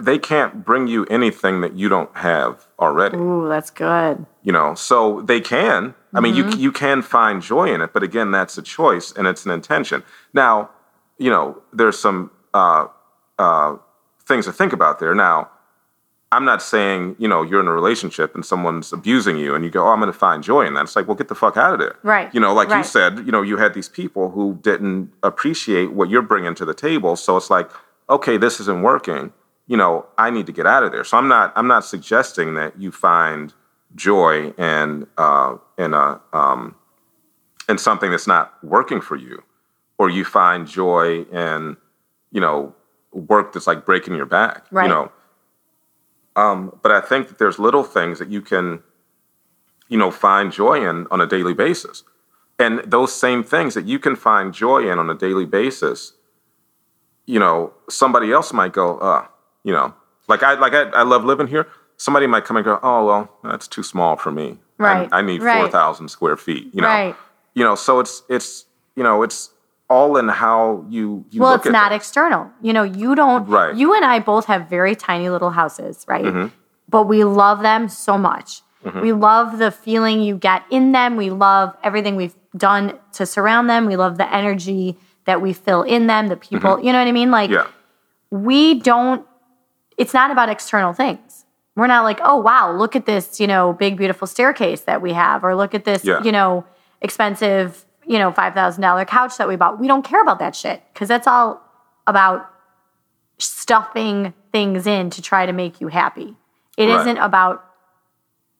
they 0.00 0.18
can't 0.18 0.64
bring 0.64 0.86
you 0.86 1.04
anything 1.06 1.60
that 1.60 1.74
you 1.74 1.88
don't 1.88 2.14
have 2.16 2.66
already 2.78 3.16
Ooh, 3.16 3.48
that's 3.48 3.70
good. 3.70 4.24
you 4.42 4.52
know 4.52 4.74
so 4.74 5.22
they 5.22 5.40
can 5.40 5.94
i 6.14 6.20
mean 6.20 6.34
you 6.34 6.48
you 6.50 6.70
can 6.70 7.02
find 7.02 7.42
joy 7.42 7.72
in 7.72 7.80
it 7.80 7.92
but 7.92 8.02
again 8.02 8.30
that's 8.30 8.56
a 8.58 8.62
choice 8.62 9.12
and 9.12 9.26
it's 9.26 9.44
an 9.44 9.50
intention 9.50 10.02
now 10.34 10.70
you 11.18 11.30
know 11.30 11.60
there's 11.72 11.98
some 11.98 12.30
uh, 12.54 12.86
uh, 13.38 13.76
things 14.24 14.44
to 14.44 14.52
think 14.52 14.72
about 14.72 14.98
there 14.98 15.14
now 15.14 15.48
i'm 16.32 16.44
not 16.44 16.60
saying 16.60 17.14
you 17.18 17.28
know 17.28 17.42
you're 17.42 17.60
in 17.60 17.68
a 17.68 17.72
relationship 17.72 18.34
and 18.34 18.44
someone's 18.44 18.92
abusing 18.92 19.36
you 19.36 19.54
and 19.54 19.64
you 19.64 19.70
go 19.70 19.86
oh 19.86 19.90
i'm 19.90 20.00
going 20.00 20.12
to 20.12 20.18
find 20.18 20.42
joy 20.42 20.66
in 20.66 20.74
that. 20.74 20.84
It's 20.84 20.96
like 20.96 21.06
well 21.06 21.14
get 21.14 21.28
the 21.28 21.34
fuck 21.34 21.56
out 21.56 21.74
of 21.74 21.78
there. 21.78 21.96
Right, 22.02 22.32
you 22.34 22.40
know 22.40 22.52
like 22.52 22.70
you 22.70 22.82
said 22.82 23.18
you 23.18 23.32
know 23.32 23.42
you 23.42 23.56
had 23.58 23.74
these 23.74 23.88
people 23.88 24.30
who 24.30 24.58
didn't 24.62 25.12
appreciate 25.22 25.92
what 25.92 26.08
you're 26.10 26.22
bringing 26.22 26.54
to 26.56 26.64
the 26.64 26.74
table. 26.74 27.16
So 27.16 27.36
it's 27.36 27.50
like 27.50 27.70
okay 28.10 28.36
this 28.36 28.58
isn't 28.60 28.82
working. 28.82 29.32
You 29.68 29.76
know 29.76 30.06
i 30.18 30.28
need 30.30 30.46
to 30.46 30.52
get 30.52 30.66
out 30.66 30.82
of 30.82 30.92
there. 30.92 31.04
So 31.04 31.16
i'm 31.16 31.28
not 31.28 31.52
i'm 31.54 31.68
not 31.68 31.84
suggesting 31.84 32.54
that 32.54 32.78
you 32.78 32.90
find 32.90 33.54
joy 33.94 34.50
in 34.52 35.06
uh, 35.18 35.56
in 35.78 35.94
a 35.94 36.20
um, 36.32 36.74
in 37.68 37.78
something 37.78 38.10
that's 38.10 38.26
not 38.26 38.52
working 38.62 39.00
for 39.00 39.16
you, 39.16 39.42
or 39.98 40.10
you 40.10 40.24
find 40.24 40.66
joy 40.66 41.22
in 41.24 41.76
you 42.30 42.40
know 42.40 42.74
work 43.12 43.52
that's 43.52 43.66
like 43.66 43.84
breaking 43.84 44.14
your 44.14 44.26
back. 44.26 44.66
Right. 44.70 44.84
You 44.84 44.88
know, 44.88 45.12
um, 46.36 46.78
but 46.82 46.90
I 46.92 47.00
think 47.00 47.28
that 47.28 47.38
there's 47.38 47.58
little 47.58 47.84
things 47.84 48.18
that 48.18 48.28
you 48.28 48.40
can 48.40 48.82
you 49.88 49.98
know 49.98 50.10
find 50.10 50.52
joy 50.52 50.88
in 50.88 51.06
on 51.10 51.20
a 51.20 51.26
daily 51.26 51.54
basis, 51.54 52.04
and 52.58 52.80
those 52.86 53.12
same 53.12 53.42
things 53.44 53.74
that 53.74 53.84
you 53.86 53.98
can 53.98 54.16
find 54.16 54.52
joy 54.54 54.90
in 54.90 54.98
on 54.98 55.10
a 55.10 55.14
daily 55.14 55.44
basis. 55.46 56.14
You 57.26 57.38
know, 57.38 57.72
somebody 57.88 58.32
else 58.32 58.52
might 58.52 58.72
go, 58.72 58.98
uh, 58.98 59.26
you 59.62 59.72
know, 59.72 59.94
like 60.28 60.42
I 60.42 60.54
like 60.54 60.72
I, 60.74 60.82
I 60.90 61.02
love 61.02 61.24
living 61.24 61.46
here. 61.46 61.68
Somebody 61.96 62.26
might 62.26 62.44
come 62.44 62.56
and 62.56 62.64
go, 62.64 62.80
oh 62.82 63.06
well, 63.06 63.30
that's 63.44 63.68
too 63.68 63.82
small 63.84 64.16
for 64.16 64.30
me. 64.32 64.58
I- 64.80 64.82
Right, 64.82 65.08
I, 65.12 65.22
need 65.22 65.42
right. 65.42 65.58
four 65.60 65.68
thousand 65.70 66.08
square 66.08 66.36
feet. 66.36 66.68
You 66.74 66.80
know, 66.82 66.88
Right. 66.88 67.16
you 67.54 67.62
know. 67.62 67.76
So 67.76 68.00
it's 68.00 68.24
it's 68.28 68.64
you 68.96 69.04
know 69.04 69.22
it's 69.22 69.50
all 69.92 70.16
in 70.20 70.26
how 70.28 70.58
you 70.96 71.04
you 71.30 71.40
well 71.42 71.54
it's 71.54 71.66
not 71.80 71.90
external. 72.00 72.42
You 72.66 72.72
know 72.76 72.82
you 73.00 73.10
don't 73.14 73.46
Right. 73.46 73.70
Mm-hmm. 73.70 73.78
you 73.82 73.88
and 73.96 74.04
i 74.14 74.16
both 74.32 74.44
have 74.52 74.62
very 74.78 74.94
tiny 75.08 75.28
little 75.34 75.50
houses 75.60 76.04
right? 76.12 76.50
But 76.94 77.04
we 77.14 77.24
love 77.24 77.58
them 77.70 77.88
so 77.88 78.14
much. 78.18 78.48
We 79.06 79.12
love 79.12 79.58
the 79.64 79.70
feeling 79.70 80.16
you 80.28 80.34
get 80.36 80.60
in 80.76 80.84
them. 80.98 81.10
We 81.16 81.30
love 81.30 81.68
everything 81.88 82.16
we've 82.16 82.34
done 82.68 82.84
to 83.18 83.24
surround 83.34 83.70
them. 83.70 83.86
We 83.86 83.96
love 84.04 84.14
the 84.22 84.28
energy 84.40 84.98
that 85.28 85.38
we 85.44 85.52
fill 85.66 85.82
in 85.94 86.02
them 86.12 86.26
the 86.34 86.36
people 86.48 86.72
you 86.84 86.90
know 86.92 86.98
what 87.02 87.06
i 87.14 87.16
mean? 87.20 87.30
Like 87.30 87.50
yeah. 87.58 87.66
we 88.30 88.58
don't 88.90 89.20
it's 90.02 90.14
not 90.20 90.28
about 90.34 90.48
external 90.56 90.92
things. 91.02 91.44
We're 91.76 91.92
not 91.96 92.02
like 92.10 92.20
oh 92.30 92.38
wow 92.48 92.64
look 92.82 92.94
at 93.00 93.04
this 93.12 93.24
you 93.42 93.46
know 93.52 93.62
big 93.84 93.96
beautiful 94.02 94.26
staircase 94.26 94.82
that 94.90 95.00
we 95.06 95.12
have 95.24 95.38
or 95.46 95.54
look 95.62 95.72
at 95.78 95.84
this 95.90 96.04
Yeah. 96.04 96.22
you 96.26 96.32
know 96.38 96.64
expensive 97.00 97.84
you 98.06 98.18
know, 98.18 98.32
$5,000 98.32 99.06
couch 99.06 99.36
that 99.38 99.48
we 99.48 99.56
bought. 99.56 99.78
We 99.80 99.86
don't 99.86 100.04
care 100.04 100.20
about 100.22 100.38
that 100.40 100.54
shit 100.56 100.82
because 100.92 101.08
that's 101.08 101.26
all 101.26 101.60
about 102.06 102.48
stuffing 103.38 104.34
things 104.52 104.86
in 104.86 105.10
to 105.10 105.22
try 105.22 105.46
to 105.46 105.52
make 105.52 105.80
you 105.80 105.88
happy. 105.88 106.36
It 106.76 106.88
Right. 106.88 107.06
not 107.06 107.24
about 107.24 107.64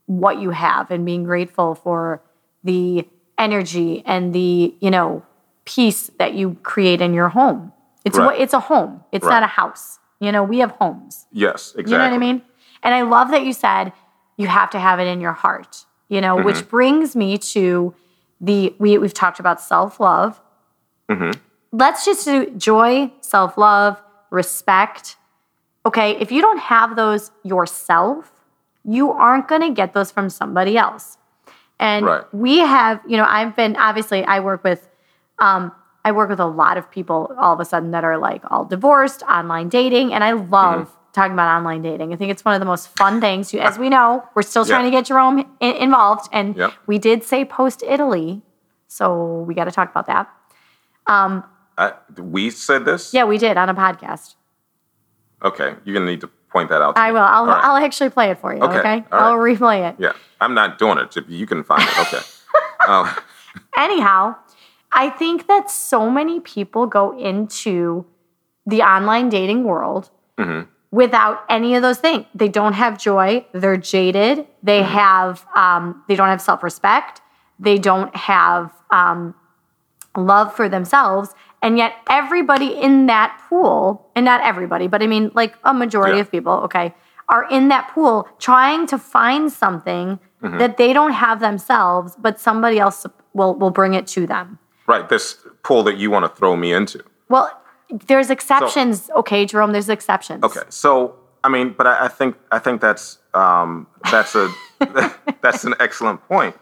what 0.06 0.38
you 0.38 0.50
have 0.50 0.90
and 0.90 1.04
being 1.04 1.24
grateful 1.24 1.74
for 1.74 2.20
the 2.64 3.08
energy 3.38 4.02
and 4.06 4.32
the, 4.34 4.74
you 4.80 4.90
know, 4.90 5.22
peace 5.64 6.10
that 6.18 6.34
you 6.34 6.56
create 6.62 7.00
in 7.00 7.14
your 7.14 7.28
home. 7.30 7.72
It's 8.04 8.18
Right. 8.18 8.26
what 8.26 8.38
it's 8.40 8.52
a 8.52 8.60
home. 8.60 9.04
It's 9.12 9.24
Right. 9.24 9.34
not 9.34 9.42
a 9.44 9.46
house. 9.46 9.98
You 10.20 10.32
know, 10.32 10.42
we 10.42 10.58
have 10.58 10.72
homes. 10.72 11.26
Yes, 11.32 11.68
exactly. 11.76 11.92
You 11.92 11.98
know 11.98 12.04
what 12.04 12.14
I 12.14 12.18
mean? 12.18 12.42
And 12.82 12.94
I 12.94 13.02
love 13.02 13.30
that 13.30 13.44
you 13.44 13.52
said 13.52 13.92
you 14.36 14.48
have 14.48 14.70
to 14.70 14.78
have 14.78 14.98
it 14.98 15.06
in 15.06 15.20
your 15.20 15.32
heart, 15.32 15.84
you 16.08 16.20
know, 16.20 16.36
Mm-hmm. 16.36 16.44
which 16.46 16.68
brings 16.68 17.14
me 17.16 17.38
to 17.38 17.94
the 18.42 18.74
we 18.78 18.98
we've 18.98 19.14
talked 19.14 19.40
about 19.40 19.60
self-love. 19.60 20.40
Mm-hmm. 21.10 21.30
Let's 21.72 22.04
just 22.04 22.24
do 22.26 22.50
joy, 22.50 23.10
self-love, 23.22 24.02
respect. 24.30 25.16
Okay, 25.86 26.12
if 26.20 26.30
you 26.30 26.42
don't 26.42 26.58
have 26.58 26.96
those 26.96 27.30
yourself, 27.44 28.30
you 28.84 29.10
aren't 29.12 29.48
going 29.48 29.62
to 29.62 29.70
get 29.70 29.94
those 29.94 30.10
from 30.10 30.28
somebody 30.28 30.76
else. 30.76 31.16
And 31.80 32.04
Right. 32.06 32.24
we 32.34 32.58
have, 32.58 33.00
you 33.06 33.16
know, 33.16 33.24
I've 33.24 33.56
been 33.56 33.76
obviously 33.76 34.22
I 34.24 34.40
work 34.40 34.62
with 34.64 34.88
um 35.38 35.72
I 36.04 36.10
work 36.12 36.28
with 36.28 36.40
a 36.40 36.46
lot 36.46 36.76
of 36.78 36.90
people 36.90 37.32
all 37.38 37.54
of 37.54 37.60
a 37.60 37.64
sudden 37.64 37.92
that 37.92 38.04
are 38.04 38.18
like 38.18 38.42
all 38.50 38.64
divorced, 38.64 39.22
online 39.22 39.68
dating, 39.68 40.12
and 40.12 40.22
I 40.24 40.32
love 40.32 40.88
Mm-hmm. 40.88 40.98
Talking 41.12 41.32
about 41.32 41.54
online 41.56 41.82
dating. 41.82 42.12
I 42.12 42.16
think 42.16 42.30
it's 42.30 42.44
one 42.44 42.54
of 42.54 42.60
the 42.60 42.66
most 42.66 42.88
fun 42.96 43.20
things. 43.20 43.52
As 43.54 43.78
we 43.78 43.88
know, 43.88 44.24
we're 44.34 44.42
still 44.42 44.64
trying 44.64 44.84
Yeah. 44.84 44.90
to 44.90 44.96
get 44.96 45.04
Jerome 45.06 45.38
in, 45.60 45.76
involved, 45.76 46.28
and 46.32 46.56
we 46.86 46.98
did 46.98 47.22
say 47.24 47.44
post 47.44 47.82
Italy, 47.82 48.42
so 48.88 49.44
we 49.46 49.54
got 49.54 49.64
to 49.64 49.70
talk 49.72 49.90
about 49.90 50.06
that. 50.06 50.28
I, 51.06 51.92
we 52.18 52.50
said 52.50 52.84
this? 52.84 53.12
Yeah, 53.14 53.24
we 53.24 53.38
did 53.38 53.56
on 53.56 53.68
a 53.68 53.74
podcast. 53.74 54.34
Okay, 55.42 55.74
you're 55.84 55.94
going 55.94 56.06
to 56.06 56.12
need 56.12 56.20
to 56.20 56.28
point 56.50 56.68
that 56.68 56.82
out. 56.82 56.94
to 56.96 57.00
I 57.00 57.08
me. 57.08 57.14
will. 57.14 57.20
I'll, 57.20 57.46
right. 57.46 57.64
I'll 57.64 57.76
actually 57.84 58.10
play 58.10 58.30
it 58.30 58.38
for 58.38 58.54
you. 58.54 58.60
Okay, 58.62 58.78
Okay, 58.78 59.04
I'll 59.10 59.36
right. 59.38 59.58
replay 59.58 59.88
it. 59.90 59.96
Yeah, 59.98 60.12
I'm 60.40 60.54
not 60.54 60.78
doing 60.78 60.98
it. 60.98 61.16
If 61.16 61.24
You 61.28 61.46
can 61.46 61.64
find 61.64 61.82
it. 61.82 61.98
Okay. 61.98 62.20
uh, 62.86 63.14
anyhow, 63.76 64.36
I 64.92 65.10
think 65.10 65.46
that 65.48 65.70
so 65.70 66.10
many 66.10 66.40
people 66.40 66.86
go 66.86 67.18
into 67.18 68.04
the 68.66 68.82
online 68.82 69.28
dating 69.30 69.64
world 69.64 70.10
without 70.92 71.42
any 71.48 71.74
of 71.74 71.82
those 71.82 71.98
things. 71.98 72.26
They 72.34 72.48
don't 72.48 72.74
have 72.74 72.96
joy. 72.98 73.44
They're 73.52 73.76
jaded. 73.76 74.46
They 74.62 74.82
have. 74.84 75.44
Um, 75.56 76.04
they 76.06 76.14
don't 76.14 76.28
have 76.28 76.40
self 76.40 76.62
respect. 76.62 77.20
They 77.58 77.78
don't 77.78 78.14
have 78.14 78.72
um, 78.90 79.34
love 80.16 80.54
for 80.54 80.68
themselves. 80.68 81.34
And 81.62 81.78
yet, 81.78 81.94
everybody 82.10 82.68
in 82.74 83.06
that 83.06 83.40
pool, 83.48 84.10
and 84.16 84.24
not 84.24 84.40
everybody, 84.42 84.86
but 84.88 85.02
I 85.02 85.06
mean, 85.06 85.30
like 85.34 85.54
a 85.64 85.72
majority 85.74 86.16
Yeah. 86.16 86.22
of 86.22 86.30
people, 86.30 86.52
okay, 86.66 86.94
are 87.28 87.48
in 87.48 87.68
that 87.68 87.88
pool 87.94 88.28
trying 88.38 88.86
to 88.86 88.98
find 88.98 89.50
something 89.52 90.20
Mm-hmm. 90.42 90.58
that 90.58 90.76
they 90.76 90.92
don't 90.92 91.12
have 91.12 91.38
themselves, 91.38 92.16
but 92.18 92.40
somebody 92.40 92.80
else 92.80 93.06
will, 93.32 93.54
will 93.54 93.70
bring 93.70 93.94
it 93.94 94.08
to 94.08 94.26
them. 94.26 94.58
right, 94.88 95.08
this 95.08 95.38
pool 95.62 95.84
that 95.84 95.98
you 95.98 96.10
want 96.10 96.24
to 96.24 96.36
throw 96.36 96.56
me 96.56 96.72
into. 96.72 97.00
Well, 97.28 97.48
there's 97.92 98.30
exceptions, 98.30 99.10
okay, 99.16 99.44
Jerome, 99.44 99.72
there's 99.72 99.88
exceptions. 99.88 100.42
Okay, 100.42 100.62
so 100.68 101.14
I 101.44 101.48
mean, 101.48 101.74
but 101.76 101.86
I, 101.86 102.06
I 102.06 102.08
think 102.08 102.36
I 102.50 102.58
think 102.58 102.80
that's 102.80 103.18
um, 103.34 103.86
that's 104.10 104.34
a 104.34 104.52
that's 105.42 105.64
an 105.64 105.74
excellent 105.80 106.26
point. 106.26 106.56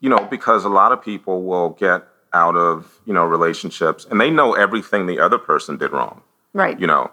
You 0.00 0.10
know, 0.10 0.26
because 0.30 0.64
a 0.64 0.68
lot 0.68 0.90
of 0.90 1.02
people 1.02 1.44
will 1.44 1.70
get 1.70 2.02
out 2.32 2.56
of 2.56 3.00
you 3.04 3.12
know 3.12 3.24
relationships 3.24 4.06
and 4.10 4.20
they 4.20 4.30
know 4.30 4.54
everything 4.54 5.06
the 5.06 5.20
other 5.20 5.38
person 5.38 5.76
did 5.76 5.92
wrong. 5.92 6.22
Right. 6.52 6.78
You 6.78 6.86
know, 6.86 7.10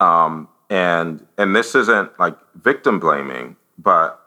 um, 0.00 0.48
and 0.68 1.26
and 1.38 1.56
this 1.56 1.74
isn't 1.74 2.18
like 2.18 2.36
victim 2.54 2.98
blaming, 2.98 3.56
but 3.78 4.20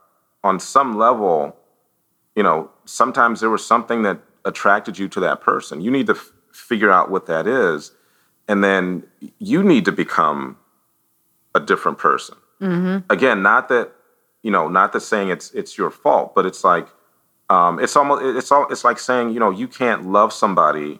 on 0.43 0.59
some 0.59 0.97
level, 0.97 1.55
you 2.35 2.43
know, 2.43 2.69
sometimes 2.85 3.41
there 3.41 3.49
was 3.49 3.65
something 3.65 4.03
that 4.03 4.19
attracted 4.45 4.97
you 4.97 5.07
to 5.09 5.19
that 5.19 5.41
person. 5.41 5.81
You 5.81 5.91
need 5.91 6.07
to 6.07 6.13
f- 6.13 6.31
figure 6.53 6.89
out 6.89 7.11
what 7.11 7.25
that 7.25 7.45
is, 7.45 7.91
and 8.49 8.61
then 8.63 9.03
you 9.37 9.63
need 9.63 9.85
to 9.85 9.91
become 9.93 10.57
a 11.55 11.59
different 11.61 11.97
person. 11.99 12.35
Again, 13.09 13.41
not 13.41 13.69
that 13.69 13.91
you 14.43 14.51
know, 14.51 14.67
not 14.67 14.91
that 14.93 14.99
saying 15.01 15.29
it's 15.29 15.51
it's 15.51 15.77
your 15.77 15.89
fault, 15.89 16.35
but 16.35 16.45
it's 16.45 16.63
like 16.65 16.87
um, 17.49 17.79
it's 17.79 17.95
almost 17.95 18.21
it's 18.37 18.51
all 18.51 18.67
it's 18.69 18.83
like 18.83 18.99
saying 18.99 19.29
you 19.29 19.39
know 19.39 19.49
you 19.51 19.67
can't 19.67 20.05
love 20.11 20.33
somebody 20.33 20.99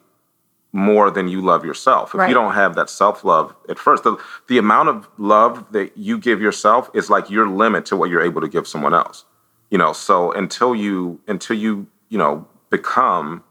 more 0.72 1.10
than 1.12 1.28
you 1.28 1.42
love 1.42 1.66
yourself. 1.66 2.10
If 2.14 2.20
Right. 2.20 2.30
you 2.30 2.36
don't 2.36 2.54
have 2.54 2.76
that 2.76 2.90
self 2.90 3.26
love 3.26 3.54
at 3.68 3.78
first, 3.80 4.04
the 4.04 4.16
the 4.48 4.58
amount 4.58 4.88
of 4.90 5.10
love 5.18 5.66
that 5.72 5.98
you 5.98 6.18
give 6.18 6.42
yourself 6.42 6.90
is 6.94 7.10
like 7.10 7.30
your 7.30 7.48
limit 7.50 7.86
to 7.88 7.98
what 7.98 8.10
you're 8.10 8.22
able 8.22 8.42
to 8.42 8.48
give 8.48 8.68
someone 8.68 8.94
else. 8.94 9.26
You 9.72 9.78
know, 9.78 9.92
so 9.94 10.32
until 10.32 10.76
you 10.76 11.20
until 11.28 11.58
you 11.58 11.88
you 12.10 12.18
know 12.18 12.48
become 12.70 13.44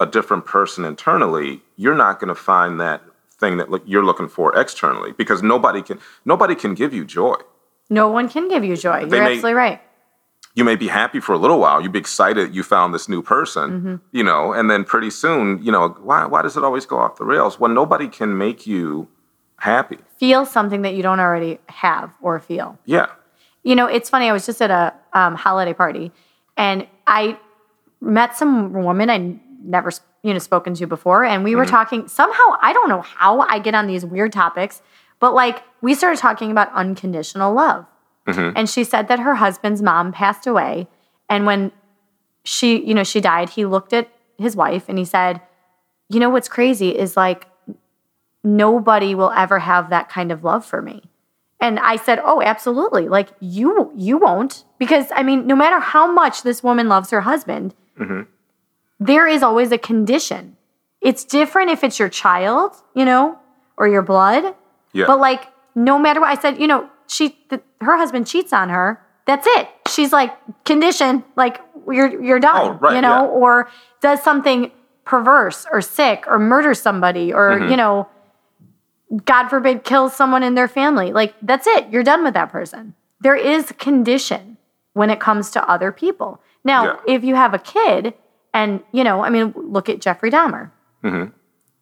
a 0.00 0.06
different 0.06 0.46
person 0.46 0.84
internally, 0.84 1.60
you're 1.76 1.94
not 1.94 2.20
going 2.20 2.28
to 2.28 2.34
find 2.34 2.80
that 2.80 3.02
thing 3.40 3.56
that 3.58 3.68
you're 3.86 4.04
looking 4.04 4.28
for 4.28 4.54
externally 4.58 5.12
because 5.12 5.42
nobody 5.42 5.82
can 5.82 5.98
nobody 6.24 6.54
can 6.54 6.74
give 6.74 6.92
you 6.94 7.04
joy. 7.04 7.36
No 7.90 8.08
one 8.08 8.28
can 8.28 8.48
give 8.48 8.64
you 8.64 8.76
joy. 8.76 9.00
You're 9.00 9.08
may- 9.10 9.18
absolutely 9.20 9.54
right. 9.54 9.80
You 10.56 10.62
may 10.62 10.76
be 10.76 10.86
happy 10.86 11.18
for 11.18 11.32
a 11.32 11.38
little 11.38 11.58
while, 11.58 11.80
you'd 11.82 11.90
be 11.90 11.98
excited 11.98 12.54
you 12.54 12.62
found 12.62 12.94
this 12.94 13.08
new 13.08 13.22
person, 13.22 13.70
Mm-hmm. 13.70 13.96
you 14.12 14.22
know, 14.22 14.52
and 14.52 14.70
then 14.70 14.84
pretty 14.84 15.10
soon, 15.10 15.60
you 15.62 15.72
know, 15.72 15.88
why 16.00 16.26
why 16.26 16.42
does 16.42 16.56
it 16.56 16.62
always 16.62 16.86
go 16.86 16.98
off 16.98 17.16
the 17.16 17.24
rails? 17.24 17.58
Well, 17.58 17.72
nobody 17.72 18.06
can 18.08 18.38
make 18.38 18.64
you 18.66 19.08
happy. 19.58 19.98
Feel 20.18 20.46
something 20.46 20.82
that 20.82 20.94
you 20.94 21.02
don't 21.02 21.18
already 21.20 21.58
have 21.68 22.12
or 22.22 22.38
feel. 22.38 22.78
Yeah. 22.84 23.06
You 23.64 23.74
know, 23.74 23.86
it's 23.86 24.08
funny. 24.10 24.28
I 24.28 24.32
was 24.32 24.46
just 24.46 24.60
at 24.62 24.70
a 24.70 24.94
um, 25.12 25.34
holiday 25.34 25.72
party, 25.74 26.12
and 26.56 26.86
I 27.06 27.38
met 28.00 28.36
some 28.36 28.72
woman 28.74 29.10
I 29.10 29.40
never, 29.64 29.90
you 30.24 30.32
know, 30.32 30.38
spoken 30.38 30.74
to 30.74 30.86
before, 30.86 31.22
and 31.22 31.44
we 31.44 31.54
were 31.54 31.64
mm-hmm. 31.64 31.70
talking. 31.70 32.08
Somehow, 32.08 32.56
I 32.62 32.72
don't 32.72 32.88
know 32.88 33.02
how 33.02 33.40
I 33.40 33.58
get 33.58 33.74
on 33.74 33.86
these 33.86 34.06
weird 34.06 34.32
topics, 34.32 34.80
but 35.20 35.34
like 35.34 35.62
we 35.82 35.94
started 35.94 36.18
talking 36.18 36.50
about 36.50 36.72
unconditional 36.72 37.52
love, 37.52 37.84
mm-hmm. 38.26 38.56
and 38.56 38.68
she 38.68 38.84
said 38.84 39.06
that 39.08 39.20
her 39.20 39.34
husband's 39.34 39.82
mom 39.82 40.12
passed 40.12 40.46
away, 40.46 40.88
and 41.28 41.44
when 41.44 41.72
she, 42.42 42.84
you 42.84 42.94
know, 42.94 43.04
she 43.04 43.20
died, 43.20 43.50
he 43.50 43.66
looked 43.66 43.92
at 43.92 44.08
his 44.38 44.56
wife 44.56 44.88
and 44.88 44.98
he 44.98 45.04
said, 45.04 45.42
"You 46.08 46.18
know 46.18 46.30
what's 46.30 46.48
crazy 46.48 46.98
is 46.98 47.16
like." 47.16 47.46
Nobody 48.46 49.14
will 49.14 49.30
ever 49.30 49.60
have 49.60 49.88
that 49.88 50.10
kind 50.10 50.30
of 50.30 50.44
love 50.44 50.66
for 50.66 50.82
me. 50.82 51.04
And 51.60 51.78
I 51.78 51.96
said, 51.96 52.20
"Oh, 52.22 52.42
absolutely. 52.42 53.08
Like 53.08 53.30
you 53.40 53.90
you 53.96 54.18
won't 54.18 54.64
because 54.78 55.06
I 55.16 55.22
mean, 55.22 55.46
no 55.46 55.56
matter 55.56 55.80
how 55.80 56.12
much 56.12 56.42
this 56.42 56.62
woman 56.62 56.86
loves 56.86 57.08
her 57.08 57.22
husband, 57.22 57.74
mm-hmm. 57.98 58.24
There 59.06 59.26
is 59.26 59.42
always 59.42 59.70
a 59.72 59.78
condition. 59.78 60.56
It's 61.00 61.24
different 61.24 61.70
if 61.70 61.84
it's 61.84 61.98
your 61.98 62.08
child, 62.08 62.72
you 62.94 63.04
know, 63.04 63.38
or 63.76 63.86
your 63.88 64.02
blood. 64.02 64.54
Yeah. 64.92 65.06
But 65.06 65.18
like 65.20 65.42
no 65.74 65.98
matter 65.98 66.20
what 66.20 66.30
I 66.36 66.40
said, 66.40 66.58
you 66.60 66.66
know, 66.66 66.88
she 67.06 67.30
th- 67.50 67.62
her 67.80 67.96
husband 67.96 68.26
cheats 68.26 68.52
on 68.52 68.68
her. 68.70 69.00
That's 69.26 69.46
it. 69.56 69.68
She's 69.88 70.12
like 70.12 70.32
condition, 70.64 71.24
like 71.36 71.60
you're 71.90 72.22
you're 72.22 72.40
done, 72.40 72.60
Oh, 72.66 72.72
right, 72.80 72.94
you 72.96 73.00
know, 73.02 73.24
yeah. 73.24 73.40
or 73.42 73.68
does 74.00 74.22
something 74.22 74.70
perverse 75.04 75.66
or 75.70 75.80
sick 75.82 76.24
or 76.26 76.38
murders 76.38 76.80
somebody 76.80 77.32
or 77.32 77.50
Mm-hmm. 77.58 77.70
you 77.70 77.76
know 77.76 78.08
God 79.24 79.48
forbid, 79.48 79.84
kills 79.84 80.14
someone 80.16 80.42
in 80.42 80.54
their 80.54 80.66
family. 80.66 81.12
Like, 81.12 81.34
that's 81.40 81.66
it. 81.68 81.88
You're 81.90 82.02
done 82.02 82.24
with 82.24 82.34
that 82.34 82.50
person. 82.50 82.94
There 83.20 83.36
is 83.36 83.70
condition 83.78 84.56
when 84.92 85.08
it 85.10 85.20
comes 85.20 85.50
to 85.52 85.70
other 85.70 85.92
people. 85.92 86.40
Now, 86.64 86.84
Yeah. 86.84 87.14
if 87.16 87.22
you 87.24 87.34
have 87.36 87.54
a 87.54 87.58
kid, 87.58 88.14
and, 88.54 88.80
you 88.92 89.04
know, 89.04 89.22
I 89.22 89.28
mean, 89.30 89.52
look 89.56 89.88
at 89.90 90.00
Jeffrey 90.00 90.30
Dahmer. 90.30 90.70
Mm-hmm. 91.02 91.30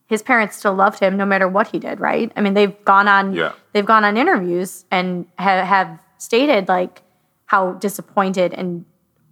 His 0.06 0.22
parents 0.22 0.56
still 0.56 0.74
loved 0.74 0.98
him 0.98 1.16
no 1.16 1.24
matter 1.24 1.46
what 1.46 1.68
he 1.68 1.78
did, 1.78 2.00
right? 2.00 2.32
I 2.34 2.40
mean, 2.40 2.54
they've 2.54 2.84
gone 2.84 3.06
on, 3.08 3.32
Yeah. 3.34 3.52
they've 3.72 3.86
gone 3.86 4.04
on 4.04 4.16
interviews 4.16 4.84
and 4.90 5.26
ha- 5.38 5.64
have 5.64 6.00
stated 6.18 6.68
like 6.68 7.02
how 7.46 7.72
disappointed 7.74 8.52
and 8.54 8.84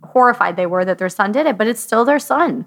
horrified 0.05 0.57
they 0.57 0.67
were 0.67 0.85
that 0.85 0.99
their 0.99 1.09
son 1.09 1.33
did 1.33 1.47
it, 1.47 1.59
but 1.59 1.67
it's 1.67 1.81
still 1.81 2.05
their 2.05 2.19
son. 2.19 2.67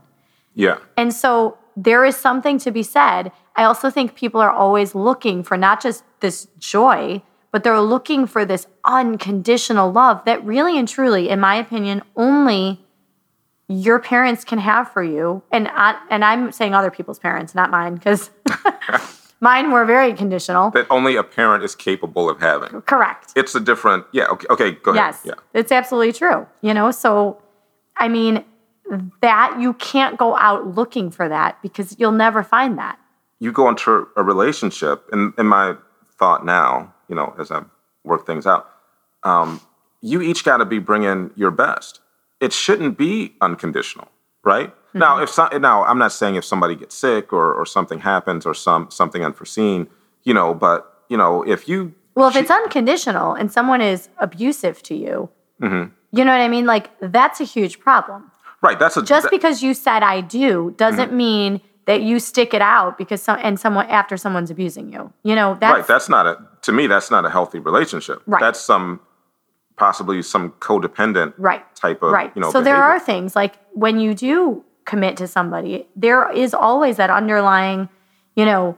Yeah. 0.53 0.77
And 0.97 1.13
so 1.13 1.57
there 1.75 2.05
is 2.05 2.15
something 2.15 2.59
to 2.59 2.71
be 2.71 2.83
said. 2.83 3.31
I 3.55 3.63
also 3.63 3.89
think 3.89 4.15
people 4.15 4.41
are 4.41 4.51
always 4.51 4.93
looking 4.93 5.41
for 5.43 5.57
not 5.57 5.81
just 5.81 6.03
this 6.19 6.47
joy, 6.59 7.21
but 7.51 7.63
they're 7.63 7.79
looking 7.79 8.25
for 8.27 8.45
this 8.45 8.67
unconditional 8.85 9.91
love 9.91 10.23
that 10.25 10.43
really 10.45 10.77
and 10.77 10.87
truly, 10.87 11.29
in 11.29 11.39
my 11.39 11.55
opinion, 11.55 12.01
only 12.15 12.83
your 13.81 13.99
parents 13.99 14.43
can 14.43 14.59
have 14.59 14.91
for 14.91 15.03
you. 15.03 15.41
And 15.51 15.67
I, 15.69 15.99
and 16.09 16.23
I'm 16.25 16.51
saying 16.51 16.73
other 16.73 16.91
people's 16.91 17.19
parents, 17.19 17.55
not 17.55 17.69
mine, 17.71 17.95
because 17.95 18.29
mine 19.39 19.71
were 19.71 19.85
very 19.85 20.13
conditional. 20.13 20.71
That 20.71 20.87
only 20.89 21.15
a 21.15 21.23
parent 21.23 21.63
is 21.63 21.75
capable 21.75 22.29
of 22.29 22.39
having. 22.39 22.81
Correct. 22.81 23.31
It's 23.35 23.55
a 23.55 23.59
different, 23.59 24.05
yeah, 24.11 24.25
okay, 24.27 24.47
okay 24.49 24.71
go 24.71 24.91
ahead. 24.91 25.13
Yes, 25.13 25.21
Yeah. 25.25 25.33
it's 25.53 25.71
absolutely 25.71 26.13
true. 26.13 26.47
You 26.61 26.73
know, 26.73 26.91
so 26.91 27.41
I 27.97 28.07
mean, 28.07 28.43
that 29.21 29.57
you 29.59 29.73
can't 29.73 30.17
go 30.17 30.35
out 30.37 30.67
looking 30.75 31.09
for 31.11 31.29
that 31.29 31.61
because 31.61 31.95
you'll 31.99 32.11
never 32.11 32.43
find 32.43 32.77
that. 32.77 32.99
You 33.39 33.51
go 33.51 33.67
into 33.69 34.07
a 34.15 34.23
relationship, 34.23 35.07
and 35.11 35.33
in 35.37 35.47
my 35.47 35.75
thought 36.17 36.45
now, 36.45 36.93
you 37.07 37.15
know, 37.15 37.33
as 37.39 37.51
I 37.51 37.63
work 38.03 38.25
things 38.25 38.45
out, 38.47 38.69
um, 39.23 39.59
you 40.01 40.21
each 40.21 40.43
got 40.43 40.57
to 40.57 40.65
be 40.65 40.79
bringing 40.79 41.31
your 41.35 41.51
best. 41.51 41.99
It 42.43 42.53
shouldn't 42.53 42.97
be 42.97 43.35
unconditional, 43.41 44.07
right? 44.43 44.69
Mm-hmm. 44.69 44.99
Now, 44.99 45.21
if 45.23 45.29
so, 45.29 45.47
now 45.69 45.83
I'm 45.85 45.97
not 45.97 46.11
saying 46.11 46.35
if 46.35 46.45
somebody 46.45 46.75
gets 46.75 46.95
sick 46.95 47.31
or 47.31 47.53
or 47.53 47.65
something 47.65 47.99
happens 47.99 48.45
or 48.45 48.53
some 48.53 48.91
something 48.91 49.23
unforeseen, 49.23 49.87
you 50.23 50.33
know, 50.33 50.53
but 50.53 50.79
you 51.09 51.17
know, 51.17 51.43
if 51.43 51.67
you 51.69 51.93
well, 52.15 52.29
if 52.29 52.35
it's 52.35 52.51
unconditional 52.51 53.33
and 53.33 53.51
someone 53.51 53.81
is 53.81 54.09
abusive 54.19 54.83
to 54.83 54.95
you, 54.95 55.29
mm-hmm. 55.61 55.91
you 56.11 56.25
know 56.25 56.31
what 56.31 56.41
I 56.41 56.49
mean? 56.49 56.65
Like 56.65 56.89
that's 56.99 57.39
a 57.39 57.45
huge 57.55 57.79
problem. 57.79 58.31
Right. 58.61 58.79
That's 58.79 58.97
a 58.97 59.03
just 59.03 59.23
that, 59.23 59.31
because 59.31 59.63
you 59.63 59.73
said 59.73 60.03
I 60.03 60.21
do 60.21 60.73
doesn't 60.77 61.09
mm-hmm. 61.09 61.17
mean 61.17 61.61
that 61.85 62.01
you 62.01 62.19
stick 62.19 62.53
it 62.53 62.61
out 62.61 62.97
because 62.97 63.21
some 63.21 63.37
and 63.41 63.59
someone 63.59 63.87
after 63.87 64.15
someone's 64.15 64.51
abusing 64.51 64.93
you. 64.93 65.11
You 65.23 65.35
know, 65.35 65.57
that's 65.59 65.77
right. 65.77 65.87
That's 65.87 66.09
not 66.09 66.25
a 66.27 66.37
to 66.61 66.71
me. 66.71 66.87
That's 66.87 67.11
not 67.11 67.25
a 67.25 67.29
healthy 67.29 67.59
relationship. 67.59 68.21
Right. 68.25 68.39
That's 68.39 68.59
some 68.59 69.01
possibly 69.83 70.21
some 70.21 70.49
codependent 70.61 71.33
right 71.37 71.63
type 71.75 72.01
of 72.01 72.13
right. 72.13 72.31
You 72.35 72.41
know, 72.41 72.47
so 72.47 72.61
behavior. 72.61 72.71
there 72.71 72.83
are 72.83 72.99
things 73.01 73.35
like 73.35 73.55
when 73.73 73.99
you 73.99 74.13
do 74.13 74.63
commit 74.85 75.17
to 75.17 75.27
somebody, 75.27 75.85
there 75.93 76.31
is 76.31 76.53
always 76.53 76.95
that 76.95 77.09
underlying, 77.09 77.89
you 78.37 78.45
know, 78.45 78.77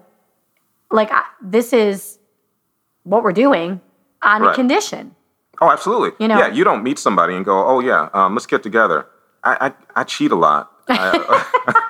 like 0.89 1.11
this 1.39 1.73
is 1.73 2.17
what 3.03 3.21
we're 3.23 3.33
doing 3.33 3.81
on 4.23 4.41
right. 4.41 4.51
a 4.51 4.55
condition. 4.55 5.15
Oh, 5.61 5.69
absolutely. 5.69 6.11
You 6.19 6.27
know, 6.27 6.39
yeah, 6.39 6.47
you 6.47 6.63
don't 6.63 6.81
meet 6.81 6.97
somebody 6.97 7.35
and 7.35 7.45
go, 7.45 7.55
"Oh 7.67 7.81
yeah, 7.81 8.09
um, 8.15 8.33
let's 8.33 8.47
get 8.47 8.63
together." 8.63 9.05
I, 9.43 9.67
I, 9.67 10.01
I 10.01 10.03
cheat 10.05 10.31
a 10.31 10.35
lot. 10.35 10.71
I, 10.89 11.21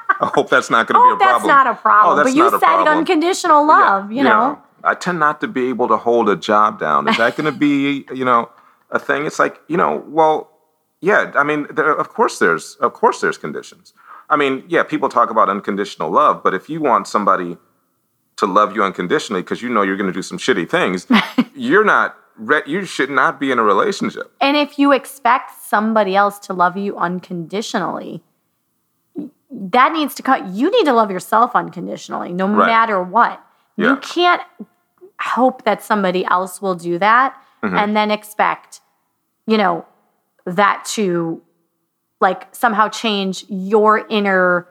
I, 0.19 0.29
hope 0.35 0.49
that's 0.49 0.69
not 0.69 0.87
going 0.87 0.99
to 0.99 0.99
oh, 0.99 1.15
be 1.15 1.23
a 1.23 1.25
problem. 1.25 1.49
Oh, 1.49 1.55
that's 1.55 1.65
not 1.65 1.67
a 1.67 1.75
problem. 1.75 2.19
Oh, 2.19 2.23
but 2.23 2.35
you 2.35 2.49
said 2.49 2.59
problem. 2.59 2.97
unconditional 2.97 3.65
love. 3.65 4.11
Yeah, 4.11 4.17
you 4.17 4.23
know, 4.23 4.59
yeah. 4.83 4.91
I 4.91 4.93
tend 4.93 5.19
not 5.19 5.39
to 5.39 5.47
be 5.47 5.69
able 5.69 5.87
to 5.87 5.95
hold 5.95 6.27
a 6.27 6.35
job 6.35 6.81
down. 6.81 7.07
Is 7.07 7.15
that 7.15 7.37
going 7.37 7.51
to 7.51 7.57
be, 7.57 8.05
you 8.13 8.25
know, 8.25 8.49
a 8.91 8.99
thing? 8.99 9.25
It's 9.25 9.39
like, 9.39 9.59
you 9.67 9.77
know, 9.77 10.03
well, 10.07 10.51
yeah. 11.01 11.31
I 11.35 11.43
mean, 11.43 11.67
there, 11.71 11.93
of 11.93 12.09
course, 12.09 12.39
there's 12.39 12.75
of 12.75 12.93
course 12.93 13.21
there's 13.21 13.37
conditions. 13.37 13.93
I 14.29 14.35
mean, 14.37 14.63
yeah, 14.67 14.83
people 14.83 15.09
talk 15.09 15.29
about 15.29 15.49
unconditional 15.49 16.09
love, 16.09 16.41
but 16.43 16.53
if 16.53 16.69
you 16.69 16.81
want 16.81 17.07
somebody 17.07 17.57
to 18.37 18.45
love 18.45 18.75
you 18.75 18.83
unconditionally 18.83 19.41
because 19.41 19.61
you 19.61 19.69
know 19.69 19.81
you're 19.81 19.97
going 19.97 20.11
to 20.11 20.13
do 20.13 20.21
some 20.21 20.37
shitty 20.37 20.69
things, 20.69 21.07
you're 21.55 21.85
not. 21.85 22.17
You 22.65 22.83
should 22.83 23.09
not 23.09 23.39
be 23.39 23.49
in 23.49 23.59
a 23.59 23.63
relationship. 23.63 24.29
And 24.41 24.57
if 24.57 24.77
you 24.77 24.91
expect 24.91 25.51
somebody 25.61 26.17
else 26.17 26.37
to 26.39 26.53
love 26.53 26.75
you 26.75 26.97
unconditionally, 26.97 28.23
that 29.49 29.93
needs 29.93 30.15
to 30.15 30.23
cut. 30.23 30.45
You 30.47 30.69
need 30.69 30.83
to 30.83 30.91
love 30.91 31.09
yourself 31.09 31.55
unconditionally, 31.55 32.33
no 32.33 32.47
right. 32.49 32.67
matter 32.67 33.01
what. 33.01 33.41
Yeah. 33.77 33.91
You 33.91 33.97
can't 33.97 34.41
hope 35.19 35.63
that 35.63 35.81
somebody 35.81 36.25
else 36.25 36.61
will 36.61 36.75
do 36.75 36.99
that 36.99 37.41
mm-hmm. 37.65 37.77
and 37.77 37.95
then 37.95 38.11
expect, 38.11 38.81
you 39.47 39.57
know, 39.57 39.85
that 40.45 40.85
to 40.85 41.41
like 42.21 42.53
somehow 42.53 42.89
change 42.89 43.45
your 43.49 44.05
inner 44.07 44.67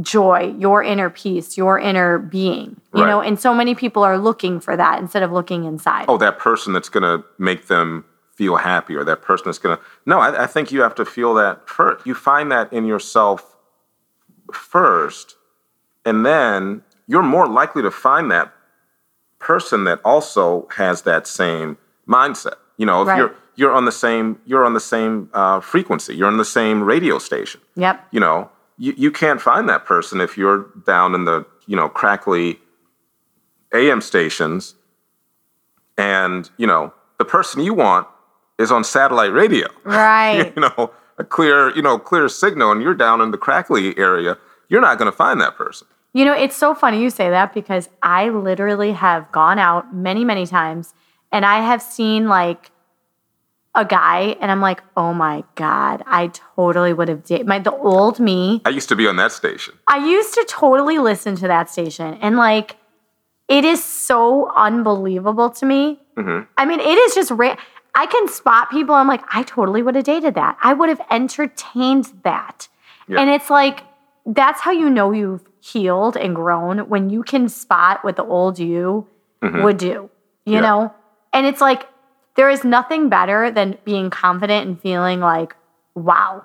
joy, 0.00 0.54
your 0.58 0.82
inner 0.82 1.10
peace, 1.10 1.56
your 1.56 1.78
inner 1.78 2.18
being. 2.18 2.80
You 2.94 3.02
right. 3.02 3.08
know, 3.08 3.20
and 3.20 3.38
so 3.38 3.54
many 3.54 3.74
people 3.74 4.02
are 4.02 4.18
looking 4.18 4.60
for 4.60 4.76
that 4.76 5.00
instead 5.00 5.22
of 5.22 5.32
looking 5.32 5.64
inside. 5.64 6.06
Oh, 6.08 6.18
that 6.18 6.38
person 6.38 6.72
that's 6.72 6.88
going 6.88 7.02
to 7.02 7.24
make 7.38 7.66
them 7.66 8.04
feel 8.34 8.56
happy 8.56 8.96
or 8.96 9.04
that 9.04 9.22
person 9.22 9.44
that's 9.46 9.58
going 9.58 9.76
to. 9.76 9.82
No, 10.06 10.18
I, 10.18 10.44
I, 10.44 10.46
think 10.46 10.72
you 10.72 10.82
have 10.82 10.94
to 10.96 11.04
feel 11.04 11.34
that 11.34 11.68
first. 11.68 12.04
You 12.06 12.14
find 12.14 12.50
that 12.50 12.72
in 12.72 12.84
yourself 12.84 13.56
first, 14.52 15.36
and 16.04 16.26
then 16.26 16.82
you're 17.06 17.22
more 17.22 17.46
likely 17.46 17.82
to 17.82 17.90
find 17.90 18.30
that 18.32 18.52
person 19.38 19.84
that 19.84 20.00
also 20.04 20.66
has 20.76 21.02
that 21.02 21.26
same 21.26 21.78
mindset. 22.08 22.54
You 22.76 22.86
know, 22.86 23.02
if 23.02 23.08
right. 23.08 23.18
you're 23.18 23.34
you're 23.56 23.72
on 23.72 23.84
the 23.84 23.92
same 23.92 24.38
you're 24.44 24.64
on 24.64 24.74
the 24.74 24.80
same 24.80 25.30
uh, 25.32 25.60
frequency, 25.60 26.14
you're 26.14 26.28
on 26.28 26.36
the 26.36 26.44
same 26.44 26.82
radio 26.82 27.18
station. 27.18 27.60
Yep. 27.76 28.08
You 28.10 28.20
know, 28.20 28.50
you, 28.78 28.94
you 28.96 29.10
can't 29.10 29.40
find 29.40 29.68
that 29.68 29.84
person 29.84 30.20
if 30.20 30.36
you're 30.36 30.66
down 30.86 31.14
in 31.14 31.24
the 31.24 31.46
you 31.66 31.76
know 31.76 31.88
crackly 31.88 32.60
AM 33.72 34.00
stations, 34.00 34.74
and 35.96 36.50
you 36.56 36.66
know 36.66 36.92
the 37.18 37.24
person 37.24 37.62
you 37.62 37.74
want 37.74 38.06
is 38.58 38.70
on 38.70 38.84
satellite 38.84 39.32
radio. 39.32 39.68
Right. 39.84 40.52
you 40.56 40.62
know, 40.62 40.90
a 41.18 41.24
clear 41.24 41.74
you 41.74 41.82
know 41.82 41.98
clear 41.98 42.28
signal, 42.28 42.72
and 42.72 42.82
you're 42.82 42.94
down 42.94 43.20
in 43.20 43.30
the 43.30 43.38
crackly 43.38 43.96
area. 43.98 44.38
You're 44.68 44.80
not 44.80 44.98
going 44.98 45.10
to 45.10 45.16
find 45.16 45.40
that 45.40 45.56
person. 45.56 45.86
You 46.14 46.24
know, 46.24 46.32
it's 46.32 46.56
so 46.56 46.74
funny 46.74 47.02
you 47.02 47.10
say 47.10 47.28
that 47.28 47.52
because 47.52 47.88
I 48.02 48.28
literally 48.28 48.92
have 48.92 49.30
gone 49.32 49.58
out 49.58 49.94
many, 49.94 50.24
many 50.24 50.46
times 50.46 50.94
and 51.34 51.44
I 51.44 51.62
have 51.62 51.82
seen 51.82 52.28
like 52.28 52.70
a 53.74 53.84
guy 53.84 54.36
and 54.40 54.52
I'm 54.52 54.60
like, 54.60 54.80
oh 54.96 55.12
my 55.12 55.42
God, 55.56 56.04
I 56.06 56.28
totally 56.28 56.92
would 56.92 57.08
have 57.08 57.24
dated 57.24 57.48
my 57.48 57.58
the 57.58 57.72
old 57.72 58.20
me. 58.20 58.62
I 58.64 58.68
used 58.68 58.88
to 58.90 58.96
be 58.96 59.08
on 59.08 59.16
that 59.16 59.32
station. 59.32 59.74
I 59.88 60.06
used 60.06 60.32
to 60.34 60.46
totally 60.48 60.98
listen 60.98 61.34
to 61.36 61.48
that 61.48 61.68
station. 61.68 62.14
And 62.22 62.36
like 62.36 62.76
it 63.48 63.64
is 63.64 63.82
so 63.82 64.52
unbelievable 64.54 65.50
to 65.50 65.66
me. 65.66 66.00
Mm-hmm. 66.16 66.44
I 66.56 66.64
mean, 66.66 66.78
it 66.78 66.98
is 66.98 67.16
just 67.16 67.32
ra- 67.32 67.56
I 67.96 68.06
can 68.06 68.28
spot 68.28 68.70
people. 68.70 68.94
I'm 68.94 69.08
like, 69.08 69.22
I 69.28 69.42
totally 69.42 69.82
would 69.82 69.96
have 69.96 70.04
dated 70.04 70.36
that. 70.36 70.56
I 70.62 70.72
would 70.72 70.88
have 70.88 71.00
entertained 71.10 72.12
that. 72.22 72.68
Yeah. 73.08 73.20
And 73.20 73.28
it's 73.28 73.50
like, 73.50 73.82
that's 74.24 74.60
how 74.60 74.70
you 74.70 74.88
know 74.88 75.10
you've 75.10 75.42
healed 75.60 76.16
and 76.16 76.34
grown 76.36 76.88
when 76.88 77.10
you 77.10 77.24
can 77.24 77.48
spot 77.48 78.04
what 78.04 78.14
the 78.14 78.24
old 78.24 78.60
you 78.60 79.08
mm-hmm. 79.42 79.64
would 79.64 79.78
do, 79.78 80.10
you 80.46 80.54
yeah. 80.54 80.60
know? 80.60 80.94
And 81.34 81.44
it's 81.46 81.60
like, 81.60 81.86
there 82.36 82.48
is 82.48 82.64
nothing 82.64 83.08
better 83.08 83.50
than 83.50 83.76
being 83.84 84.08
confident 84.08 84.66
and 84.66 84.80
feeling 84.80 85.20
like, 85.20 85.54
wow, 85.94 86.44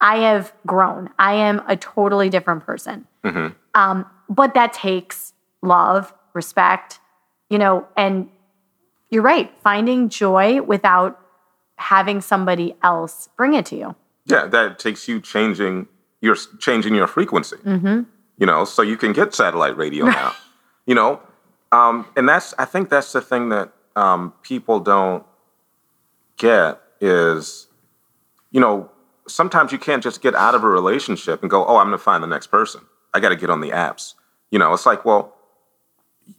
I 0.00 0.18
have 0.18 0.52
grown. 0.66 1.10
I 1.18 1.34
am 1.34 1.62
a 1.66 1.76
totally 1.76 2.28
different 2.28 2.64
person. 2.64 3.06
Mm-hmm. 3.24 3.48
Um, 3.74 4.06
but 4.28 4.54
that 4.54 4.72
takes 4.72 5.32
love, 5.62 6.12
respect, 6.34 7.00
you 7.48 7.58
know, 7.58 7.86
and 7.96 8.28
you're 9.10 9.22
right, 9.22 9.50
finding 9.62 10.08
joy 10.08 10.62
without 10.62 11.18
having 11.76 12.20
somebody 12.20 12.76
else 12.82 13.28
bring 13.36 13.54
it 13.54 13.66
to 13.66 13.76
you. 13.76 13.96
Yeah, 14.26 14.46
that 14.46 14.78
takes 14.78 15.08
you 15.08 15.20
changing 15.20 15.88
your 16.20 16.36
changing 16.58 16.94
your 16.94 17.06
frequency. 17.06 17.56
Mm-hmm. 17.56 18.02
You 18.36 18.46
know, 18.46 18.64
so 18.64 18.82
you 18.82 18.96
can 18.96 19.12
get 19.12 19.34
satellite 19.34 19.76
radio 19.76 20.04
now. 20.04 20.34
you 20.86 20.94
know, 20.94 21.20
um, 21.72 22.06
and 22.14 22.28
that's 22.28 22.54
I 22.58 22.66
think 22.66 22.90
that's 22.90 23.12
the 23.12 23.22
thing 23.22 23.48
that 23.48 23.72
um, 23.98 24.32
people 24.42 24.78
don't 24.78 25.24
get 26.36 26.80
is, 27.00 27.66
you 28.52 28.60
know, 28.60 28.90
sometimes 29.26 29.72
you 29.72 29.78
can't 29.78 30.02
just 30.02 30.22
get 30.22 30.34
out 30.34 30.54
of 30.54 30.62
a 30.62 30.68
relationship 30.68 31.42
and 31.42 31.50
go, 31.50 31.66
oh, 31.66 31.76
I'm 31.76 31.88
going 31.88 31.98
to 31.98 32.02
find 32.02 32.22
the 32.22 32.28
next 32.28 32.46
person. 32.46 32.82
I 33.12 33.20
got 33.20 33.30
to 33.30 33.36
get 33.36 33.50
on 33.50 33.60
the 33.60 33.70
apps. 33.70 34.14
You 34.50 34.58
know, 34.58 34.72
it's 34.72 34.86
like, 34.86 35.04
well, 35.04 35.34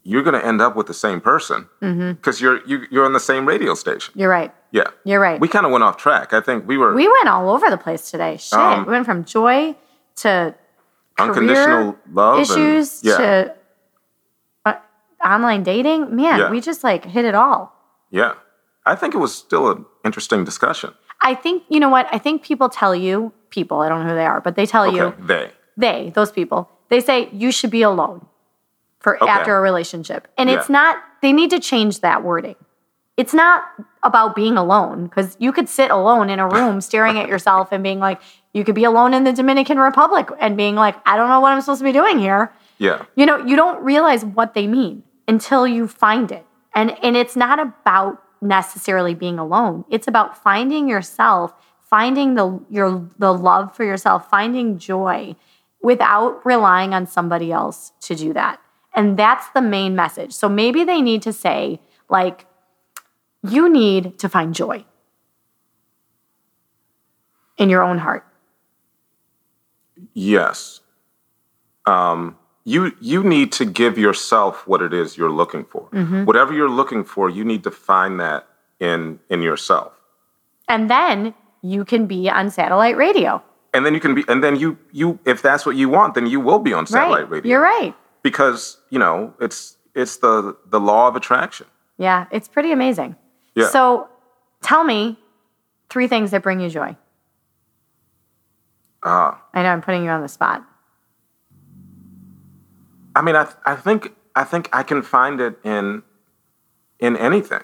you're 0.03 0.24
going 0.24 0.39
to 0.39 0.45
end 0.45 0.62
up 0.62 0.76
with 0.76 0.88
the 0.88 0.93
same 0.93 1.20
person 1.20 1.68
because 1.80 1.97
mm-hmm. 2.38 2.43
you're 2.43 2.66
you, 2.66 2.88
you're 2.89 3.05
on 3.05 3.14
the 3.14 3.20
same 3.20 3.45
radio 3.45 3.74
station. 3.74 4.14
You're 4.16 4.30
right. 4.30 4.53
Yeah, 4.72 4.86
you're 5.03 5.20
right. 5.20 5.39
We 5.39 5.47
kind 5.47 5.66
of 5.66 5.72
went 5.72 5.84
off 5.84 5.97
track. 5.97 6.32
I 6.32 6.41
think 6.41 6.68
we 6.68 6.78
were. 6.78 6.93
We 6.93 7.07
went 7.07 7.28
all 7.28 7.49
over 7.49 7.70
the 7.70 7.78
place 7.78 8.10
today. 8.10 8.38
Shit, 8.38 8.57
um, 8.57 8.86
we 8.86 8.91
went 8.91 9.05
from 9.05 9.26
joy 9.26 9.76
to 10.18 10.55
unconditional 11.18 11.97
love 12.12 12.39
issues 12.39 13.01
and, 13.01 13.10
yeah. 13.10 13.18
to 13.18 13.55
online 15.24 15.63
dating. 15.63 16.15
Man, 16.15 16.39
yeah. 16.39 16.51
we 16.51 16.61
just 16.61 16.84
like 16.84 17.05
hit 17.05 17.26
it 17.26 17.36
all. 17.36 17.74
Yeah, 18.11 18.34
I 18.86 18.95
think 18.95 19.13
it 19.13 19.20
was 19.20 19.34
still 19.36 19.72
an 19.72 19.86
interesting 20.03 20.43
discussion. 20.43 20.93
I 21.22 21.36
think 21.36 21.63
you 21.70 21.80
know 21.80 21.89
what 21.89 22.07
I 22.11 22.17
think. 22.17 22.43
People 22.43 22.70
tell 22.70 22.95
you 22.95 23.34
people. 23.49 23.82
I 23.82 23.89
don't 23.89 24.03
know 24.03 24.09
who 24.09 24.15
they 24.15 24.26
are, 24.26 24.41
but 24.41 24.55
they 24.55 24.65
tell 24.65 24.86
okay, 24.86 24.97
you 24.97 25.13
they 25.20 25.51
they 25.78 26.11
those 26.15 26.32
people. 26.32 26.70
They 26.89 26.99
say 26.99 27.30
you 27.32 27.51
should 27.51 27.72
be 27.72 27.84
alone 27.84 28.26
for 28.99 29.22
okay. 29.22 29.32
after 29.32 29.57
a 29.57 29.61
relationship. 29.61 30.28
And 30.38 30.49
yeah. 30.49 30.59
it's 30.59 30.70
not, 30.70 31.01
they 31.22 31.32
need 31.32 31.49
to 31.51 31.59
change 31.59 32.01
that 32.01 32.24
wording. 32.24 32.55
It's 33.17 33.34
not 33.34 33.63
about 34.03 34.36
being 34.36 34.57
alone 34.57 35.05
because 35.05 35.36
you 35.39 35.51
could 35.51 35.67
sit 35.67 35.91
alone 35.91 36.30
in 36.30 36.39
a 36.39 36.47
room 36.47 36.82
staring 36.89 37.17
at 37.17 37.28
yourself 37.28 37.72
and 37.72 37.84
being 37.84 37.99
like, 37.99 38.22
you 38.53 38.63
could 38.63 38.76
be 38.76 38.84
alone 38.84 39.13
in 39.13 39.24
the 39.24 39.34
Dominican 39.34 39.78
Republic 39.78 40.30
and 40.39 40.57
being 40.57 40.76
like, 40.76 40.95
I 41.05 41.17
don't 41.17 41.30
know 41.30 41.39
what 41.39 41.51
I'm 41.51 41.61
supposed 41.61 41.80
to 41.80 41.86
be 41.86 41.91
doing 41.91 42.17
here. 42.17 42.51
Yeah. 42.78 43.05
You 43.15 43.26
know, 43.26 43.45
you 43.45 43.55
don't 43.55 43.84
realize 43.84 44.24
what 44.24 44.53
they 44.53 44.67
mean 44.67 45.03
until 45.30 45.68
you 45.68 45.88
find 45.88 46.32
it. 46.32 46.46
And 46.74 46.98
and 47.04 47.16
it's 47.16 47.36
not 47.36 47.60
about 47.60 48.22
necessarily 48.42 49.14
being 49.14 49.38
alone. 49.40 49.86
It's 49.90 50.08
about 50.08 50.42
finding 50.42 50.90
yourself, 50.90 51.54
finding 51.80 52.36
the 52.36 52.60
your 52.70 53.08
the 53.18 53.34
love 53.34 53.76
for 53.76 53.86
yourself, 53.86 54.30
finding 54.30 54.80
joy 54.80 55.36
without 55.82 56.46
relying 56.46 56.94
on 56.94 57.06
somebody 57.06 57.52
else 57.52 57.94
to 58.02 58.16
do 58.16 58.34
that. 58.34 58.60
And 58.94 59.18
that's 59.18 59.48
the 59.50 59.62
main 59.62 59.96
message. 59.96 60.34
So 60.34 60.50
maybe 60.50 60.84
they 60.84 61.02
need 61.02 61.22
to 61.22 61.32
say, 61.32 61.80
like, 62.10 62.46
you 63.44 63.70
need 63.70 64.18
to 64.20 64.28
find 64.28 64.54
joy 64.54 64.84
in 67.58 67.70
your 67.70 67.84
own 67.84 68.00
heart. 68.00 68.26
Yes. 70.14 70.82
Um, 71.86 72.38
you 72.70 72.95
you 73.01 73.24
need 73.24 73.51
to 73.53 73.65
give 73.65 73.97
yourself 73.97 74.67
what 74.67 74.82
it 74.82 74.93
is 74.93 75.17
you're 75.17 75.32
looking 75.32 75.65
for. 75.65 75.84
Whatever 76.26 76.53
you're 76.53 76.70
looking 76.70 77.03
for, 77.03 77.30
you 77.30 77.43
need 77.43 77.63
to 77.63 77.72
find 77.72 78.20
that 78.20 78.47
in 78.80 79.20
in 79.30 79.41
yourself. 79.41 79.93
And 80.67 80.89
then 80.89 81.34
you 81.61 81.84
can 81.84 82.05
be 82.05 82.30
on 82.30 82.51
satellite 82.51 82.95
radio. 82.95 83.41
And 83.74 83.86
then 83.86 83.93
you 83.93 83.99
can 83.99 84.13
be 84.13 84.24
and 84.28 84.43
then 84.43 84.55
you 84.55 84.78
you 84.91 85.20
if 85.26 85.41
that's 85.41 85.65
what 85.65 85.76
you 85.76 85.89
want, 85.89 86.13
then 86.13 86.28
you 86.28 86.39
will 86.39 86.59
be 86.59 86.74
on 86.74 86.86
satellite 86.86 87.22
right. 87.22 87.30
radio. 87.30 87.49
You're 87.49 87.61
right. 87.61 87.95
Because, 88.22 88.78
you 88.89 88.99
know, 88.99 89.34
it's 89.39 89.78
it's 89.95 90.17
the 90.17 90.55
the 90.67 90.80
law 90.80 91.07
of 91.07 91.15
attraction. 91.15 91.67
Yeah, 91.97 92.28
it's 92.32 92.47
pretty 92.47 92.72
amazing. 92.72 93.15
Yeah. 93.55 93.70
So 93.70 94.07
tell 94.61 94.84
me 94.84 95.17
three 95.89 96.07
things 96.07 96.32
that 96.32 96.43
bring 96.43 96.59
you 96.59 96.70
joy. 96.70 96.95
Ah. 99.03 99.41
I 99.53 99.63
know 99.63 99.70
I'm 99.70 99.82
putting 99.82 100.03
you 100.03 100.09
on 100.09 100.22
the 100.22 100.28
spot. 100.28 100.68
I 103.16 103.22
mean, 103.22 103.36
I 103.36 103.43
th- 103.43 103.55
I 103.66 103.76
think 103.76 104.14
I 104.36 104.43
think 104.43 104.70
I 104.72 104.84
can 104.84 105.01
find 105.01 105.41
it 105.41 105.60
in 105.64 106.03
in 106.99 107.18
anything. 107.18 107.64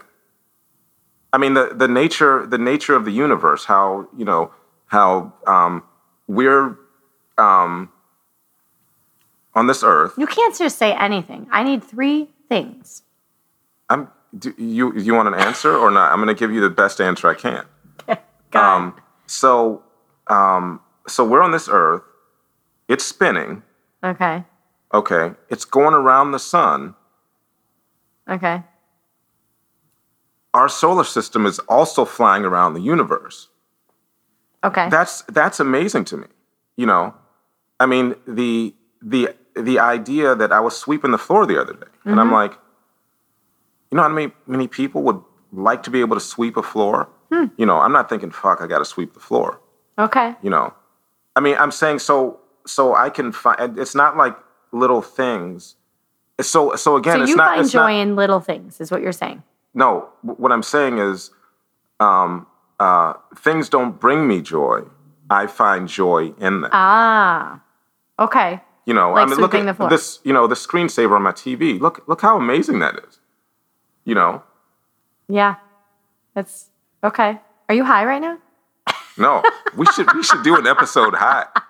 I 1.31 1.37
mean, 1.37 1.53
the 1.53 1.71
the 1.73 1.87
nature 1.87 2.45
the 2.45 2.57
nature 2.57 2.95
of 2.95 3.05
the 3.05 3.11
universe, 3.11 3.65
how 3.65 4.07
you 4.17 4.25
know 4.25 4.51
how 4.87 5.33
um, 5.47 5.83
we're 6.27 6.77
um, 7.37 7.91
on 9.53 9.67
this 9.67 9.83
earth. 9.83 10.13
You 10.17 10.27
can't 10.27 10.55
just 10.57 10.77
say 10.77 10.93
anything. 10.93 11.47
I 11.51 11.63
need 11.63 11.83
three 11.83 12.29
things. 12.49 13.03
I'm 13.89 14.09
do 14.37 14.53
you 14.57 14.93
you 14.97 15.13
want 15.13 15.27
an 15.27 15.33
answer 15.33 15.75
or 15.75 15.91
not? 15.91 16.11
I'm 16.11 16.17
going 16.17 16.33
to 16.33 16.39
give 16.39 16.51
you 16.51 16.61
the 16.61 16.69
best 16.69 16.99
answer 16.99 17.27
I 17.27 17.35
can. 17.35 17.65
Um, 18.53 18.95
so 19.27 19.83
um, 20.27 20.79
so 21.07 21.25
we're 21.25 21.41
on 21.41 21.51
this 21.51 21.67
earth. 21.69 22.03
It's 22.87 23.03
spinning. 23.03 23.63
Okay. 24.03 24.45
Okay, 24.95 25.35
it's 25.49 25.65
going 25.65 25.93
around 25.93 26.31
the 26.31 26.39
sun. 26.39 26.95
Okay. 28.29 28.63
Our 30.53 30.69
solar 30.69 31.03
system 31.03 31.45
is 31.45 31.59
also 31.59 32.05
flying 32.05 32.45
around 32.45 32.73
the 32.73 32.81
universe. 32.81 33.49
Okay. 34.65 34.89
that's 34.89 35.21
that's 35.23 35.59
amazing 35.59 36.05
to 36.05 36.17
me 36.17 36.27
you 36.75 36.85
know 36.85 37.13
i 37.79 37.85
mean 37.85 38.15
the 38.27 38.73
the 39.01 39.29
the 39.55 39.77
idea 39.79 40.33
that 40.33 40.51
i 40.51 40.59
was 40.59 40.75
sweeping 40.75 41.11
the 41.11 41.17
floor 41.17 41.45
the 41.45 41.59
other 41.59 41.73
day 41.73 41.87
and 42.05 42.19
i'm 42.19 42.27
mm-hmm. 42.27 42.35
like 42.35 42.51
you 43.91 43.97
know 43.97 44.01
how 44.01 44.09
many 44.09 44.33
many 44.47 44.67
people 44.67 45.03
would 45.03 45.21
like 45.51 45.83
to 45.83 45.91
be 45.91 45.99
able 45.99 46.15
to 46.15 46.21
sweep 46.21 46.57
a 46.57 46.63
floor 46.63 47.07
hmm. 47.31 47.45
you 47.57 47.65
know 47.65 47.79
i'm 47.79 47.91
not 47.91 48.09
thinking 48.09 48.31
fuck 48.31 48.59
i 48.59 48.67
gotta 48.67 48.85
sweep 48.85 49.13
the 49.13 49.19
floor 49.19 49.61
okay. 49.99 50.33
you 50.41 50.49
know 50.49 50.73
i 51.35 51.39
mean 51.39 51.55
i'm 51.59 51.71
saying 51.71 51.99
so 51.99 52.39
so 52.65 52.95
i 52.95 53.09
can 53.09 53.31
find 53.31 53.77
it's 53.77 53.93
not 53.93 54.17
like 54.17 54.35
little 54.72 55.01
things 55.01 55.76
so 56.41 56.76
so 56.76 56.95
again 56.97 57.18
So 57.18 57.22
it's 57.24 57.30
you 57.30 57.36
not 57.38 57.55
find 57.57 57.70
joy 57.70 57.80
not, 57.93 58.01
in 58.01 58.16
little 58.16 58.39
things, 58.39 58.80
is 58.82 58.91
what 58.91 59.01
you're 59.01 59.11
saying. 59.11 59.43
no 59.74 60.09
what 60.22 60.51
i'm 60.51 60.63
saying 60.63 60.97
is 60.99 61.32
um 61.99 62.45
uh 62.80 63.13
things 63.38 63.70
don't 63.70 63.99
bring 63.99 64.28
me 64.28 64.41
joy 64.41 64.82
i 65.30 65.47
find 65.47 65.88
joy 65.88 66.34
in 66.39 66.61
them 66.61 66.70
Ah. 66.74 67.61
Okay. 68.20 68.61
You 68.86 68.93
know, 68.93 69.11
Like 69.13 69.28
I 69.28 69.30
mean, 69.30 69.39
look 69.39 69.53
at 69.55 69.66
the 69.66 69.74
floor. 69.74 69.89
this. 69.89 70.20
You 70.24 70.32
know, 70.32 70.45
the 70.47 70.55
screensaver 70.55 71.16
on 71.16 71.24
my 71.24 71.32
TV. 71.32 71.80
Look, 71.80 72.07
look 72.07 72.22
how 72.22 72.38
amazing 72.38 72.80
that 72.80 72.95
is. 73.07 73.20
You 74.05 74.13
know, 74.16 74.43
Yeah. 75.28 75.55
That's 76.36 76.70
okay. 77.03 77.39
Are 77.68 77.76
you 77.76 77.84
high 77.84 78.05
right 78.05 78.22
now? 78.22 78.38
no, 79.18 79.41
we 79.76 79.86
should 79.88 80.13
we 80.13 80.22
should 80.24 80.43
do 80.43 80.55
an 80.57 80.68
episode 80.68 81.16
high. 81.16 81.45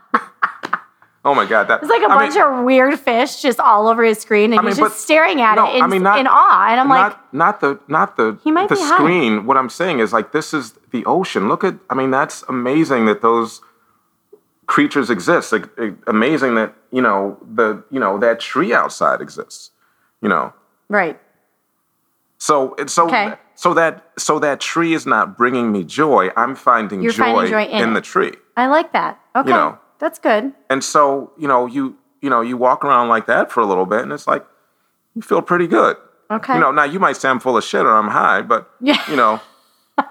oh 1.25 1.33
my 1.35 1.45
god, 1.45 1.67
that 1.67 1.81
It's 1.81 1.89
like 1.89 2.01
a 2.03 2.05
I 2.05 2.15
bunch 2.19 2.35
mean, 2.35 2.43
of 2.43 2.63
weird 2.63 2.99
fish 2.99 3.41
just 3.41 3.59
all 3.59 3.87
over 3.87 4.03
his 4.03 4.19
screen, 4.19 4.51
and 4.53 4.59
I 4.59 4.61
mean, 4.61 4.69
he's 4.69 4.77
just 4.77 4.93
but- 4.93 4.97
staring 4.97 5.41
at 5.41 5.55
no, 5.55 5.65
it 5.65 5.77
in, 5.77 5.81
I 5.83 5.87
mean, 5.87 6.03
not- 6.03 6.19
in 6.19 6.27
awe. 6.27 6.67
And 6.69 6.79
I'm 6.79 6.87
like, 6.87 7.11
not 7.33 7.33
not 7.33 7.59
the 7.61 7.79
not 7.87 8.15
the 8.17 8.37
He 8.43 8.51
might 8.51 8.69
the 8.69 8.75
be 8.75 8.81
high. 8.81 8.95
screen. 8.97 9.45
What 9.45 9.57
I'm 9.57 9.69
saying 9.69 9.99
is 9.99 10.13
like 10.13 10.31
this 10.31 10.53
is 10.53 10.73
the 10.91 11.03
ocean. 11.05 11.49
Look 11.49 11.63
at. 11.63 11.75
I 11.89 11.95
mean, 11.95 12.11
that's 12.11 12.43
amazing 12.47 13.05
that 13.07 13.21
those 13.21 13.61
creatures 14.67 15.09
exist. 15.09 15.51
Like, 15.51 15.67
eh, 15.77 15.91
amazing 16.07 16.55
that 16.55 16.73
you 16.91 17.01
know 17.01 17.37
the 17.53 17.83
you 17.91 17.99
know 17.99 18.17
that 18.19 18.39
tree 18.39 18.73
outside 18.73 19.19
exists. 19.21 19.71
You 20.21 20.29
know. 20.29 20.53
right. 20.89 21.19
So 22.37 22.75
it's 22.77 22.93
so 22.93 23.05
Okay. 23.07 23.33
so 23.55 23.73
that 23.73 24.03
so 24.17 24.39
that 24.39 24.59
tree 24.59 24.93
is 24.93 25.05
not 25.05 25.37
bringing 25.37 25.71
me 25.71 25.83
joy. 25.83 26.29
I'm 26.35 26.53
finding 26.55 27.01
You're 27.01 27.11
joy, 27.13 27.23
finding 27.33 27.51
joy 27.51 27.63
in 27.65 27.81
in 27.83 27.93
the 27.93 28.01
tree. 28.01 28.33
I 28.57 28.67
like 28.67 28.91
that. 28.93 29.19
Okay. 29.35 29.49
know. 29.49 29.77
That's 29.99 30.19
good. 30.19 30.53
And 30.69 30.83
so 30.83 31.31
you 31.37 31.47
know 31.47 31.65
you 31.65 31.97
you 32.21 32.29
know 32.29 32.41
you 32.41 32.57
walk 32.57 32.83
around 32.85 33.07
like 33.09 33.25
that 33.27 33.51
for 33.51 33.61
a 33.61 33.65
little 33.65 33.85
bit, 33.85 34.01
and 34.01 34.11
it's 34.11 34.27
like 34.27 34.45
you 35.15 35.21
feel 35.21 35.41
pretty 35.41 35.67
good. 35.67 35.97
Okay. 36.31 36.55
You 36.55 36.59
know, 36.59 36.71
now 36.71 36.83
you 36.83 36.99
might 36.99 37.17
say 37.17 37.29
I'm 37.29 37.39
full 37.39 37.55
of 37.55 37.63
shit 37.63 37.85
or 37.85 37.95
I'm 37.95 38.07
high, 38.09 38.41
but 38.41 38.69
Yeah. 38.81 38.99
you 39.09 39.15
know, 39.15 39.39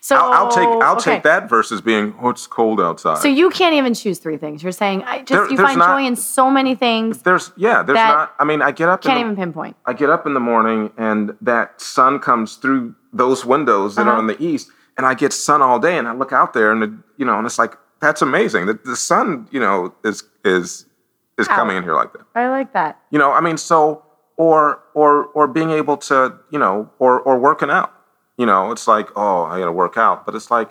so 0.00 0.16
I'll, 0.16 0.32
I'll 0.32 0.50
take 0.50 0.66
I'll 0.68 0.96
okay. 0.96 1.14
take 1.14 1.22
that 1.22 1.48
versus 1.48 1.80
being 1.80 2.14
oh 2.20 2.30
it's 2.30 2.46
cold 2.46 2.80
outside. 2.80 3.18
So 3.18 3.28
you 3.28 3.48
can't 3.50 3.74
even 3.74 3.94
choose 3.94 4.18
three 4.18 4.36
things. 4.36 4.62
You're 4.62 4.72
saying 4.72 5.04
I 5.04 5.18
just 5.18 5.28
There- 5.30 5.50
you 5.50 5.56
find 5.56 5.78
not- 5.78 5.96
joy 5.98 6.04
in 6.06 6.16
so 6.16 6.50
many 6.50 6.74
things. 6.74 7.22
there's 7.22 7.52
yeah, 7.56 7.82
there's 7.82 7.96
not. 7.96 8.34
I 8.40 8.44
mean, 8.44 8.62
I 8.62 8.72
get 8.72 8.88
up. 8.88 9.02
Can't 9.02 9.18
in 9.20 9.26
the, 9.28 9.32
even 9.32 9.36
pinpoint. 9.36 9.76
I 9.86 9.92
get 9.92 10.10
up 10.10 10.26
in 10.26 10.34
the 10.34 10.40
morning 10.40 10.90
and 10.96 11.36
that 11.40 11.80
sun 11.80 12.18
comes 12.18 12.56
through 12.56 12.94
those 13.12 13.44
windows 13.44 13.94
that 13.96 14.06
are 14.06 14.10
Uh-huh. 14.12 14.20
in 14.20 14.26
the 14.26 14.42
east, 14.42 14.70
and 14.96 15.06
I 15.06 15.14
get 15.14 15.32
sun 15.32 15.62
all 15.62 15.78
day, 15.78 15.98
and 15.98 16.08
I 16.08 16.12
look 16.14 16.32
out 16.32 16.52
there, 16.54 16.72
and 16.72 16.82
it, 16.82 16.90
you 17.16 17.24
know, 17.26 17.36
and 17.38 17.46
it's 17.46 17.58
like 17.58 17.76
that's 18.02 18.20
amazing. 18.20 18.66
that 18.66 18.84
the 18.84 18.96
sun, 18.96 19.48
you 19.50 19.60
know, 19.60 19.94
is 20.04 20.24
is 20.44 20.84
is 21.38 21.48
Out. 21.48 21.56
coming 21.56 21.76
in 21.78 21.82
here 21.84 21.94
like 21.94 22.12
that. 22.12 22.22
I 22.34 22.48
like 22.50 22.74
that. 22.74 23.00
You 23.10 23.18
know, 23.18 23.32
I 23.32 23.40
mean, 23.40 23.56
so 23.56 24.04
or 24.36 24.80
or 24.92 25.26
or 25.28 25.48
being 25.48 25.70
able 25.70 25.96
to, 25.98 26.36
you 26.50 26.58
know, 26.58 26.90
or 26.98 27.20
or 27.20 27.38
working 27.38 27.70
out. 27.70 27.92
You 28.36 28.44
know, 28.46 28.70
it's 28.72 28.86
like 28.86 29.08
oh, 29.16 29.44
I 29.44 29.58
got 29.58 29.66
to 29.66 29.72
work 29.72 29.96
out, 29.96 30.26
but 30.26 30.34
it's 30.34 30.50
like 30.50 30.70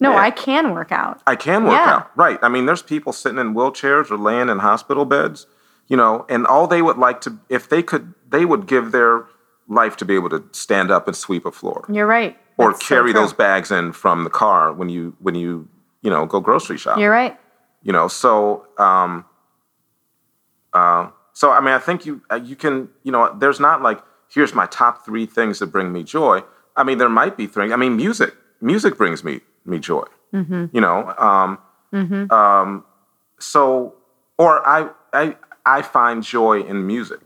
No. 0.00 0.16
I 0.16 0.30
can 0.30 0.72
work 0.72 0.92
out. 0.92 1.20
I 1.26 1.36
can 1.36 1.64
work 1.64 1.72
Yeah. 1.74 1.94
out. 1.96 2.10
Right. 2.16 2.38
I 2.40 2.48
mean, 2.48 2.64
there's 2.66 2.82
people 2.82 3.12
sitting 3.12 3.38
in 3.38 3.52
wheelchairs 3.54 4.10
or 4.10 4.16
laying 4.16 4.48
in 4.48 4.60
hospital 4.60 5.04
beds, 5.04 5.46
you 5.88 5.96
know, 5.96 6.24
and 6.28 6.46
all 6.46 6.66
they 6.66 6.80
would 6.82 6.96
like 6.98 7.20
to, 7.22 7.38
if 7.48 7.68
they 7.68 7.82
could, 7.82 8.14
they 8.28 8.44
would 8.44 8.66
give 8.66 8.92
their 8.92 9.26
life 9.68 9.96
to 9.98 10.04
be 10.04 10.14
able 10.14 10.28
to 10.30 10.42
stand 10.52 10.90
up 10.90 11.06
and 11.08 11.16
sweep 11.16 11.44
a 11.46 11.52
floor 11.52 11.84
You're 11.88 12.06
right. 12.06 12.36
or 12.58 12.72
That's 12.72 12.86
carry 12.86 13.12
true. 13.12 13.20
those 13.20 13.32
bags 13.32 13.70
in 13.70 13.92
from 13.92 14.24
the 14.24 14.30
car 14.30 14.72
when 14.72 14.88
you, 14.88 15.14
when 15.20 15.34
you, 15.34 15.68
you 16.02 16.10
know, 16.10 16.26
go 16.26 16.40
grocery 16.40 16.78
shopping. 16.78 17.02
You're 17.02 17.10
right. 17.12 17.38
You 17.82 17.92
know, 17.92 18.08
so, 18.08 18.66
um, 18.78 19.24
uh, 20.72 21.08
so 21.32 21.50
I 21.50 21.60
mean, 21.60 21.74
I 21.74 21.78
think 21.78 22.06
you, 22.06 22.22
uh, 22.30 22.36
you 22.36 22.56
can, 22.56 22.88
you 23.02 23.12
know, 23.12 23.34
there's 23.38 23.60
not 23.60 23.82
like, 23.82 24.00
here's 24.28 24.54
my 24.54 24.66
top 24.66 25.04
three 25.04 25.26
things 25.26 25.58
that 25.58 25.66
bring 25.68 25.92
me 25.92 26.02
joy. 26.04 26.42
I 26.76 26.84
mean, 26.84 26.98
there 26.98 27.08
might 27.08 27.36
be 27.36 27.46
three. 27.46 27.72
I 27.72 27.76
mean, 27.76 27.96
music, 27.96 28.34
music 28.60 28.96
brings 28.96 29.24
me, 29.24 29.40
me 29.64 29.78
joy. 29.78 30.04
Mm-hmm. 30.32 30.66
You 30.72 30.80
know, 30.80 31.12
um, 31.18 31.58
um, 32.30 32.84
so 33.40 33.94
or 34.38 34.66
I 34.66 34.88
I 35.12 35.36
I 35.66 35.82
find 35.82 36.22
joy 36.22 36.62
in 36.62 36.86
music. 36.86 37.18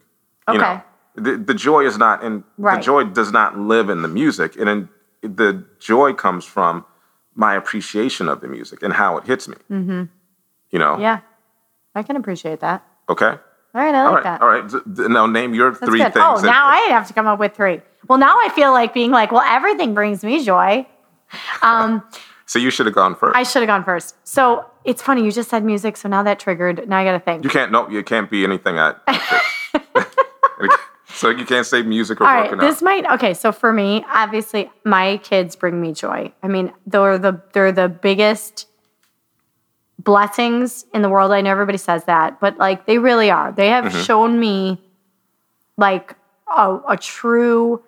You 0.48 0.54
Okay. 0.54 0.58
know, 0.62 0.82
the 1.16 1.36
the 1.36 1.52
joy 1.54 1.84
is 1.84 1.98
not 1.98 2.24
in 2.24 2.44
Right. 2.56 2.76
the 2.76 2.82
joy 2.82 3.04
does 3.04 3.30
not 3.30 3.58
live 3.58 3.90
in 3.90 4.00
the 4.00 4.08
music, 4.08 4.56
and 4.56 4.68
in, 4.70 4.88
the 5.22 5.64
joy 5.78 6.14
comes 6.14 6.46
from 6.46 6.86
my 7.34 7.54
appreciation 7.54 8.28
of 8.28 8.40
the 8.40 8.48
music 8.48 8.82
and 8.82 8.92
how 8.92 9.16
it 9.18 9.24
hits 9.26 9.48
me. 9.48 9.56
Mm-hmm. 9.70 10.04
You 10.70 10.78
know. 10.78 10.98
Yeah. 10.98 11.20
I 11.94 12.02
can 12.02 12.16
appreciate 12.16 12.60
that. 12.60 12.84
Okay. 13.08 13.26
All 13.26 13.80
right, 13.80 13.94
I 13.94 14.02
like 14.04 14.08
All 14.08 14.14
right. 14.14 14.24
that. 14.24 14.42
All 14.42 14.48
right. 14.48 14.68
D- 14.96 15.08
Now 15.08 15.26
name 15.26 15.52
your 15.54 15.70
That's 15.72 15.84
three 15.84 15.98
good. 15.98 16.12
things. 16.14 16.24
Oh, 16.26 16.36
that- 16.40 16.46
now 16.46 16.66
I 16.66 16.78
have 16.90 17.06
to 17.08 17.12
come 17.12 17.26
up 17.26 17.38
with 17.40 17.54
three. 17.54 17.80
Well, 18.08 18.18
now 18.18 18.36
I 18.38 18.48
feel 18.50 18.72
like 18.72 18.94
being 18.94 19.10
like, 19.10 19.32
well, 19.32 19.42
everything 19.44 19.94
brings 19.94 20.22
me 20.22 20.44
joy. 20.44 20.86
Um, 21.62 22.02
so 22.46 22.58
you 22.58 22.70
should 22.70 22.86
have 22.86 22.94
gone 22.94 23.14
first. 23.16 23.36
I 23.36 23.42
should 23.42 23.62
have 23.62 23.66
gone 23.68 23.82
first. 23.84 24.14
So 24.26 24.64
it's 24.84 25.02
funny, 25.02 25.24
you 25.24 25.32
just 25.32 25.50
said 25.50 25.64
music, 25.64 25.96
so 25.96 26.08
now 26.08 26.22
that 26.22 26.38
triggered. 26.38 26.88
Now 26.88 26.98
I 26.98 27.04
got 27.04 27.12
to 27.12 27.20
think. 27.20 27.42
you 27.44 27.50
can't. 27.50 27.72
No, 27.72 27.88
you 27.88 28.02
can't 28.04 28.30
be 28.30 28.44
anything. 28.44 28.78
I. 28.78 28.94
so 31.20 31.30
you 31.30 31.44
can't 31.44 31.66
say 31.66 31.82
music 31.82 32.20
or 32.20 32.24
All 32.26 32.34
right, 32.34 32.58
this 32.58 32.82
might 32.82 33.10
okay. 33.12 33.34
So 33.34 33.52
for 33.52 33.72
me, 33.72 34.04
obviously, 34.08 34.70
my 34.84 35.18
kids 35.18 35.56
bring 35.56 35.80
me 35.80 35.92
joy. 35.92 36.32
I 36.42 36.48
mean, 36.48 36.72
they're 36.86 37.18
the 37.18 37.40
they're 37.52 37.72
the 37.72 37.88
biggest 37.88 38.66
blessings 39.98 40.84
in 40.92 41.02
the 41.02 41.08
world. 41.08 41.32
I 41.32 41.40
know 41.40 41.50
everybody 41.50 41.78
says 41.78 42.04
that, 42.04 42.40
but 42.40 42.58
like 42.58 42.86
they 42.86 42.98
really 42.98 43.30
are. 43.30 43.52
They 43.52 43.68
have 43.68 43.84
Mm-hmm. 43.86 44.02
shown 44.02 44.40
me 44.40 44.80
like 45.76 46.14
a, 46.56 46.78
a 46.88 46.96
true 46.96 47.82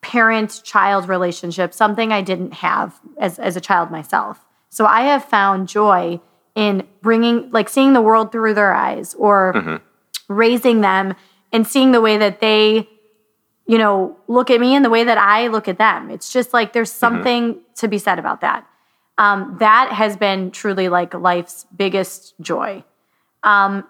parent 0.00 0.60
child 0.64 1.08
relationship, 1.08 1.74
something 1.74 2.12
I 2.12 2.22
didn't 2.22 2.54
have 2.54 2.98
as 3.18 3.38
as 3.38 3.56
a 3.56 3.60
child 3.60 3.90
myself. 3.90 4.44
So 4.70 4.86
I 4.86 5.02
have 5.02 5.24
found 5.24 5.68
joy 5.68 6.20
in 6.54 6.86
bringing 7.02 7.50
like 7.50 7.68
seeing 7.68 7.92
the 7.92 8.02
world 8.02 8.32
through 8.32 8.54
their 8.54 8.74
eyes 8.74 9.14
or 9.14 9.52
Mm-hmm. 9.54 9.76
raising 10.34 10.80
them 10.80 11.14
and 11.52 11.66
seeing 11.66 11.92
the 11.92 12.00
way 12.00 12.18
that 12.18 12.40
they 12.40 12.88
you 13.66 13.78
know 13.78 14.16
look 14.26 14.50
at 14.50 14.60
me 14.60 14.74
and 14.74 14.84
the 14.84 14.90
way 14.90 15.04
that 15.04 15.18
I 15.18 15.48
look 15.48 15.68
at 15.68 15.78
them. 15.78 16.10
It's 16.10 16.32
just 16.32 16.52
like 16.52 16.72
there's 16.72 16.92
something 16.92 17.60
to 17.76 17.88
be 17.88 17.98
said 17.98 18.18
about 18.18 18.40
that. 18.40 18.66
Um, 19.18 19.56
that 19.58 19.92
has 19.92 20.16
been 20.16 20.50
truly 20.50 20.88
like 20.88 21.12
life's 21.14 21.66
biggest 21.76 22.34
joy. 22.40 22.84
Um, 23.42 23.84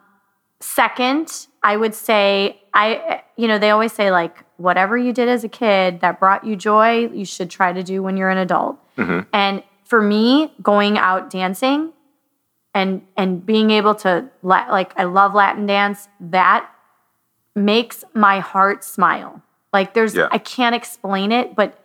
second, 0.61 1.47
I 1.63 1.77
would 1.77 1.95
say 1.95 2.61
I 2.75 3.23
you 3.37 3.47
know 3.49 3.59
they 3.59 3.71
always 3.71 3.93
say 3.93 4.11
like 4.11 4.45
whatever 4.57 4.99
you 4.99 5.13
did 5.13 5.29
as 5.29 5.45
a 5.45 5.49
kid 5.49 6.01
that 6.01 6.19
brought 6.19 6.45
you 6.45 6.57
joy, 6.57 7.09
you 7.09 7.25
should 7.25 7.49
try 7.51 7.73
to 7.73 7.83
do 7.83 8.03
when 8.03 8.17
you're 8.17 8.31
an 8.31 8.39
adult. 8.39 8.77
And 9.33 9.63
for 9.85 10.03
me, 10.03 10.53
going 10.63 10.99
out 10.99 11.31
dancing 11.31 11.93
and 12.75 13.03
and 13.17 13.45
being 13.47 13.71
able 13.71 13.95
to 13.97 14.29
like 14.43 14.93
I 14.99 15.05
love 15.05 15.35
Latin 15.35 15.67
dance, 15.67 16.09
that 16.21 16.69
makes 17.55 18.05
my 18.15 18.41
heart 18.41 18.85
smile. 18.85 19.43
Like 19.73 19.95
there's 19.95 20.15
Yeah. 20.15 20.29
I 20.31 20.39
can't 20.39 20.75
explain 20.75 21.33
it, 21.33 21.55
but 21.55 21.85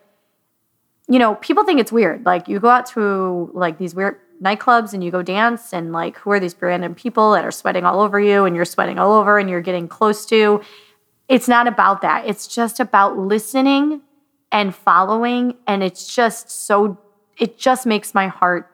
you 1.08 1.18
know, 1.18 1.34
people 1.36 1.64
think 1.64 1.80
it's 1.80 1.92
weird. 1.92 2.24
Like 2.24 2.48
you 2.48 2.58
go 2.60 2.68
out 2.70 2.86
to 2.86 3.50
like 3.52 3.78
these 3.78 3.94
weird 3.94 4.18
nightclubs 4.42 4.92
and 4.92 5.04
you 5.04 5.10
go 5.10 5.22
dance 5.22 5.72
and 5.72 5.92
like 5.92 6.16
who 6.18 6.30
are 6.30 6.40
these 6.40 6.54
random 6.60 6.94
people 6.94 7.32
that 7.32 7.44
are 7.44 7.50
sweating 7.50 7.84
all 7.84 8.00
over 8.00 8.18
you 8.18 8.44
and 8.44 8.56
you're 8.56 8.64
sweating 8.64 8.98
all 8.98 9.12
over 9.12 9.38
and 9.38 9.48
you're 9.50 9.60
getting 9.60 9.86
close 9.86 10.26
to. 10.26 10.62
It's 11.28 11.48
not 11.48 11.66
about 11.66 12.02
that. 12.02 12.26
It's 12.26 12.46
just 12.46 12.80
about 12.80 13.18
listening 13.18 14.00
and 14.50 14.74
following 14.74 15.56
and 15.66 15.82
it's 15.82 16.14
just 16.14 16.50
so 16.50 16.98
it 17.38 17.58
just 17.58 17.86
makes 17.86 18.14
my 18.14 18.28
heart 18.28 18.70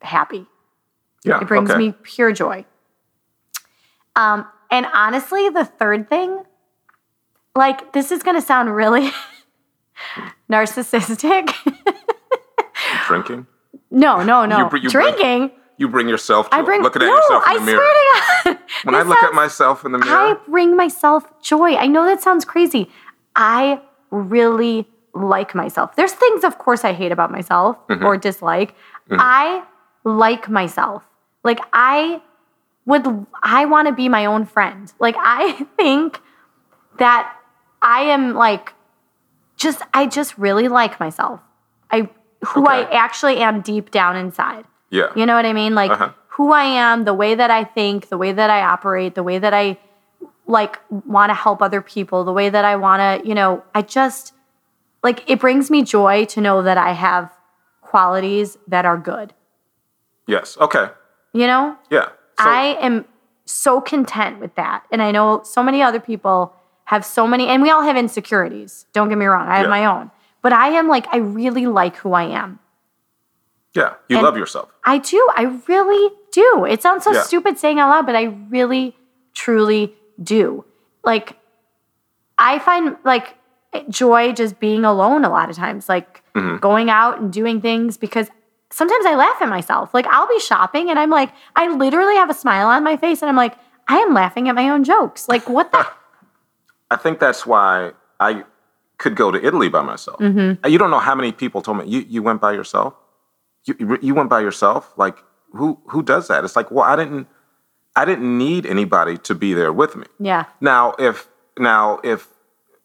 happy. 0.00 0.46
Yeah. 1.24 1.40
It 1.40 1.48
brings 1.48 1.70
okay. 1.70 1.78
me 1.78 1.92
pure 2.02 2.32
joy. 2.32 2.64
Um, 4.14 4.46
and 4.70 4.86
honestly, 4.94 5.48
the 5.48 5.64
third 5.64 6.08
thing, 6.08 6.42
like 7.54 7.92
this 7.92 8.10
is 8.12 8.22
gonna 8.22 8.40
sound 8.42 8.74
really 8.74 9.10
narcissistic. 10.50 11.52
drinking. 13.06 13.46
no, 13.90 14.22
no, 14.22 14.44
no. 14.46 14.58
You 14.64 14.68
br- 14.68 14.76
you 14.78 14.90
bring- 14.90 15.14
Drinking. 15.14 15.50
You 15.78 15.88
bring 15.88 16.08
yourself 16.08 16.50
joy. 16.50 16.56
I 16.56 16.62
bring 16.62 16.80
looking 16.82 17.02
at 17.02 17.06
no, 17.06 17.14
yourself 17.16 17.44
in 17.46 17.52
I 17.52 17.58
the 17.58 17.64
mirror. 17.66 17.82
swear 18.44 18.54
to 18.54 18.60
God. 18.60 18.68
when 18.84 18.94
I 18.94 19.02
look 19.02 19.22
at 19.22 19.34
myself 19.34 19.84
in 19.84 19.92
the 19.92 19.98
mirror, 19.98 20.10
I 20.16 20.36
bring 20.48 20.74
myself 20.74 21.30
joy. 21.42 21.74
I 21.76 21.86
know 21.86 22.06
that 22.06 22.22
sounds 22.22 22.46
crazy. 22.46 22.90
I 23.34 23.82
really 24.10 24.88
like 25.12 25.54
myself. 25.54 25.94
There's 25.94 26.12
things, 26.12 26.44
of 26.44 26.56
course, 26.56 26.82
I 26.82 26.94
hate 26.94 27.12
about 27.12 27.30
myself 27.30 27.76
Mm-hmm. 27.88 28.06
or 28.06 28.16
dislike. 28.16 28.74
I 29.10 29.64
like 30.04 30.48
myself. 30.48 31.02
Like 31.44 31.60
I 31.74 32.22
would, 32.86 33.26
I 33.42 33.64
want 33.66 33.88
to 33.88 33.94
be 33.94 34.08
my 34.08 34.24
own 34.26 34.46
friend. 34.46 34.92
Like 34.98 35.16
I 35.18 35.52
think 35.76 36.20
that 36.98 37.34
I 37.82 38.02
am 38.02 38.34
like, 38.34 38.72
just 39.56 39.82
I 39.94 40.06
just 40.06 40.36
really 40.38 40.68
like 40.68 40.98
myself. 41.00 41.40
I 41.90 42.08
who 42.48 42.66
I 42.66 42.82
actually 42.92 43.38
am 43.38 43.60
deep 43.60 43.90
down 43.90 44.16
inside. 44.16 44.64
yeah. 44.90 45.08
You 45.16 45.26
know 45.26 45.34
what 45.34 45.46
I 45.46 45.52
mean? 45.52 45.74
Like 45.74 45.90
Uh-huh. 45.90 46.10
who 46.28 46.52
I 46.52 46.64
am, 46.64 47.04
the 47.04 47.14
way 47.14 47.34
that 47.34 47.50
I 47.50 47.64
think, 47.64 48.08
the 48.08 48.18
way 48.18 48.32
that 48.32 48.50
I 48.50 48.60
operate, 48.62 49.14
the 49.14 49.22
way 49.22 49.38
that 49.38 49.52
I 49.54 49.78
like 50.46 50.78
want 51.06 51.30
to 51.30 51.34
help 51.34 51.60
other 51.62 51.80
people, 51.82 52.22
the 52.24 52.32
way 52.32 52.48
that 52.50 52.64
I 52.64 52.76
want 52.76 53.00
to, 53.22 53.28
you 53.28 53.34
know, 53.34 53.64
I 53.74 53.82
just 53.82 54.32
like 55.02 55.28
it 55.28 55.40
brings 55.40 55.70
me 55.70 55.82
joy 55.82 56.24
to 56.26 56.40
know 56.40 56.62
that 56.62 56.76
I 56.78 56.92
have 56.92 57.32
qualities 57.80 58.58
that 58.68 58.84
are 58.84 58.98
good. 58.98 59.32
Yes. 60.26 60.56
Okay. 60.58 60.88
You 61.32 61.46
know? 61.46 61.76
Yeah. 61.90 62.08
So, 62.38 62.44
I 62.48 62.76
am 62.80 63.04
so 63.44 63.80
content 63.80 64.40
with 64.40 64.54
that. 64.56 64.84
And 64.90 65.00
I 65.02 65.10
know 65.10 65.42
so 65.44 65.62
many 65.62 65.82
other 65.82 66.00
people 66.00 66.52
have 66.84 67.04
so 67.04 67.26
many 67.26 67.48
and 67.48 67.62
we 67.62 67.70
all 67.70 67.82
have 67.82 67.96
insecurities. 67.96 68.86
Don't 68.92 69.08
get 69.08 69.18
me 69.18 69.26
wrong. 69.26 69.48
I 69.48 69.56
have 69.56 69.64
Yeah. 69.66 69.70
my 69.70 69.84
own. 69.86 70.10
But 70.42 70.52
I 70.52 70.68
am 70.68 70.86
like 70.88 71.06
I 71.12 71.16
really 71.18 71.66
like 71.66 71.96
who 71.96 72.12
I 72.12 72.24
am. 72.24 72.58
yeah. 73.74 73.94
You 74.08 74.16
and- 74.16 74.24
love 74.24 74.36
yourself. 74.38 74.70
I 74.84 74.98
do. 74.98 75.28
I 75.36 75.60
really 75.68 76.10
do. 76.32 76.64
It 76.68 76.80
sounds 76.82 77.04
so 77.04 77.12
Yeah. 77.12 77.20
stupid 77.22 77.58
saying 77.58 77.78
out 77.78 77.90
loud, 77.90 78.06
but 78.06 78.16
I 78.16 78.24
really, 78.48 78.96
truly 79.34 79.94
do. 80.22 80.64
Like, 81.04 81.36
I 82.38 82.58
find 82.58 82.96
like 83.04 83.34
joy 83.90 84.32
just 84.32 84.58
being 84.60 84.84
alone 84.86 85.24
a 85.24 85.28
lot 85.30 85.50
of 85.50 85.56
times, 85.56 85.88
like 85.88 86.22
Mm-hmm. 86.34 86.56
going 86.58 86.88
out 86.90 87.18
and 87.20 87.32
doing 87.32 87.60
things 87.60 87.96
because 87.98 88.30
sometimes 88.76 89.06
I 89.06 89.14
laugh 89.14 89.40
at 89.40 89.48
myself. 89.48 89.94
Like, 89.94 90.06
I'll 90.08 90.28
be 90.28 90.38
shopping 90.38 90.90
and 90.90 90.98
I'm 90.98 91.08
like, 91.08 91.32
I 91.56 91.74
literally 91.74 92.14
have 92.16 92.28
a 92.28 92.34
smile 92.34 92.66
on 92.66 92.84
my 92.84 92.98
face 92.98 93.22
and 93.22 93.30
I'm 93.30 93.36
like, 93.36 93.54
I 93.88 93.98
am 93.98 94.12
laughing 94.12 94.48
at 94.50 94.54
my 94.54 94.68
own 94.68 94.84
jokes. 94.84 95.28
Like, 95.28 95.48
what 95.48 95.72
the? 95.72 95.86
I 96.90 96.96
think 96.96 97.18
that's 97.18 97.46
why 97.46 97.92
I 98.20 98.44
could 98.98 99.16
go 99.16 99.30
to 99.30 99.44
Italy 99.44 99.68
by 99.68 99.82
myself. 99.82 100.18
Mm-hmm. 100.20 100.66
You 100.66 100.78
don't 100.78 100.90
know 100.90 100.98
how 100.98 101.14
many 101.14 101.32
people 101.32 101.62
told 101.62 101.78
me 101.78 101.86
you 101.86 102.00
you 102.08 102.22
went 102.22 102.40
by 102.40 102.52
yourself. 102.52 102.94
You 103.64 103.98
you 104.00 104.14
went 104.14 104.30
by 104.30 104.40
yourself. 104.40 104.92
Like 104.96 105.18
who 105.52 105.78
who 105.88 106.02
does 106.02 106.28
that? 106.28 106.44
It's 106.44 106.54
like 106.54 106.70
well 106.70 106.84
I 106.84 106.96
didn't 106.96 107.26
I 107.96 108.04
didn't 108.04 108.38
need 108.38 108.66
anybody 108.66 109.16
to 109.18 109.34
be 109.34 109.52
there 109.52 109.72
with 109.72 109.96
me. 109.96 110.06
yeah. 110.20 110.44
Now 110.60 110.94
if 110.98 111.28
now 111.58 111.98
if 112.04 112.28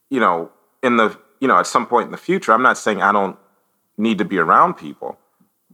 you 0.10 0.20
know 0.20 0.52
in 0.82 0.98
the 0.98 1.18
you 1.40 1.48
know 1.48 1.60
at 1.60 1.68
some 1.68 1.86
point 1.86 2.06
in 2.06 2.12
the 2.12 2.18
future 2.18 2.52
I'm 2.52 2.64
not 2.64 2.78
saying 2.78 3.02
I 3.02 3.12
don't 3.12 3.38
need 3.98 4.18
to 4.18 4.26
be 4.26 4.40
around 4.40 4.74
people, 4.74 5.18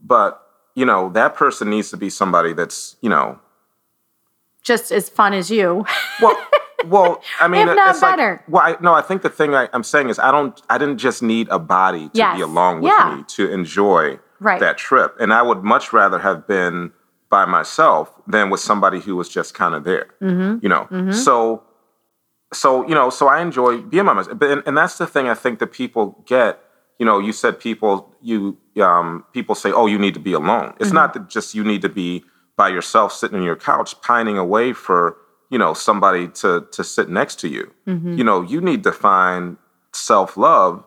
but 0.04 0.41
you 0.76 0.86
know 0.86 1.10
that 1.10 1.36
person 1.36 1.70
needs 1.70 1.89
to 1.91 1.98
be 1.98 2.10
somebody 2.10 2.54
that's 2.54 2.95
you 3.02 3.10
know 3.10 3.39
Just 4.64 4.91
as 4.91 5.10
fun 5.10 5.34
as 5.34 5.50
you. 5.50 5.86
well, 6.22 6.38
well, 6.86 7.22
I 7.39 7.48
mean, 7.48 7.68
If 7.68 7.76
not 7.76 7.89
it's 7.91 8.02
like- 8.02 8.12
better. 8.18 8.43
well, 8.48 8.64
I, 8.64 8.76
no, 8.82 8.93
I 8.93 9.02
think 9.02 9.22
the 9.22 9.30
thing 9.30 9.56
I, 9.56 9.70
I'm 9.74 9.84
saying 9.84 10.10
is 10.10 10.20
I 10.20 10.32
don't, 10.32 10.60
I 10.70 10.78
didn't 10.78 10.98
just 10.98 11.24
need 11.24 11.48
a 11.50 11.58
body 11.60 12.10
to 12.10 12.12
Yes. 12.14 12.36
be 12.38 12.41
along 12.43 12.82
with 12.82 12.91
Yeah. 12.91 13.16
me 13.18 13.24
to 13.38 13.52
enjoy 13.52 14.20
Right. 14.39 14.60
that 14.60 14.78
trip, 14.78 15.16
and 15.20 15.34
I 15.34 15.41
would 15.41 15.64
much 15.64 15.91
rather 15.93 16.20
have 16.20 16.45
been 16.48 16.91
by 17.30 17.45
myself 17.45 18.12
than 18.28 18.50
with 18.52 18.60
somebody 18.60 19.00
who 19.00 19.16
was 19.16 19.30
just 19.30 19.54
kind 19.56 19.74
of 19.74 19.84
there. 19.84 20.08
Mm-hmm. 20.22 20.60
You 20.62 20.70
know, 20.70 21.12
so, 21.12 21.64
so 22.54 22.88
you 22.88 22.93
know, 22.95 23.10
so 23.10 23.28
I 23.28 23.41
enjoy 23.41 23.80
being 23.82 24.06
by 24.06 24.14
myself, 24.14 24.38
but 24.39 24.50
and, 24.52 24.64
and 24.68 24.78
that's 24.78 24.98
the 24.98 25.08
thing 25.08 25.28
I 25.28 25.34
think 25.34 25.60
that 25.60 25.72
people 25.72 26.24
get. 26.28 26.60
You 27.00 27.06
know, 27.06 27.20
you 27.20 27.32
said 27.32 27.60
people 27.60 28.14
you 28.22 28.58
um, 28.82 29.26
people 29.34 29.56
say, 29.56 29.72
oh, 29.72 29.86
you 29.86 29.98
need 29.98 30.14
to 30.14 30.20
be 30.20 30.34
alone. 30.34 30.74
It's 30.80 30.91
not 30.91 31.14
that 31.14 31.30
just 31.30 31.56
you 31.56 31.64
need 31.64 31.82
to 31.82 31.89
be 31.89 32.24
by 32.56 32.70
yourself 32.70 33.14
sitting 33.14 33.38
on 33.38 33.43
your 33.43 33.56
couch 33.56 34.00
pining 34.02 34.38
away 34.38 34.74
for 34.74 35.18
you 35.50 35.58
know 35.58 35.74
somebody 35.74 36.28
to 36.30 36.68
to 36.72 36.84
sit 36.84 37.10
next 37.10 37.39
to 37.41 37.48
you. 37.48 37.72
You 38.18 38.24
know, 38.24 38.41
you 38.41 38.62
need 38.62 38.84
to 38.84 38.91
find 38.91 39.58
self 39.93 40.38
love 40.38 40.84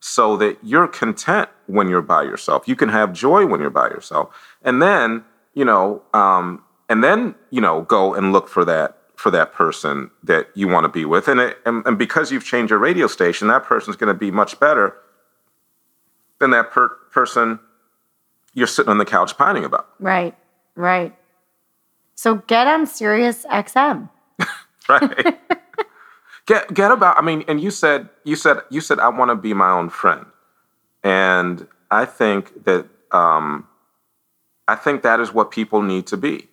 so 0.00 0.36
that 0.36 0.58
you're 0.62 0.88
content 0.88 1.48
when 1.66 1.88
you're 1.88 2.02
by 2.02 2.22
yourself. 2.24 2.66
You 2.66 2.76
can 2.76 2.88
have 2.88 3.12
joy 3.12 3.46
when 3.46 3.60
you're 3.60 3.70
by 3.70 3.88
yourself, 3.88 4.34
and 4.62 4.82
then 4.82 5.24
you 5.54 5.64
know, 5.64 6.02
um, 6.12 6.62
and 6.88 7.02
then 7.02 7.34
you 7.50 7.60
know, 7.60 7.82
go 7.82 8.14
and 8.14 8.32
look 8.32 8.48
for 8.48 8.64
that 8.64 8.98
for 9.16 9.30
that 9.30 9.52
person 9.52 10.10
that 10.24 10.48
you 10.54 10.66
want 10.66 10.84
to 10.84 10.88
be 10.88 11.04
with, 11.04 11.28
and 11.28 11.40
it, 11.40 11.58
and, 11.64 11.86
and 11.86 11.96
because 11.98 12.32
you've 12.32 12.44
changed 12.44 12.70
your 12.70 12.80
radio 12.80 13.06
station, 13.06 13.48
that 13.48 13.64
person's 13.64 13.96
going 13.96 14.12
to 14.12 14.18
be 14.18 14.30
much 14.30 14.58
better 14.58 14.96
than 16.42 16.50
that 16.50 16.70
per- 16.70 16.96
person 17.10 17.58
you're 18.52 18.66
sitting 18.66 18.90
on 18.90 18.98
the 18.98 19.06
couch 19.06 19.38
pining 19.38 19.64
about. 19.64 19.88
Right. 19.98 20.36
Right. 20.74 21.16
So 22.14 22.36
get 22.46 22.66
on 22.66 22.86
Sirius 22.86 23.46
XM. 23.46 24.10
right 24.88 25.38
get 26.46 26.72
get 26.74 26.90
about 26.90 27.16
i 27.18 27.20
mean 27.20 27.44
and 27.48 27.60
you 27.60 27.70
said 27.70 28.08
you 28.24 28.36
said 28.36 28.58
you 28.70 28.80
said 28.80 28.98
i 28.98 29.08
want 29.08 29.30
to 29.30 29.34
be 29.34 29.54
my 29.54 29.70
own 29.70 29.88
friend 29.88 30.26
and 31.04 31.66
i 31.90 32.04
think 32.04 32.64
that 32.64 32.86
um 33.12 33.66
i 34.68 34.74
think 34.74 35.02
that 35.02 35.20
is 35.20 35.32
what 35.32 35.50
people 35.50 35.82
need 35.82 36.06
to 36.06 36.16
be 36.16 36.48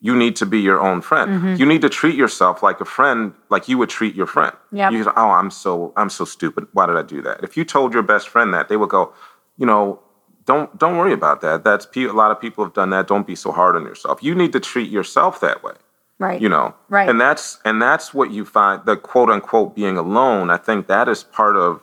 you 0.00 0.16
need 0.16 0.34
to 0.36 0.46
be 0.46 0.58
your 0.60 0.80
own 0.80 1.02
friend. 1.02 1.30
Mm-hmm. 1.30 1.54
you 1.56 1.66
need 1.66 1.82
to 1.82 1.88
treat 1.88 2.14
yourself 2.14 2.62
like 2.62 2.80
a 2.80 2.84
friend 2.84 3.34
like 3.50 3.68
you 3.68 3.76
would 3.78 3.90
treat 3.90 4.14
your 4.14 4.26
friend. 4.26 4.54
Yeah. 4.72 4.90
you 4.90 5.04
go, 5.04 5.12
oh 5.16 5.30
i'm 5.30 5.50
so 5.50 5.92
i'm 5.96 6.10
so 6.10 6.24
stupid. 6.24 6.66
Why 6.72 6.86
did 6.86 6.96
i 6.96 7.02
do 7.02 7.22
that? 7.22 7.42
If 7.42 7.56
you 7.56 7.64
told 7.64 7.92
your 7.92 8.02
best 8.02 8.28
friend 8.28 8.52
that 8.54 8.68
they 8.68 8.76
would 8.76 8.90
go 8.90 9.12
you 9.56 9.66
know 9.66 10.00
don't 10.46 10.76
don't 10.78 10.96
worry 10.96 11.12
about 11.12 11.42
that. 11.42 11.64
That's 11.64 11.86
a 11.96 12.06
lot 12.08 12.30
of 12.30 12.40
people 12.40 12.64
have 12.64 12.74
done 12.74 12.90
that. 12.90 13.06
Don't 13.06 13.26
be 13.26 13.36
so 13.36 13.52
hard 13.52 13.76
on 13.76 13.84
yourself. 13.84 14.22
You 14.22 14.34
need 14.34 14.52
to 14.52 14.60
treat 14.60 14.90
yourself 14.90 15.40
that 15.40 15.62
way. 15.62 15.74
Right. 16.18 16.40
you 16.40 16.50
know? 16.50 16.74
Right. 16.90 17.08
and 17.08 17.18
that's 17.18 17.58
and 17.64 17.80
that's 17.80 18.12
what 18.12 18.30
you 18.30 18.44
find 18.44 18.84
the 18.84 18.96
quote 18.96 19.30
unquote 19.30 19.74
being 19.74 19.96
alone 19.96 20.50
i 20.50 20.58
think 20.58 20.86
that 20.86 21.08
is 21.08 21.24
part 21.24 21.56
of 21.56 21.80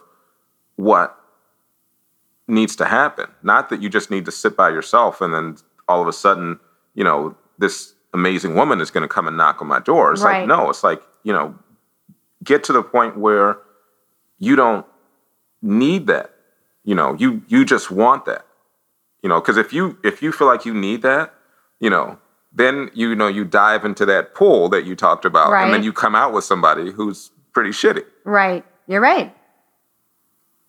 what 0.75 1.17
needs 2.47 2.75
to 2.77 2.85
happen. 2.85 3.25
Not 3.43 3.69
that 3.69 3.81
you 3.81 3.89
just 3.89 4.09
need 4.09 4.25
to 4.25 4.31
sit 4.31 4.55
by 4.55 4.69
yourself 4.69 5.21
and 5.21 5.33
then 5.33 5.57
all 5.87 6.01
of 6.01 6.07
a 6.07 6.13
sudden 6.13 6.59
you 6.93 7.03
know 7.03 7.35
this 7.57 7.93
amazing 8.21 8.53
woman 8.61 8.77
is 8.85 8.89
going 8.91 9.05
to 9.09 9.13
come 9.17 9.27
and 9.29 9.35
knock 9.41 9.55
on 9.63 9.67
my 9.75 9.81
door 9.91 10.05
it's 10.13 10.23
Right. 10.23 10.39
like 10.39 10.47
no 10.53 10.59
it's 10.71 10.83
like 10.89 11.01
you 11.27 11.33
know 11.35 11.45
get 12.49 12.59
to 12.67 12.73
the 12.77 12.83
point 12.95 13.13
where 13.25 13.49
you 14.47 14.55
don't 14.61 14.85
need 15.61 16.01
that 16.13 16.27
you 16.89 16.95
know 16.99 17.09
you 17.21 17.29
you 17.53 17.59
just 17.73 17.87
want 18.01 18.21
that 18.31 18.43
you 19.23 19.29
know 19.29 19.39
because 19.41 19.57
if 19.65 19.69
you 19.77 19.83
if 20.09 20.15
you 20.23 20.29
feel 20.37 20.47
like 20.53 20.63
you 20.69 20.73
need 20.87 21.01
that 21.11 21.25
you 21.85 21.89
know 21.95 22.17
then 22.61 22.89
you 23.01 23.07
know 23.19 23.27
you 23.37 23.43
dive 23.63 23.83
into 23.89 24.05
that 24.13 24.33
pool 24.39 24.69
that 24.69 24.83
you 24.85 24.95
talked 24.95 25.25
about 25.25 25.49
and 25.63 25.73
then 25.73 25.83
you 25.83 25.91
come 25.93 26.15
out 26.21 26.31
with 26.33 26.43
somebody 26.51 26.91
who's 26.91 27.19
pretty 27.53 27.71
shitty 27.81 28.05
Right. 28.23 28.63
You're 28.89 29.01
right. 29.01 29.29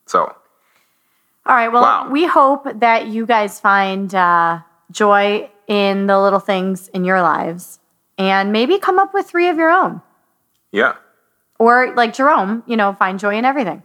so 0.06 0.20
All 1.46 1.54
right. 1.60 1.68
Well, 1.74 1.82
Wow. 1.82 2.08
we 2.10 2.26
hope 2.26 2.62
that 2.86 3.06
you 3.14 3.24
guys 3.34 3.60
find 3.60 4.14
uh, 4.14 4.60
joy 4.90 5.48
in 5.68 6.06
the 6.06 6.18
little 6.20 6.40
things 6.40 6.88
in 6.88 7.04
your 7.04 7.22
lives 7.22 7.78
and 8.16 8.52
maybe 8.52 8.78
come 8.78 8.98
up 8.98 9.14
with 9.14 9.26
three 9.28 9.48
of 9.48 9.56
your 9.56 9.70
own. 9.70 10.00
Yeah. 10.72 10.94
Or 11.58 11.94
like 11.94 12.14
Jerome, 12.14 12.62
you 12.66 12.76
know, 12.76 12.92
find 12.94 13.18
joy 13.18 13.36
in 13.36 13.44
everything. 13.44 13.82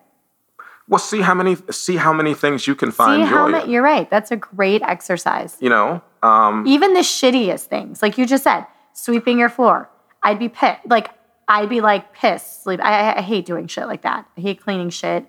Well, 0.87 0.99
see 0.99 1.21
how 1.21 1.33
many 1.33 1.55
see 1.71 1.95
how 1.95 2.11
many 2.13 2.33
things 2.33 2.67
you 2.67 2.75
can 2.75 2.91
find 2.91 3.23
See 3.23 3.29
how 3.29 3.45
joy. 3.47 3.51
much 3.51 3.65
in. 3.65 3.69
you're 3.71 3.81
right. 3.83 4.09
That's 4.09 4.31
a 4.31 4.35
great 4.35 4.81
exercise. 4.81 5.57
You 5.59 5.69
know, 5.69 6.01
um, 6.21 6.65
Even 6.67 6.93
the 6.93 6.99
shittiest 7.01 7.65
things, 7.65 8.01
like 8.01 8.17
you 8.17 8.25
just 8.25 8.43
said, 8.43 8.65
sweeping 8.93 9.39
your 9.39 9.49
floor. 9.49 9.89
I'd 10.23 10.39
be 10.39 10.49
pissed. 10.49 10.79
Like 10.85 11.09
I'd 11.47 11.69
be 11.69 11.81
like 11.81 12.13
pissed. 12.13 12.63
Sleep. 12.63 12.79
I, 12.83 13.11
I- 13.13 13.17
I 13.19 13.21
hate 13.21 13.45
doing 13.45 13.67
shit 13.67 13.87
like 13.87 14.01
that. 14.03 14.25
I 14.37 14.41
hate 14.41 14.61
cleaning 14.61 14.89
shit. 14.89 15.25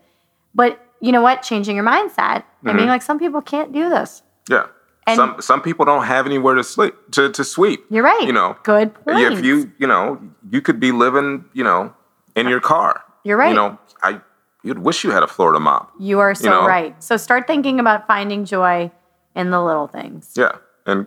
But 0.55 0.81
you 1.01 1.13
know 1.13 1.23
what? 1.23 1.43
Changing 1.43 1.77
your 1.77 1.85
mindset 1.85 2.45
and 2.65 2.77
being 2.77 2.89
like, 2.89 3.03
some 3.03 3.19
people 3.19 3.41
can't 3.43 3.73
do 3.73 3.89
this. 3.89 4.23
yeah. 4.49 4.67
And- 5.07 5.17
some 5.17 5.41
some 5.41 5.61
people 5.63 5.85
don't 5.85 6.05
have 6.05 6.25
anywhere 6.27 6.55
to 6.55 6.65
sleep 6.65 6.95
to, 7.13 7.31
to 7.31 7.45
sweep. 7.45 7.85
You're 7.91 8.05
right. 8.05 8.23
You 8.23 8.33
know, 8.33 8.57
Good 8.63 8.95
point. 8.95 9.21
if 9.33 9.45
you 9.45 9.71
you 9.79 9.87
know 9.87 10.19
you 10.51 10.61
could 10.63 10.81
be 10.81 10.93
living 10.93 11.45
you 11.53 11.63
know 11.65 11.93
in 12.35 12.49
your 12.49 12.61
car. 12.61 13.03
You're 13.23 13.37
right. 13.37 13.49
You 13.51 13.55
know, 13.55 13.79
I 14.03 14.21
you'd 14.63 14.79
wish 14.79 15.05
you 15.05 15.11
had 15.11 15.23
a 15.23 15.27
floor 15.27 15.53
to 15.53 15.61
mop. 15.61 15.93
You 15.99 16.21
are 16.21 16.35
so 16.35 16.49
know? 16.51 16.67
right. 16.67 17.01
So 17.03 17.17
start 17.19 17.47
thinking 17.47 17.79
about 17.81 18.07
finding 18.07 18.45
joy 18.47 18.91
in 19.35 19.51
the 19.51 19.63
little 19.63 19.87
things. 19.89 20.33
Yeah, 20.37 20.53
and 20.87 21.07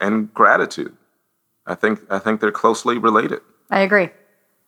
and 0.00 0.32
gratitude. 0.32 0.96
I 1.66 1.74
think 1.74 2.00
I 2.10 2.18
think 2.18 2.40
they're 2.40 2.50
closely 2.52 2.96
related. 2.98 3.40
I 3.70 3.80
agree. 3.80 4.08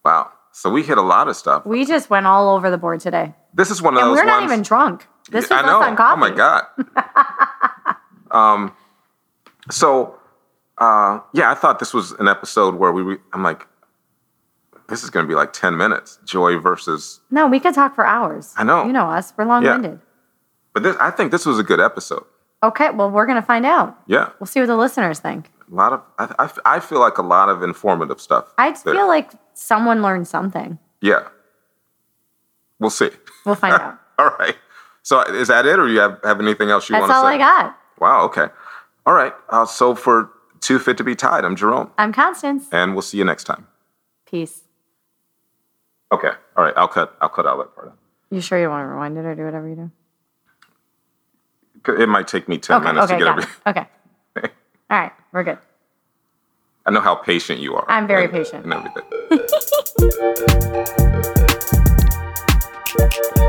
Wow. 0.04 0.30
So 0.52 0.68
we 0.70 0.82
hit 0.82 0.98
a 0.98 1.02
lot 1.02 1.28
of 1.28 1.36
stuff. 1.36 1.64
We 1.64 1.86
just 1.86 2.10
went 2.10 2.26
all 2.26 2.54
over 2.54 2.70
the 2.70 2.76
board 2.76 3.00
today. 3.00 3.34
This 3.54 3.70
is 3.70 3.80
one 3.80 3.94
of 3.96 4.02
And 4.02 4.10
those 4.10 4.16
we're 4.18 4.24
not 4.24 4.42
ones. 4.42 4.52
even 4.52 4.62
drunk. 4.62 5.08
This 5.30 5.48
was 5.48 5.52
I 5.52 5.62
know. 5.66 5.80
us 5.80 5.86
on 5.88 5.96
coffee. 5.96 6.12
Oh 6.12 6.20
my 6.20 6.30
god. 6.30 6.64
um, 8.32 8.74
so 9.70 10.18
uh, 10.78 11.20
yeah, 11.32 11.50
I 11.50 11.54
thought 11.54 11.78
this 11.78 11.94
was 11.94 12.12
an 12.12 12.28
episode 12.28 12.74
where 12.76 12.92
we. 12.92 13.02
re- 13.02 13.18
I'm 13.32 13.42
like, 13.42 13.66
this 14.88 15.04
is 15.04 15.10
going 15.10 15.24
to 15.24 15.28
be 15.28 15.34
like 15.34 15.52
ten 15.52 15.76
minutes. 15.76 16.18
Joy 16.24 16.58
versus. 16.58 17.20
No, 17.30 17.46
we 17.46 17.60
could 17.60 17.74
talk 17.74 17.94
for 17.94 18.04
hours. 18.04 18.52
I 18.56 18.64
know. 18.64 18.84
You 18.84 18.92
know 18.92 19.06
us. 19.10 19.32
We're 19.36 19.44
long 19.44 19.62
winded. 19.62 20.00
But 20.72 20.82
this, 20.82 20.96
I 20.98 21.10
think 21.10 21.30
this 21.30 21.44
was 21.46 21.58
a 21.58 21.62
good 21.62 21.80
episode. 21.80 22.24
Okay, 22.64 22.90
well, 22.90 23.10
we're 23.10 23.26
going 23.26 23.40
to 23.40 23.46
find 23.46 23.66
out. 23.66 23.98
Yeah, 24.06 24.30
We'll 24.38 24.46
see 24.46 24.60
what 24.60 24.66
the 24.66 24.76
listeners 24.76 25.18
think. 25.18 25.50
a 25.70 25.74
lot 25.74 25.92
of. 25.92 26.02
I. 26.18 26.76
I 26.76 26.80
feel 26.80 27.00
like 27.00 27.18
a 27.18 27.22
lot 27.22 27.48
of 27.48 27.62
informative 27.62 28.20
stuff. 28.20 28.52
I 28.58 28.72
feel 28.72 29.06
like 29.08 29.30
someone 29.54 30.00
learned 30.02 30.26
something. 30.28 30.78
Yeah. 31.00 31.28
We'll 32.78 32.90
see. 32.90 33.10
We'll 33.44 33.54
find 33.54 33.74
out. 33.80 33.98
All 34.18 34.30
right. 34.38 34.56
So 35.02 35.20
is 35.22 35.48
that 35.48 35.66
it, 35.66 35.78
or 35.78 35.88
you 35.88 35.98
have, 36.00 36.18
have 36.24 36.40
anything 36.40 36.70
else 36.70 36.88
you 36.88 36.94
want 36.94 37.04
to 37.04 37.06
say? 37.08 37.12
That's 37.12 37.18
all 37.22 37.26
I 37.26 37.38
got. 37.38 37.78
Wow. 38.02 38.24
Okay. 38.24 38.48
All 39.06 39.14
right. 39.14 39.32
Uh, 39.48 39.64
so 39.64 39.94
for 39.94 40.30
Too 40.60 40.80
Fit 40.80 40.96
to 40.96 41.04
Be 41.04 41.14
Tied, 41.14 41.44
I'm 41.44 41.54
Jerome, 41.54 41.92
I'm 41.98 42.12
Constance. 42.12 42.66
and 42.72 42.94
we'll 42.94 43.02
see 43.02 43.16
you 43.16 43.24
next 43.24 43.44
time. 43.44 43.68
Peace. 44.26 44.62
Okay. 46.10 46.30
All 46.56 46.64
right. 46.64 46.74
I'll 46.76 46.88
cut. 46.88 47.16
I'll 47.20 47.28
cut 47.28 47.46
out 47.46 47.58
that 47.58 47.74
part. 47.76 47.92
You 48.32 48.40
sure 48.40 48.58
you 48.60 48.68
want 48.68 48.82
to 48.82 48.88
rewind 48.88 49.16
it 49.18 49.24
or 49.24 49.36
do 49.36 49.44
whatever 49.44 49.68
you 49.68 49.76
do? 51.84 51.92
It 52.02 52.08
might 52.08 52.26
take 52.26 52.48
me 52.48 52.58
ten 52.58 52.78
Okay, 52.78 52.86
minutes 52.92 53.04
okay, 53.12 53.18
to 53.20 53.24
get 53.24 53.28
everything. 53.28 53.52
it. 53.66 53.70
Okay. 53.70 53.86
All 54.90 54.98
right, 54.98 55.12
we're 55.32 55.44
good. 55.44 55.58
I 56.84 56.90
know 56.90 57.00
how 57.00 57.14
patient 57.14 57.60
you 57.60 57.76
are. 57.76 57.84
I'm 57.88 58.08
very 58.08 58.24
and- 58.24 58.32
patient. 58.32 58.64
And 58.64 58.74
everything. 58.74 59.04